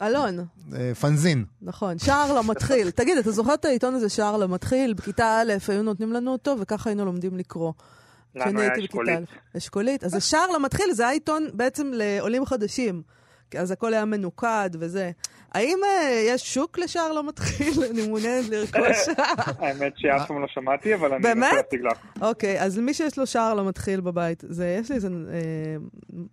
אלון, 0.02 0.38
אה, 0.74 0.94
פנזין. 0.94 1.44
נכון, 1.62 1.98
שער 1.98 2.38
למתחיל. 2.38 2.90
תגיד, 3.00 3.18
אתה 3.18 3.30
זוכר 3.30 3.54
את 3.54 3.64
העיתון 3.64 3.94
הזה, 3.94 4.08
שער 4.08 4.36
למתחיל? 4.36 4.94
בכיתה 4.94 5.40
א' 5.40 5.52
היו 5.68 5.82
נותנים 5.82 6.12
לנו 6.12 6.32
אותו, 6.32 6.56
וככה 6.60 6.90
היינו 6.90 7.04
לומדים 7.04 7.36
לקרוא. 7.36 7.72
לנו 8.34 8.44
כשאני 8.44 8.60
היה 8.60 8.72
הייתי 8.72 8.86
בכיתה 8.86 9.02
אשכולית. 9.02 9.28
א'. 9.54 9.56
אשכולית. 9.56 10.04
אז 10.04 10.14
השער 10.14 10.50
למתחיל 10.50 10.92
זה 10.92 11.02
היה 11.02 11.12
עיתון 11.12 11.48
בעצם 11.52 11.90
לעולים 11.94 12.46
חדשים. 12.46 13.02
אז 13.58 13.70
הכל 13.70 13.94
היה 13.94 14.04
מנוקד 14.04 14.70
וזה. 14.80 15.10
האם 15.52 15.78
אה, 15.84 16.22
יש 16.26 16.54
שוק 16.54 16.78
לשער 16.78 17.12
למתחיל? 17.12 17.84
אני 17.90 18.06
מעוניינת 18.06 18.48
לרכוש. 18.48 18.96
האמת 19.58 19.92
שאף 19.96 20.26
פעם 20.28 20.40
לא 20.42 20.46
שמעתי, 20.48 20.94
אבל 20.94 21.12
אני? 21.12 21.32
רוצה 21.32 21.56
להציג 21.56 21.80
לך. 21.80 21.98
אוקיי, 22.20 22.62
אז 22.62 22.78
מי 22.78 22.94
שיש 22.94 23.18
לו 23.18 23.26
שער 23.26 23.54
למתחיל 23.54 24.00
בבית, 24.00 24.44
זה, 24.48 24.76
יש 24.80 24.90
לי 24.90 24.96
איזה 24.96 25.08
אה, 25.08 25.76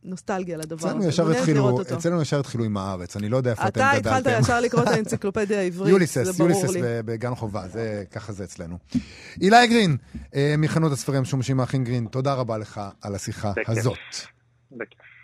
נוסטלגיה 0.03 0.57
לדבר 0.57 0.87
אצלנו 0.87 0.99
הזה. 0.99 1.95
אצלנו 1.95 2.21
ישר 2.21 2.39
התחילו 2.39 2.63
עם 2.63 2.77
הארץ, 2.77 3.17
אני 3.17 3.29
לא 3.29 3.37
יודע 3.37 3.51
איפה 3.51 3.67
אתם 3.67 3.81
אתה 3.81 3.99
גדלתם. 3.99 4.17
התחלת 4.17 4.43
ישר 4.43 4.59
לקרוא 4.65 4.83
את 4.83 4.87
האנציקלופדיה 4.87 5.59
העברית, 5.59 5.91
יוליסס, 5.91 6.39
יוליסס 6.39 6.69
בגן 7.05 7.35
חובה, 7.35 7.67
זה, 7.67 8.03
ככה 8.11 8.33
זה 8.33 8.43
אצלנו. 8.43 8.77
אילי 9.41 9.67
גרין, 9.67 9.97
אה, 10.35 10.55
מחנות 10.57 10.91
הספרים 10.91 11.19
המשומשים 11.19 11.59
האחים 11.59 11.83
גרין, 11.83 12.05
תודה 12.05 12.33
רבה 12.33 12.57
לך 12.57 12.81
על 13.01 13.15
השיחה. 13.15 13.51
הזאת. 13.67 13.97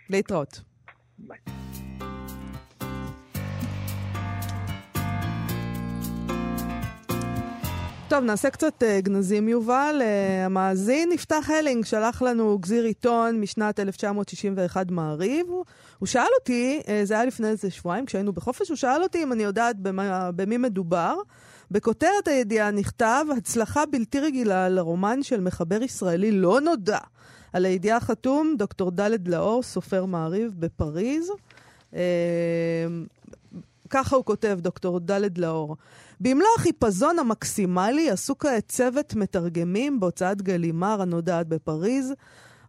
להתראות. 0.10 0.62
ביי. 1.18 1.38
טוב, 8.10 8.24
נעשה 8.24 8.50
קצת 8.50 8.84
uh, 8.84 9.02
גנזים, 9.02 9.50
יובל. 9.50 10.02
Uh, 10.02 10.46
המאזין 10.46 11.12
יפתח 11.12 11.50
הלינג 11.50 11.86
שלח 11.86 12.22
לנו 12.22 12.60
גזיר 12.60 12.84
עיתון 12.84 13.42
משנת 13.42 13.80
1961 13.80 14.92
מעריב. 14.92 15.46
הוא, 16.00 16.08
שאל 16.08 16.28
אותי, 16.40 16.82
uh, 16.84 16.88
זה 17.04 17.14
היה 17.14 17.26
לפני 17.26 17.48
איזה 17.48 17.70
שבועיים, 17.72 18.06
כשהיינו 18.06 18.34
בחופש, 18.34 18.70
הוא 18.70 18.78
שאל 18.78 19.04
אותי 19.04 19.24
אם 19.24 19.34
אני 19.34 19.44
יודעת 19.44 19.80
במה, 19.80 20.32
במי 20.36 20.58
מדובר. 20.58 21.16
בכותרת 21.72 22.28
הידיעה 22.28 22.72
נכתב, 22.72 23.26
הצלחה 23.38 23.86
בלתי 23.86 24.20
רגילה 24.20 24.70
לרומן 24.70 25.24
של 25.24 25.42
מחבר 25.42 25.84
ישראלי 25.84 26.32
לא 26.32 26.62
נודע. 26.62 27.00
על 27.54 27.66
הידיעה 27.66 28.00
חתום 28.00 28.56
דוקטור 28.58 28.92
ד' 28.92 29.28
לאור, 29.28 29.64
סופר 29.64 30.06
מעריב 30.06 30.54
בפריז. 30.60 31.32
ככה 33.90 34.16
הוא 34.16 34.26
כותב, 34.26 34.60
דוקטור 34.62 35.00
ד' 35.00 35.38
לאור. 35.38 35.78
במלוא 36.20 36.50
החיפזון 36.58 37.20
המקסימלי 37.20 38.10
עסוק 38.10 38.46
כעת 38.46 38.68
צוות 38.68 39.16
מתרגמים 39.16 40.00
בהוצאת 40.00 40.42
גלימאר 40.42 41.02
הנודעת 41.02 41.48
בפריז, 41.48 42.14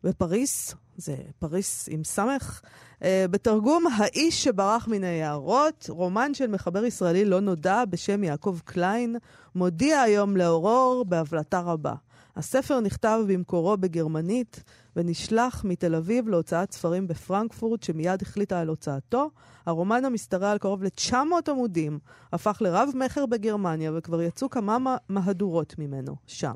בפריס, 0.04 0.74
זה 0.96 1.16
פריס 1.38 1.88
עם 1.92 2.04
סמך, 2.04 2.60
uh, 2.98 3.02
בתרגום 3.30 3.84
האיש 3.86 4.44
שברח 4.44 4.88
מן 4.88 5.04
היערות, 5.04 5.86
רומן 5.90 6.34
של 6.34 6.46
מחבר 6.46 6.84
ישראלי 6.84 7.24
לא 7.24 7.40
נודע 7.40 7.84
בשם 7.84 8.24
יעקב 8.24 8.58
קליין, 8.64 9.16
מודיע 9.54 10.00
היום 10.00 10.36
לאורור 10.36 11.04
בהבלטה 11.08 11.60
רבה. 11.60 11.94
הספר 12.36 12.80
נכתב 12.80 13.20
במקורו 13.28 13.76
בגרמנית 13.76 14.62
ונשלח 14.96 15.64
מתל 15.64 15.94
אביב 15.94 16.28
להוצאת 16.28 16.72
ספרים 16.72 17.08
בפרנקפורט, 17.08 17.82
שמיד 17.82 18.22
החליטה 18.22 18.60
על 18.60 18.68
הוצאתו. 18.68 19.30
הרומן 19.66 20.04
המשתרע 20.04 20.50
על 20.50 20.58
קרוב 20.58 20.82
ל-900 20.82 21.14
עמודים, 21.50 21.98
הפך 22.32 22.58
לרב 22.60 22.88
מכר 22.94 23.26
בגרמניה, 23.26 23.92
וכבר 23.94 24.22
יצאו 24.22 24.50
כמה 24.50 24.78
מה- 24.78 24.96
מהדורות 25.08 25.74
ממנו 25.78 26.16
שם. 26.26 26.54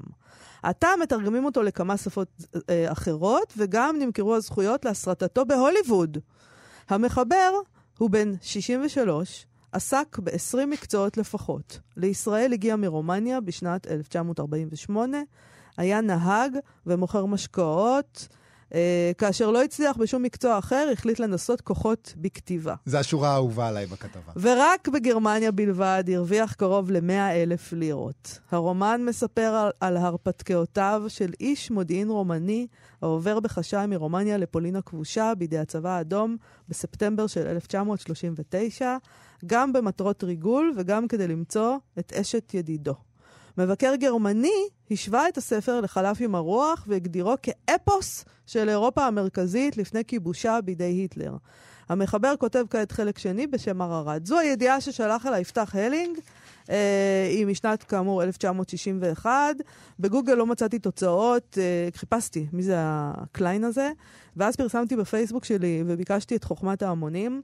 עתה 0.62 0.88
מתרגמים 1.02 1.44
אותו 1.44 1.62
לכמה 1.62 1.96
שפות 1.96 2.28
אה, 2.70 2.92
אחרות, 2.92 3.52
וגם 3.56 3.96
נמכרו 3.98 4.34
הזכויות 4.34 4.84
להסרטתו 4.84 5.44
בהוליווד. 5.46 6.18
המחבר 6.88 7.52
הוא 7.98 8.10
בן 8.10 8.32
63, 8.42 9.46
עסק 9.72 10.18
ב-20 10.18 10.66
מקצועות 10.66 11.16
לפחות. 11.16 11.80
לישראל 11.96 12.52
הגיע 12.52 12.76
מרומניה 12.76 13.40
בשנת 13.40 13.86
1948, 13.86 15.18
היה 15.76 16.00
נהג 16.00 16.52
ומוכר 16.86 17.26
משקאות, 17.26 18.28
אה, 18.74 19.12
כאשר 19.18 19.50
לא 19.50 19.62
הצליח 19.62 19.96
בשום 19.96 20.22
מקצוע 20.22 20.58
אחר, 20.58 20.88
החליט 20.92 21.18
לנסות 21.18 21.60
כוחות 21.60 22.14
בכתיבה. 22.16 22.74
זו 22.86 22.98
השורה 22.98 23.28
האהובה 23.30 23.68
עליי 23.68 23.86
בכתבה. 23.86 24.32
ורק 24.36 24.88
בגרמניה 24.88 25.52
בלבד 25.52 26.04
הרוויח 26.14 26.52
קרוב 26.52 26.90
ל-100 26.90 27.32
אלף 27.32 27.72
לירות. 27.72 28.38
הרומן 28.50 29.00
מספר 29.04 29.40
על, 29.40 29.70
על 29.80 29.96
הרפתקאותיו 29.96 31.02
של 31.08 31.32
איש 31.40 31.70
מודיעין 31.70 32.10
רומני 32.10 32.66
העובר 33.02 33.40
בחשאי 33.40 33.86
מרומניה 33.86 34.36
לפולין 34.36 34.76
הכבושה 34.76 35.32
בידי 35.38 35.58
הצבא 35.58 35.90
האדום 35.90 36.36
בספטמבר 36.68 37.26
של 37.26 37.46
1939, 37.46 38.96
גם 39.46 39.72
במטרות 39.72 40.24
ריגול 40.24 40.72
וגם 40.76 41.08
כדי 41.08 41.28
למצוא 41.28 41.76
את 41.98 42.12
אשת 42.12 42.54
ידידו. 42.54 42.94
מבקר 43.58 43.94
גרמני 43.94 44.68
השווה 44.90 45.28
את 45.28 45.38
הספר 45.38 45.80
לחלף 45.80 46.16
עם 46.20 46.34
הרוח 46.34 46.84
והגדירו 46.88 47.34
כאפוס 47.42 48.24
של 48.46 48.68
אירופה 48.68 49.06
המרכזית 49.06 49.76
לפני 49.76 50.04
כיבושה 50.04 50.60
בידי 50.64 50.84
היטלר. 50.84 51.36
המחבר 51.88 52.34
כותב 52.38 52.64
כעת 52.70 52.92
חלק 52.92 53.18
שני 53.18 53.46
בשם 53.46 53.82
ערערת. 53.82 54.26
זו 54.26 54.38
הידיעה 54.38 54.80
ששלח 54.80 55.26
אליי 55.26 55.40
יפתח 55.40 55.74
הלינג. 55.74 56.18
אה, 56.70 57.28
היא 57.30 57.46
משנת, 57.46 57.82
כאמור, 57.82 58.22
1961. 58.22 59.56
בגוגל 60.00 60.34
לא 60.34 60.46
מצאתי 60.46 60.78
תוצאות, 60.78 61.58
אה, 61.60 61.88
חיפשתי 61.96 62.46
מי 62.52 62.62
זה 62.62 62.74
הקליין 62.78 63.64
הזה, 63.64 63.90
ואז 64.36 64.56
פרסמתי 64.56 64.96
בפייסבוק 64.96 65.44
שלי 65.44 65.82
וביקשתי 65.86 66.36
את 66.36 66.44
חוכמת 66.44 66.82
ההמונים. 66.82 67.42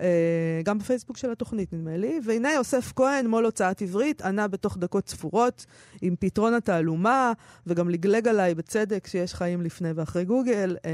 אה, 0.00 0.60
גם 0.64 0.78
בפייסבוק 0.78 1.16
של 1.16 1.30
התוכנית, 1.30 1.72
נדמה 1.72 1.96
לי. 1.96 2.20
והנה 2.24 2.52
יוסף 2.52 2.92
כהן, 2.96 3.26
מו"ל 3.26 3.44
הוצאת 3.44 3.82
עברית, 3.82 4.22
ענה 4.22 4.48
בתוך 4.48 4.76
דקות 4.76 5.08
ספורות 5.08 5.66
עם 6.02 6.14
פתרון 6.20 6.54
התעלומה, 6.54 7.32
וגם 7.66 7.88
לגלג 7.90 8.28
עליי 8.28 8.54
בצדק 8.54 9.06
שיש 9.06 9.34
חיים 9.34 9.62
לפני 9.62 9.92
ואחרי 9.92 10.24
גוגל. 10.24 10.76
אה, 10.84 10.90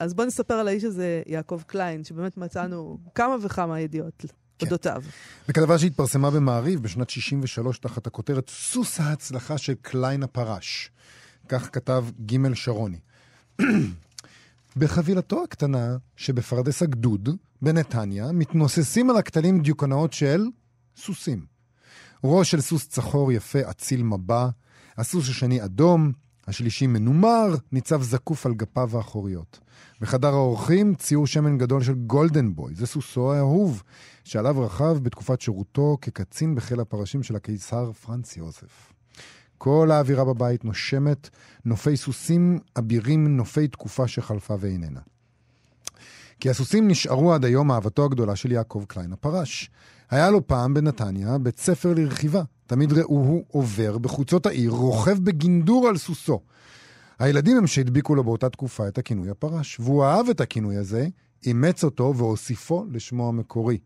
אז 0.00 0.14
בואו 0.14 0.26
נספר 0.26 0.54
על 0.54 0.68
האיש 0.68 0.84
הזה, 0.84 1.22
יעקב 1.26 1.60
קליין, 1.66 2.04
שבאמת 2.04 2.36
מצאנו 2.36 2.98
כמה 3.14 3.36
וכמה 3.42 3.80
ידיעות. 3.80 4.24
כן. 4.58 4.66
אודותיו. 4.66 5.02
בכתבה 5.48 5.78
שהתפרסמה 5.78 6.30
במעריב 6.30 6.82
בשנת 6.82 7.10
63 7.10 7.78
תחת 7.78 8.06
הכותרת 8.06 8.50
סוס 8.50 9.00
ההצלחה 9.00 9.58
של 9.58 9.74
קליין 9.82 10.22
הפרש. 10.22 10.90
כך 11.48 11.68
כתב 11.72 12.04
ג' 12.26 12.54
שרוני. 12.54 12.98
בווילתו 14.76 15.42
הקטנה 15.44 15.96
שבפרדס 16.16 16.82
הגדוד, 16.82 17.28
בנתניה, 17.62 18.32
מתנוססים 18.32 19.10
על 19.10 19.16
הכתלים 19.16 19.60
דיוקנאות 19.60 20.12
של 20.12 20.44
סוסים. 20.96 21.46
ראש 22.24 22.50
של 22.50 22.60
סוס 22.60 22.88
צחור 22.88 23.32
יפה 23.32 23.70
אציל 23.70 24.02
מבע, 24.02 24.48
הסוס 24.96 25.28
השני 25.28 25.64
אדום, 25.64 26.12
השלישי 26.46 26.86
מנומר, 26.86 27.54
ניצב 27.72 28.02
זקוף 28.02 28.46
על 28.46 28.54
גפיו 28.54 28.96
האחוריות. 28.96 29.60
בחדר 30.00 30.28
האורחים 30.34 30.94
ציור 30.94 31.26
שמן 31.26 31.58
גדול 31.58 31.82
של 31.82 31.94
גולדן 31.94 32.54
בוי, 32.54 32.74
זה 32.74 32.86
סוסו 32.86 33.32
האהוב, 33.32 33.82
שעליו 34.24 34.60
רכב 34.60 34.98
בתקופת 35.02 35.40
שירותו 35.40 35.98
כקצין 36.00 36.54
בחיל 36.54 36.80
הפרשים 36.80 37.22
של 37.22 37.36
הקיסר 37.36 37.92
פרנץ 37.92 38.36
יוזף. 38.36 38.92
כל 39.58 39.90
האווירה 39.90 40.24
בבית 40.24 40.64
נושמת, 40.64 41.28
נופי 41.64 41.96
סוסים 41.96 42.58
אבירים, 42.78 43.36
נופי 43.36 43.68
תקופה 43.68 44.08
שחלפה 44.08 44.54
ואיננה. 44.60 45.00
כי 46.40 46.50
הסוסים 46.50 46.88
נשארו 46.88 47.32
עד 47.32 47.44
היום 47.44 47.72
אהבתו 47.72 48.04
הגדולה 48.04 48.36
של 48.36 48.52
יעקב 48.52 48.84
קליין 48.88 49.12
הפרש. 49.12 49.70
היה 50.10 50.30
לו 50.30 50.46
פעם 50.46 50.74
בנתניה 50.74 51.38
בית 51.38 51.58
ספר 51.58 51.94
לרכיבה. 51.94 52.42
תמיד 52.66 52.92
ראוהו 52.92 53.44
עובר 53.48 53.98
בחוצות 53.98 54.46
העיר, 54.46 54.70
רוכב 54.70 55.18
בגנדור 55.18 55.88
על 55.88 55.96
סוסו. 55.96 56.40
הילדים 57.18 57.56
הם 57.56 57.66
שהדביקו 57.66 58.14
לו 58.14 58.24
באותה 58.24 58.48
תקופה 58.48 58.88
את 58.88 58.98
הכינוי 58.98 59.30
הפרש, 59.30 59.80
והוא 59.80 60.04
אהב 60.04 60.28
את 60.28 60.40
הכינוי 60.40 60.76
הזה, 60.76 61.08
אימץ 61.46 61.84
אותו 61.84 62.14
והוסיפו 62.16 62.86
לשמו 62.90 63.28
המקורי. 63.28 63.78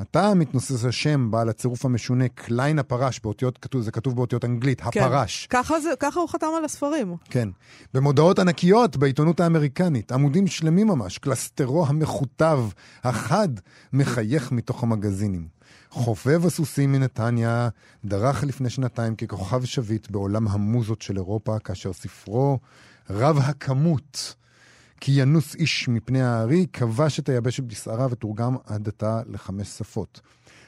עתה 0.00 0.34
מתנוסס 0.34 0.84
השם 0.84 1.30
בעל 1.30 1.48
הצירוף 1.48 1.84
המשונה 1.84 2.28
קליין 2.28 2.78
הפרש, 2.78 3.20
באותיות, 3.24 3.58
כתוב, 3.58 3.82
זה 3.82 3.90
כתוב 3.90 4.16
באותיות 4.16 4.44
אנגלית, 4.44 4.82
הפרש. 4.82 5.46
כן. 5.50 5.58
ככה, 5.58 5.80
זה, 5.80 5.88
ככה 6.00 6.20
הוא 6.20 6.28
חתם 6.28 6.46
על 6.58 6.64
הספרים. 6.64 7.16
כן. 7.30 7.48
במודעות 7.94 8.38
ענקיות 8.38 8.96
בעיתונות 8.96 9.40
האמריקנית, 9.40 10.12
עמודים 10.12 10.46
שלמים 10.46 10.86
ממש, 10.86 11.18
קלסטרו 11.18 11.86
המכותב, 11.86 12.60
החד, 13.04 13.48
מחייך 13.92 14.52
מתוך 14.52 14.82
המגזינים. 14.82 15.48
חובב 15.90 16.46
הסוסים 16.46 16.92
מנתניה 16.92 17.68
דרך 18.04 18.44
לפני 18.44 18.70
שנתיים 18.70 19.16
ככוכב 19.16 19.64
שביט 19.64 20.10
בעולם 20.10 20.48
המוזות 20.48 21.02
של 21.02 21.16
אירופה, 21.16 21.58
כאשר 21.58 21.92
ספרו 21.92 22.58
רב 23.10 23.38
הכמות, 23.38 24.34
כי 25.04 25.12
ינוס 25.12 25.54
איש 25.54 25.88
מפני 25.88 26.22
הארי, 26.22 26.66
כבש 26.72 27.20
את 27.20 27.28
היבשת 27.28 27.62
בסערה 27.62 28.06
ותורגם 28.10 28.56
עד 28.66 28.88
עתה 28.88 29.20
לחמש 29.26 29.68
שפות. 29.68 30.20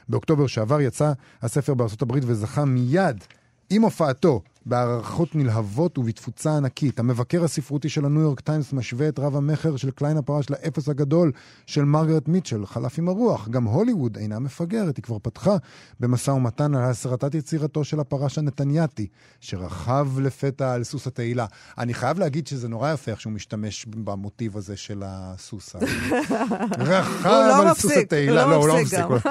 באוקטובר 0.09 0.47
שעבר 0.47 0.81
יצא 0.81 1.13
הספר 1.41 1.73
בארצות 1.73 2.01
הברית 2.01 2.23
וזכה 2.27 2.65
מיד 2.65 3.23
עם 3.69 3.81
הופעתו 3.81 4.41
בהערכות 4.67 5.35
נלהבות 5.35 5.97
ובתפוצה 5.97 6.57
ענקית. 6.57 6.99
המבקר 6.99 7.43
הספרותי 7.43 7.89
של 7.89 8.05
הניו 8.05 8.21
יורק 8.21 8.39
טיימס 8.39 8.73
משווה 8.73 9.09
את 9.09 9.19
רב 9.19 9.35
המכר 9.35 9.75
של 9.75 9.91
קליין 9.91 10.17
הפרש 10.17 10.49
לאפוס 10.49 10.89
הגדול 10.89 11.31
של 11.65 11.83
מרגרט 11.83 12.27
מיטשל, 12.27 12.65
חלף 12.65 12.99
עם 12.99 13.09
הרוח. 13.09 13.47
גם 13.47 13.63
הוליווד 13.63 14.17
אינה 14.17 14.39
מפגרת, 14.39 14.97
היא 14.97 15.03
כבר 15.03 15.19
פתחה 15.19 15.57
במשא 15.99 16.31
ומתן 16.31 16.75
על 16.75 16.83
הסרטת 16.83 17.35
יצירתו 17.35 17.83
של 17.83 17.99
הפרש 17.99 18.37
הנתנייתי, 18.37 19.07
שרכב 19.41 20.07
לפתע 20.19 20.73
על 20.73 20.83
סוס 20.83 21.07
התהילה. 21.07 21.45
אני 21.77 21.93
חייב 21.93 22.19
להגיד 22.19 22.47
שזה 22.47 22.69
נורא 22.69 22.93
יפה 22.93 23.11
איך 23.11 23.21
שהוא 23.21 23.33
משתמש 23.33 23.85
במוטיב 23.85 24.57
הזה 24.57 24.77
של 24.77 25.03
הסוס. 25.05 25.75
רכב 26.79 27.25
לא 27.25 27.61
על 27.61 27.71
מפסיק, 27.71 27.81
סוס 27.81 27.97
התהילה. 27.97 28.43
הוא 28.43 28.51
לא 28.51 28.55
הוא 28.55 28.67
לא 28.67 28.81
מפסיק 28.81 28.99
מפסיק. 28.99 29.27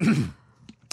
גם. 0.00 0.14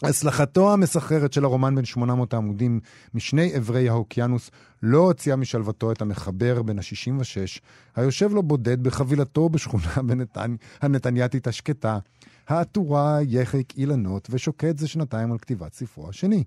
הצלחתו 0.04 0.74
המסחררת 0.74 1.34
של 1.34 1.44
הרומן 1.44 1.76
בין 1.76 1.86
800 1.86 2.34
העמודים 2.34 2.80
משני 3.14 3.58
אברי 3.58 3.90
האוקיינוס 3.90 4.52
לא 4.84 4.98
הוציאה 4.98 5.36
משלוותו 5.36 5.92
את 5.92 6.02
המחבר 6.02 6.62
בן 6.62 6.80
ה-66, 6.80 7.60
היושב 7.96 8.34
לו 8.34 8.44
בודד 8.44 8.84
בחבילתו 8.84 9.50
בשכונה 9.50 10.02
בנתנ... 10.08 10.56
הנתנייתית 10.82 11.48
השקטה, 11.48 12.00
העטורה 12.48 13.20
יחק 13.28 13.78
אילנות 13.78 14.28
ושוקד 14.32 14.78
זה 14.78 14.88
שנתיים 14.88 15.32
על 15.32 15.38
כתיבת 15.38 15.74
ספרו 15.74 16.10
השני. 16.10 16.44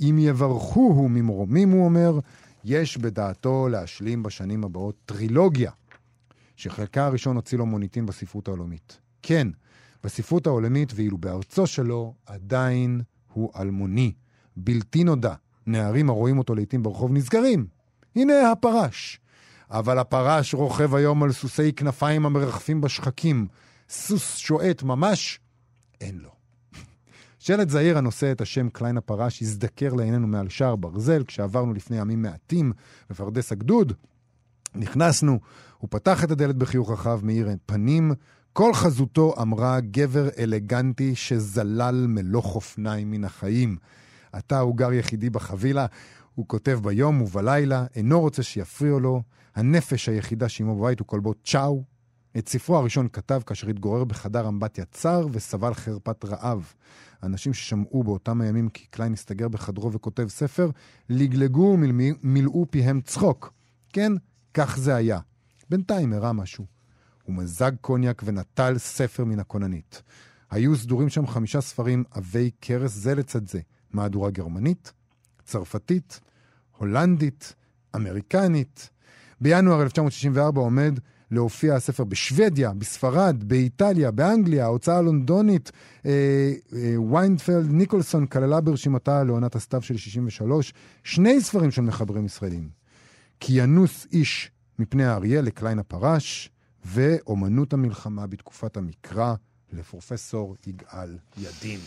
אם 0.00 0.16
יברכוהו 0.20 1.08
ממרומים, 1.08 1.70
הוא 1.70 1.84
אומר, 1.84 2.18
יש 2.64 2.96
בדעתו 2.96 3.68
להשלים 3.68 4.22
בשנים 4.22 4.64
הבאות 4.64 4.94
טרילוגיה, 5.06 5.70
שחלקה 6.56 7.06
הראשון 7.06 7.36
הוציא 7.36 7.58
לו 7.58 7.66
מוניטין 7.66 8.06
בספרות 8.06 8.48
העולמית. 8.48 8.98
כן, 9.22 9.48
בספרות 10.04 10.46
העולמית, 10.46 10.92
ואילו 10.94 11.18
בארצו 11.18 11.66
שלו, 11.66 12.14
עדיין 12.26 13.00
הוא 13.32 13.50
אלמוני, 13.56 14.12
בלתי 14.56 15.04
נודע. 15.04 15.34
נערים 15.66 16.10
הרואים 16.10 16.38
אותו 16.38 16.54
לעיתים 16.54 16.82
ברחוב 16.82 17.12
נסגרים. 17.12 17.66
הנה 18.16 18.52
הפרש. 18.52 19.20
אבל 19.70 19.98
הפרש 19.98 20.54
רוכב 20.54 20.94
היום 20.94 21.22
על 21.22 21.32
סוסי 21.32 21.72
כנפיים 21.72 22.26
המרחפים 22.26 22.80
בשחקים. 22.80 23.46
סוס 23.88 24.36
שועט 24.36 24.82
ממש, 24.82 25.40
אין 26.00 26.18
לו. 26.18 26.30
שלט 27.38 27.68
זעיר 27.68 27.98
הנושא 27.98 28.32
את 28.32 28.40
השם 28.40 28.68
קליין 28.68 28.96
הפרש 28.96 29.42
הזדקר 29.42 29.94
לעינינו 29.94 30.26
מעל 30.26 30.48
שער 30.48 30.76
ברזל 30.76 31.24
כשעברנו 31.24 31.74
לפני 31.74 31.96
ימים 31.96 32.22
מעטים 32.22 32.72
בפרדס 33.10 33.52
הגדוד. 33.52 33.92
נכנסנו, 34.74 35.40
הוא 35.78 35.88
פתח 35.90 36.24
את 36.24 36.30
הדלת 36.30 36.56
בחיוך 36.56 36.90
רחב, 36.90 37.20
מאיר 37.22 37.48
פנים, 37.66 38.12
כל 38.52 38.74
חזותו 38.74 39.34
אמרה 39.42 39.80
גבר 39.80 40.28
אלגנטי 40.38 41.14
שזלל 41.14 42.06
מלוך 42.08 42.54
אופניים 42.54 43.10
מן 43.10 43.24
החיים. 43.24 43.76
אתה 44.38 44.60
הוא 44.60 44.76
גר 44.76 44.92
יחידי 44.92 45.30
בחבילה, 45.30 45.86
הוא 46.34 46.46
כותב 46.48 46.80
ביום 46.82 47.22
ובלילה, 47.22 47.86
אינו 47.94 48.20
רוצה 48.20 48.42
שיפריעו 48.42 49.00
לו, 49.00 49.22
הנפש 49.54 50.08
היחידה 50.08 50.48
שעמו 50.48 50.80
בבית 50.80 51.00
הוא 51.00 51.06
כלבו 51.06 51.34
צ'או. 51.44 51.84
את 52.38 52.48
ספרו 52.48 52.76
הראשון 52.76 53.08
כתב 53.12 53.40
כאשר 53.46 53.68
התגורר 53.68 54.04
בחדר 54.04 54.48
אמבטיה 54.48 54.84
צר 54.84 55.26
וסבל 55.32 55.74
חרפת 55.74 56.24
רעב. 56.24 56.72
אנשים 57.22 57.54
ששמעו 57.54 58.02
באותם 58.02 58.40
הימים 58.40 58.68
כי 58.68 58.86
קליין 58.86 59.12
הסתגר 59.12 59.48
בחדרו 59.48 59.92
וכותב 59.92 60.28
ספר, 60.28 60.70
לגלגו 61.08 61.76
ומילאו 61.78 62.66
פיהם 62.70 63.00
צחוק. 63.00 63.52
כן, 63.92 64.12
כך 64.54 64.78
זה 64.78 64.94
היה. 64.94 65.18
בינתיים 65.70 66.12
הראה 66.12 66.32
משהו. 66.32 66.79
הוא 67.30 67.36
מזג 67.36 67.72
קוניאק 67.80 68.22
ונטל 68.24 68.78
ספר 68.78 69.24
מן 69.24 69.38
הכוננית. 69.38 70.02
היו 70.50 70.76
סדורים 70.76 71.08
שם 71.08 71.26
חמישה 71.26 71.60
ספרים 71.60 72.04
עבי 72.10 72.50
כרס 72.60 72.92
זה 72.92 73.14
לצד 73.14 73.48
זה. 73.48 73.60
מהדורה 73.92 74.30
גרמנית, 74.30 74.92
צרפתית, 75.44 76.20
הולנדית, 76.76 77.54
אמריקנית. 77.96 78.90
בינואר 79.40 79.82
1964 79.82 80.60
עומד 80.60 80.98
להופיע 81.30 81.74
הספר 81.74 82.04
בשוודיה, 82.04 82.72
בספרד, 82.72 83.44
באיטליה, 83.46 84.10
באנגליה, 84.10 84.64
ההוצאה 84.64 84.98
הלונדונית, 84.98 85.72
אה, 86.06 86.52
אה, 86.72 87.00
ויידנפלד 87.00 87.70
ניקולסון 87.70 88.26
כללה 88.26 88.60
ברשימתה 88.60 89.24
לעונת 89.24 89.54
הסתיו 89.54 89.82
של 89.82 89.96
63, 89.96 90.74
שני 91.04 91.40
ספרים 91.40 91.70
של 91.70 91.82
מחברים 91.82 92.26
ישראלים. 92.26 92.68
כי 93.40 93.62
ינוס 93.62 94.06
איש 94.12 94.50
מפני 94.78 95.04
האריה 95.04 95.42
לקליין 95.42 95.78
הפרש, 95.78 96.50
ואומנות 96.84 97.72
המלחמה 97.72 98.26
בתקופת 98.26 98.76
המקרא 98.76 99.34
לפרופסור 99.72 100.56
יגאל 100.66 101.16
ידין. 101.38 101.80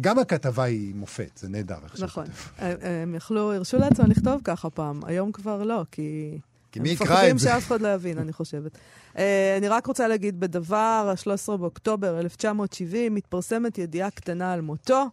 גם 0.00 0.18
הכתבה 0.18 0.62
היא 0.64 0.94
מופת, 0.94 1.30
זה 1.38 1.48
נהדר 1.48 1.78
נכון. 1.84 2.08
שכותב. 2.26 2.30
הם- 2.58 2.76
הם 2.82 3.14
יכלו, 3.14 3.52
הרשו 3.52 3.76
לעצמם 3.78 4.06
לכתוב 4.10 4.40
ככה 4.44 4.70
פעם, 4.70 5.00
היום 5.04 5.32
כבר 5.32 5.62
לא, 5.64 5.84
כי... 5.90 6.38
כי 6.72 6.80
מי 6.80 6.88
יקרא 6.88 7.06
מפחדים 7.06 7.34
את 7.34 7.38
זה? 7.38 7.48
שאף 7.48 7.66
אחד 7.66 7.80
לא 7.80 7.88
יבין, 7.88 8.18
אני 8.18 8.32
חושבת. 8.32 8.78
אה, 9.18 9.54
אני 9.58 9.68
רק 9.68 9.86
רוצה 9.86 10.08
להגיד 10.08 10.40
בדבר, 10.40 10.76
ה-13 11.14 11.56
באוקטובר 11.56 12.20
1970, 12.20 13.14
מתפרסמת 13.14 13.78
ידיעה 13.78 14.10
קטנה 14.10 14.52
על 14.52 14.60
מותו, 14.60 15.04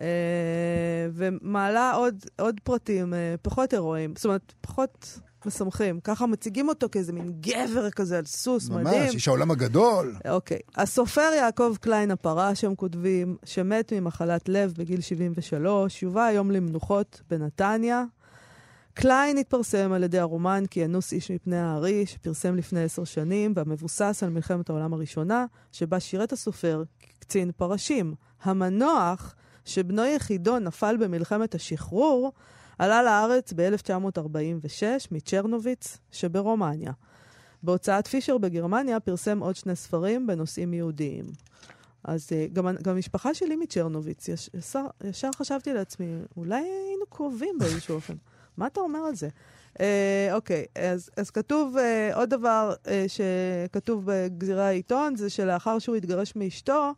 אה, 0.00 0.06
ומעלה 1.12 1.92
עוד, 1.92 2.14
עוד 2.38 2.60
פרטים 2.64 3.14
אה, 3.14 3.34
פחות 3.42 3.72
הירואיים, 3.72 4.14
זאת 4.16 4.24
אומרת, 4.24 4.52
פחות 4.60 5.18
משמחים. 5.46 6.00
ככה 6.00 6.26
מציגים 6.26 6.68
אותו 6.68 6.88
כאיזה 6.92 7.12
מין 7.12 7.32
גבר 7.40 7.90
כזה 7.90 8.18
על 8.18 8.24
סוס 8.24 8.68
מדהים. 8.68 9.02
ממש, 9.02 9.14
איש 9.14 9.28
העולם 9.28 9.50
הגדול. 9.50 10.14
אוקיי. 10.28 10.58
הסופר 10.76 11.30
יעקב 11.36 11.74
קליין 11.80 12.10
הפרש, 12.10 12.64
הם 12.64 12.74
כותבים, 12.74 13.36
שמת 13.44 13.92
ממחלת 13.92 14.48
לב 14.48 14.74
בגיל 14.78 15.00
73, 15.00 16.02
יובא 16.02 16.22
היום 16.22 16.50
למנוחות 16.50 17.22
בנתניה. 17.30 18.04
קליין 18.94 19.38
התפרסם 19.38 19.92
על 19.92 20.04
ידי 20.04 20.18
הרומן 20.18 20.64
כי 20.70 20.84
ינוס 20.84 21.12
איש 21.12 21.30
מפני 21.30 21.58
הארי, 21.58 22.06
שפרסם 22.06 22.56
לפני 22.56 22.82
עשר 22.82 23.04
שנים, 23.04 23.52
והמבוסס 23.56 24.22
על 24.22 24.30
מלחמת 24.30 24.70
העולם 24.70 24.94
הראשונה, 24.94 25.46
שבה 25.72 26.00
שירת 26.00 26.32
הסופר 26.32 26.82
קצין 27.18 27.50
פרשים. 27.56 28.14
המנוח, 28.42 29.34
שבנו 29.64 30.04
יחידו 30.04 30.58
נפל 30.58 30.96
במלחמת 31.00 31.54
השחרור, 31.54 32.32
עלה 32.78 33.02
לארץ 33.02 33.52
ב-1946 33.56 34.82
מצ'רנוביץ 35.10 35.98
שברומניה. 36.10 36.92
בהוצאת 37.62 38.06
פישר 38.06 38.38
בגרמניה 38.38 39.00
פרסם 39.00 39.38
עוד 39.38 39.56
שני 39.56 39.76
ספרים 39.76 40.26
בנושאים 40.26 40.74
יהודיים. 40.74 41.24
אז 42.04 42.28
אה, 42.32 42.46
גם, 42.52 42.68
גם 42.82 42.94
המשפחה 42.94 43.34
שלי 43.34 43.56
מצ'רנוביץ, 43.56 44.28
יש, 44.28 44.50
ישר, 44.54 44.86
ישר 45.04 45.30
חשבתי 45.36 45.72
לעצמי, 45.72 46.06
אולי 46.36 46.64
היינו 46.64 47.06
קרובים 47.10 47.54
באיזשהו 47.58 47.94
אופן. 47.94 48.14
מה 48.56 48.66
אתה 48.66 48.80
אומר 48.80 48.98
על 48.98 49.14
זה? 49.14 49.28
אה, 49.80 50.28
אוקיי, 50.32 50.64
אז, 50.92 51.10
אז 51.16 51.30
כתוב, 51.30 51.76
אה, 51.76 52.14
עוד 52.14 52.30
דבר 52.30 52.74
אה, 52.88 53.04
שכתוב 53.08 54.02
בגזירי 54.06 54.62
העיתון, 54.62 55.16
זה 55.16 55.30
שלאחר 55.30 55.78
שהוא 55.78 55.96
התגרש 55.96 56.36
מאשתו, 56.36 56.92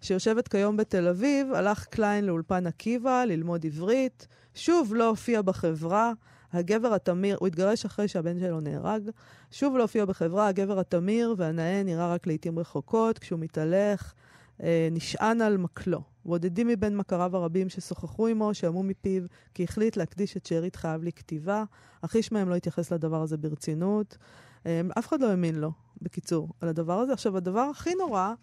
שיושבת 0.00 0.48
כיום 0.48 0.76
בתל 0.76 1.08
אביב, 1.08 1.52
הלך 1.52 1.84
קליין 1.84 2.24
לאולפן 2.24 2.66
עקיבא 2.66 3.24
ללמוד 3.24 3.66
עברית, 3.66 4.28
שוב 4.54 4.94
לא 4.94 5.08
הופיע 5.08 5.42
בחברה. 5.42 6.12
הגבר 6.52 6.94
התמיר, 6.94 7.36
הוא 7.40 7.48
התגרש 7.48 7.84
אחרי 7.84 8.08
שהבן 8.08 8.40
שלו 8.40 8.60
נהרג, 8.60 9.10
שוב 9.50 9.76
לא 9.76 9.82
הופיע 9.82 10.04
בחברה, 10.04 10.48
הגבר 10.48 10.80
התמיר 10.80 11.34
והנאה 11.36 11.82
נראה 11.82 12.14
רק 12.14 12.26
לעיתים 12.26 12.58
רחוקות, 12.58 13.18
כשהוא 13.18 13.38
מתהלך, 13.38 14.14
אה, 14.62 14.88
נשען 14.90 15.40
על 15.40 15.56
מקלו. 15.56 16.00
בודדים 16.24 16.66
מבין 16.66 16.96
מכריו 16.96 17.36
הרבים 17.36 17.68
ששוחחו 17.68 18.26
עמו, 18.26 18.54
שמעו 18.54 18.82
מפיו, 18.82 19.22
כי 19.54 19.64
החליט 19.64 19.96
להקדיש 19.96 20.36
את 20.36 20.46
שארית 20.46 20.76
חייו 20.76 21.00
לכתיבה. 21.02 21.64
אך 22.02 22.16
איש 22.16 22.32
מהם 22.32 22.48
לא 22.48 22.54
התייחס 22.54 22.92
לדבר 22.92 23.22
הזה 23.22 23.36
ברצינות. 23.36 24.18
אה, 24.66 24.80
אף 24.98 25.08
אחד 25.08 25.20
לא 25.20 25.30
האמין 25.30 25.54
לו, 25.54 25.70
בקיצור, 26.02 26.48
על 26.60 26.68
הדבר 26.68 26.98
הזה. 26.98 27.12
עכשיו, 27.12 27.36
הדבר 27.36 27.60
הכי 27.60 27.94
נורא 27.94 28.34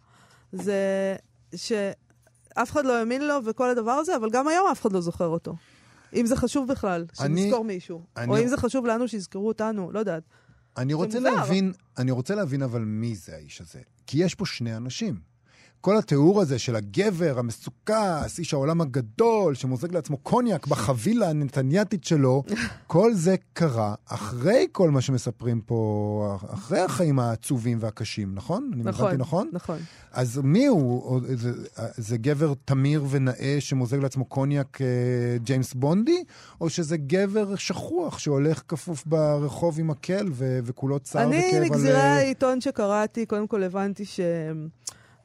זה 0.51 1.15
שאף 1.55 2.71
אחד 2.71 2.85
לא 2.85 2.97
האמין 2.97 3.27
לו 3.27 3.35
וכל 3.45 3.69
הדבר 3.69 3.91
הזה, 3.91 4.15
אבל 4.15 4.29
גם 4.29 4.47
היום 4.47 4.67
אף 4.71 4.81
אחד 4.81 4.93
לא 4.93 5.01
זוכר 5.01 5.27
אותו. 5.27 5.55
אם 6.13 6.25
זה 6.25 6.35
חשוב 6.35 6.67
בכלל, 6.71 7.05
אני- 7.19 7.41
שנזכור 7.41 7.63
מישהו. 7.63 8.01
אני- 8.17 8.31
או 8.31 8.37
אם 8.43 8.47
זה 8.47 8.57
חשוב 8.57 8.85
לנו 8.85 9.07
שיזכרו 9.07 9.47
אותנו, 9.47 9.91
לא 9.91 9.99
יודעת. 9.99 10.23
אני 10.77 10.93
רוצה 10.93 11.19
מוזר. 11.19 11.29
להבין, 11.35 11.73
אני 11.97 12.11
רוצה 12.11 12.35
להבין 12.35 12.61
אבל 12.61 12.81
מי 12.81 13.15
זה 13.15 13.35
האיש 13.35 13.61
הזה. 13.61 13.79
כי 14.07 14.23
יש 14.23 14.35
פה 14.35 14.45
שני 14.45 14.77
אנשים. 14.77 15.19
כל 15.81 15.97
התיאור 15.97 16.41
הזה 16.41 16.59
של 16.59 16.75
הגבר 16.75 17.39
המסוכס, 17.39 18.39
איש 18.39 18.53
העולם 18.53 18.81
הגדול, 18.81 19.55
שמוזג 19.55 19.93
לעצמו 19.93 20.17
קוניאק 20.17 20.67
בחבילה 20.67 21.29
הנתניאתית 21.29 22.03
שלו, 22.03 22.43
כל 22.87 23.13
זה 23.13 23.35
קרה 23.53 23.95
אחרי 24.05 24.67
כל 24.71 24.89
מה 24.89 25.01
שמספרים 25.01 25.61
פה, 25.61 26.37
אחרי 26.53 26.79
החיים 26.79 27.19
העצובים 27.19 27.77
והקשים, 27.81 28.35
נכון? 28.35 28.71
אני 28.73 28.89
הבנתי 28.89 29.17
נכון? 29.17 29.49
נכון. 29.53 29.77
אז 30.11 30.39
מי 30.43 30.65
הוא? 30.65 31.21
זה, 31.33 31.51
זה 31.97 32.17
גבר 32.17 32.53
תמיר 32.65 33.05
ונאה 33.09 33.57
שמוזג 33.59 33.97
לעצמו 33.97 34.25
קוניאק 34.25 34.81
אה, 34.81 34.87
ג'יימס 35.43 35.73
בונדי? 35.73 36.23
או 36.61 36.69
שזה 36.69 36.97
גבר 36.97 37.55
שכוח 37.55 38.19
שהולך 38.19 38.61
כפוף 38.67 39.05
ברחוב 39.05 39.79
עם 39.79 39.87
מקל 39.87 40.27
ו- 40.31 40.59
וכולו 40.63 40.99
צער 40.99 41.23
אני, 41.23 41.37
וכאב 41.37 41.61
על... 41.61 41.69
מגזירי 41.69 41.95
אה, 41.95 42.15
העיתון 42.15 42.61
שקראתי, 42.61 43.25
קודם 43.25 43.47
כל 43.47 43.63
הבנתי 43.63 44.05
ש... 44.05 44.19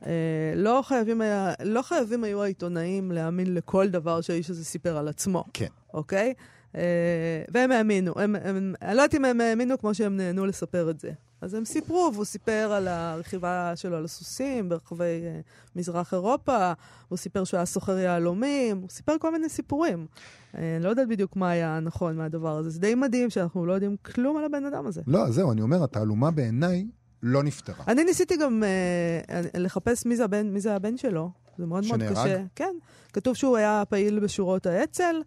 אה, 0.06 0.52
לא 0.56 0.80
חייבים, 0.84 1.20
היה, 1.20 1.52
לא 1.64 1.82
חייבים 1.82 2.24
היו 2.24 2.42
העיתונאים 2.42 3.12
להאמין 3.12 3.54
לכל 3.54 3.88
דבר 3.88 4.20
שהאיש 4.20 4.50
הזה 4.50 4.64
סיפר 4.64 4.96
על 4.96 5.08
עצמו, 5.08 5.44
כן. 5.52 5.66
אוקיי? 5.94 6.34
אה, 6.76 7.42
והם 7.50 7.72
האמינו. 7.72 8.12
הם, 8.16 8.36
הם, 8.36 8.74
אני 8.82 8.96
לא 8.96 9.02
יודעת 9.02 9.14
אם 9.14 9.24
הם 9.24 9.40
האמינו 9.40 9.78
כמו 9.78 9.94
שהם 9.94 10.16
נהנו 10.16 10.46
לספר 10.46 10.90
את 10.90 11.00
זה. 11.00 11.10
אז 11.40 11.54
הם 11.54 11.64
סיפרו, 11.64 12.10
והוא 12.14 12.24
סיפר 12.24 12.72
על 12.72 12.88
הרכיבה 12.88 13.72
שלו 13.76 13.96
על 13.96 14.04
הסוסים 14.04 14.68
ברחבי 14.68 15.22
אה, 15.24 15.40
מזרח 15.76 16.14
אירופה, 16.14 16.72
הוא 17.08 17.16
סיפר 17.16 17.44
שהוא 17.44 17.58
היה 17.58 17.66
סוחר 17.66 17.98
יהלומים, 17.98 18.78
הוא 18.78 18.88
סיפר 18.90 19.18
כל 19.18 19.32
מיני 19.32 19.48
סיפורים. 19.48 20.06
אני 20.54 20.62
לא 20.80 20.88
יודעת 20.88 21.08
בדיוק 21.08 21.36
מה 21.36 21.50
היה 21.50 21.80
נכון 21.80 22.16
מהדבר 22.16 22.56
הזה. 22.56 22.70
זה 22.70 22.80
די 22.80 22.94
מדהים 22.94 23.30
שאנחנו 23.30 23.66
לא 23.66 23.72
יודעים 23.72 23.96
כלום 24.02 24.36
על 24.36 24.44
הבן 24.44 24.64
אדם 24.64 24.86
הזה. 24.86 25.02
לא, 25.06 25.30
זהו, 25.30 25.52
אני 25.52 25.62
אומר, 25.62 25.84
התעלומה 25.84 26.30
בעיניי 26.30 26.86
לא 27.26 27.42
נפתרה. 27.42 27.84
אני 27.88 28.04
ניסיתי 28.04 28.36
גם 28.36 28.62
אה, 28.64 29.40
לחפש 29.54 30.06
מי 30.06 30.16
זה, 30.16 30.24
הבן, 30.24 30.46
מי 30.46 30.60
זה 30.60 30.74
הבן 30.74 30.96
שלו. 30.96 31.30
זה 31.58 31.66
מאוד 31.66 31.84
מאוד 31.86 32.00
שנהרג? 32.00 32.12
קשה. 32.12 32.42
כן. 32.54 32.74
כתוב 33.12 33.34
שהוא 33.34 33.56
היה 33.56 33.82
פעיל 33.88 34.20
בשורות 34.20 34.66
האצ"ל. 34.66 35.22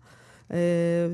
אה, 0.54 0.58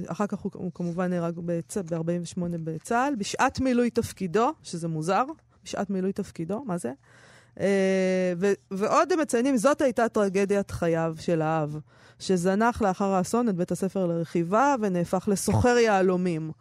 אחר 0.07 0.27
כך 0.27 0.39
הוא, 0.39 0.51
הוא 0.53 0.71
כמובן 0.73 1.09
נהרג 1.09 1.39
בצ... 1.45 1.77
ב-48 1.77 2.39
בצה"ל, 2.63 3.15
בשעת 3.15 3.59
מילוי 3.59 3.89
תפקידו, 3.89 4.51
שזה 4.63 4.87
מוזר, 4.87 5.23
בשעת 5.63 5.89
מילוי 5.89 6.13
תפקידו, 6.13 6.63
מה 6.65 6.77
זה? 6.77 6.91
אה, 7.59 8.33
ו- 8.37 8.53
ועוד 8.71 9.11
הם 9.11 9.19
מציינים, 9.19 9.57
זאת 9.57 9.81
הייתה 9.81 10.09
טרגדיית 10.09 10.71
חייו 10.71 11.15
של 11.19 11.41
האב, 11.41 11.79
שזנח 12.19 12.81
לאחר 12.81 13.05
האסון 13.05 13.49
את 13.49 13.55
בית 13.55 13.71
הספר 13.71 14.05
לרכיבה 14.05 14.75
ונהפך 14.81 15.27
לסוחר 15.27 15.77
יהלומים. 15.77 16.51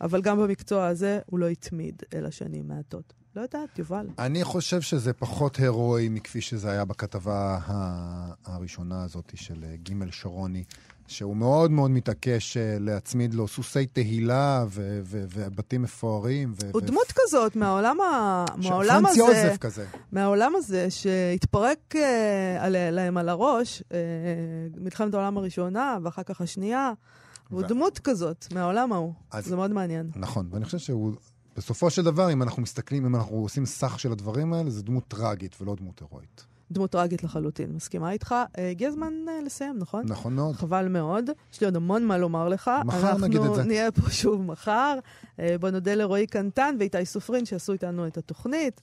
אבל 0.00 0.20
גם 0.20 0.38
במקצוע 0.38 0.86
הזה 0.86 1.20
הוא 1.26 1.38
לא 1.38 1.48
התמיד, 1.48 2.02
אלא 2.14 2.30
שנים 2.30 2.68
מעטות. 2.68 3.23
לא 3.36 3.42
יודעת, 3.42 3.78
יובל. 3.78 4.06
אני 4.18 4.44
חושב 4.44 4.80
שזה 4.80 5.12
פחות 5.12 5.56
הירואי 5.56 6.08
מכפי 6.08 6.40
שזה 6.40 6.70
היה 6.70 6.84
בכתבה 6.84 7.58
הראשונה 8.44 9.02
הזאת 9.04 9.32
של 9.34 9.64
אה, 9.64 9.76
ג' 9.76 10.10
שרוני, 10.10 10.64
שהוא 11.06 11.36
מאוד 11.36 11.70
מאוד 11.70 11.90
מתעקש 11.90 12.56
אה, 12.56 12.76
להצמיד 12.80 13.34
לו 13.34 13.48
סוסי 13.48 13.86
תהילה 13.86 14.64
ו- 14.68 15.00
ו- 15.04 15.24
ובתים 15.34 15.82
מפוארים. 15.82 16.52
ו- 16.62 16.70
הוא 16.72 16.82
ו- 16.82 16.86
דמות 16.86 17.12
כזאת 17.14 17.56
מהעולם, 17.56 18.00
ה... 18.00 18.44
ש- 18.60 18.66
מהעולם 18.66 19.06
הזה, 19.06 19.18
יוזף 19.18 19.56
כזה. 19.60 19.86
מהעולם 20.12 20.52
הזה 20.56 20.90
שהתפרק 20.90 21.96
אה, 21.96 22.56
על, 22.64 22.90
להם 22.90 23.16
על 23.16 23.28
הראש, 23.28 23.82
מלחמת 24.76 25.14
העולם 25.14 25.38
הראשונה 25.38 25.98
ואחר 26.02 26.22
כך 26.22 26.40
השנייה. 26.40 26.92
הוא 27.50 27.60
ו- 27.60 27.66
דמות 27.66 27.98
כזאת 27.98 28.46
מהעולם 28.54 28.92
ההוא. 28.92 29.12
אז- 29.30 29.46
זה 29.46 29.56
מאוד 29.56 29.70
מעניין. 29.70 30.10
נכון, 30.16 30.48
ואני 30.52 30.64
חושב 30.64 30.78
שהוא, 30.78 31.12
בסופו 31.56 31.90
של 31.90 32.02
דבר, 32.02 32.32
אם 32.32 32.42
אנחנו 32.42 32.62
מסתכלים, 32.62 33.06
אם 33.06 33.16
אנחנו 33.16 33.36
עושים 33.36 33.66
סך 33.66 34.00
של 34.00 34.12
הדברים 34.12 34.52
האלה, 34.52 34.70
זה 34.70 34.82
דמות 34.82 35.04
טראגית 35.08 35.56
ולא 35.60 35.74
דמות 35.74 36.00
הירואית. 36.00 36.46
דמות 36.70 36.90
טראגית 36.90 37.24
לחלוטין, 37.24 37.72
מסכימה 37.72 38.10
איתך. 38.10 38.34
אה, 38.58 38.70
הגיע 38.70 38.88
הזמן 38.88 39.12
אה, 39.28 39.40
לסיים, 39.44 39.78
נכון? 39.78 40.04
נכון 40.06 40.34
מאוד. 40.34 40.54
חבל 40.54 40.88
מאוד. 40.88 41.30
יש 41.52 41.60
לי 41.60 41.64
עוד 41.64 41.76
המון 41.76 42.04
מה 42.04 42.18
לומר 42.18 42.48
לך. 42.48 42.70
מחר 42.84 43.18
נגיד 43.18 43.40
את 43.40 43.42
זה. 43.42 43.48
אנחנו 43.48 43.62
נהיה 43.62 43.92
פה 43.92 44.10
שוב 44.10 44.42
מחר. 44.42 44.98
אה, 45.40 45.56
בוא 45.60 45.70
נודה 45.70 45.94
לרועי 45.94 46.26
קנטן 46.26 46.76
ואיתי 46.78 47.06
סופרין 47.06 47.46
שעשו 47.46 47.72
איתנו 47.72 48.06
את 48.06 48.18
התוכנית. 48.18 48.80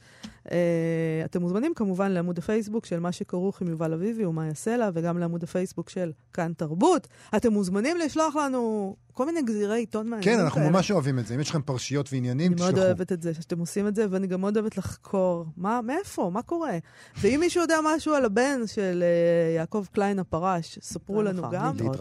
אה, 0.52 1.22
אתם 1.26 1.42
מוזמנים 1.42 1.74
כמובן 1.74 2.12
לעמוד 2.12 2.38
הפייסבוק 2.38 2.86
של 2.86 3.00
מה 3.00 3.12
שכרוך 3.12 3.62
עם 3.62 3.68
יובל 3.68 3.94
אביבי 3.94 4.26
ומאיה 4.26 4.54
סלע, 4.54 4.90
וגם 4.94 5.18
לעמוד 5.18 5.44
הפייסבוק 5.44 5.90
של 5.90 6.12
כאן 6.34 6.52
תרבות. 6.58 7.08
אתם 7.36 7.54
מוזמנים 7.54 7.98
לשלוח 7.98 8.36
לנו 8.36 8.96
כל 9.14 9.26
מיני 9.26 9.42
גזירי 9.42 9.80
עיתון 9.80 10.10
מעניינים 10.10 10.38
כן, 10.38 10.44
אנחנו 10.44 10.62
כאלה. 10.62 10.72
ממש 10.72 10.92
אוהבים 10.92 11.20
את 11.20 11.28
זה. 11.28 11.36
אם 11.36 11.40
יש 11.40 11.50
לכם 11.50 11.62
פרשיות 11.62 12.10
ועניינים, 12.12 12.52
אני 12.52 12.62
מאוד 12.62 12.72
תשלחו. 12.72 12.86
אוהבת 12.86 13.12
את 13.12 13.22
זה, 13.22 13.34
שאתם 13.34 13.60
עושים 13.60 13.88
את 13.88 13.96
זה, 13.96 14.06
ואני 14.10 14.28
גם 14.28 14.42
מאוד 14.42 14.58
אוהבת 14.58 14.78
לחקור. 14.78 15.46
מה, 15.58 15.82
מאיפה? 15.82 16.30
מה 16.34 16.42
קורה? 16.42 16.78
ואם 17.22 17.40
מישהו 17.40 17.62
יודע 17.62 17.78
משהו 17.84 18.14
על 18.14 18.26
הבן 18.26 18.68
של 18.68 19.04
אה, 19.04 19.56
יעקב 19.56 19.86
קליין 19.92 20.20
הפרש, 20.20 20.80
ספרו 20.82 21.22
לנו 21.22 21.42
גם. 21.52 21.76
להתראות. 21.76 21.98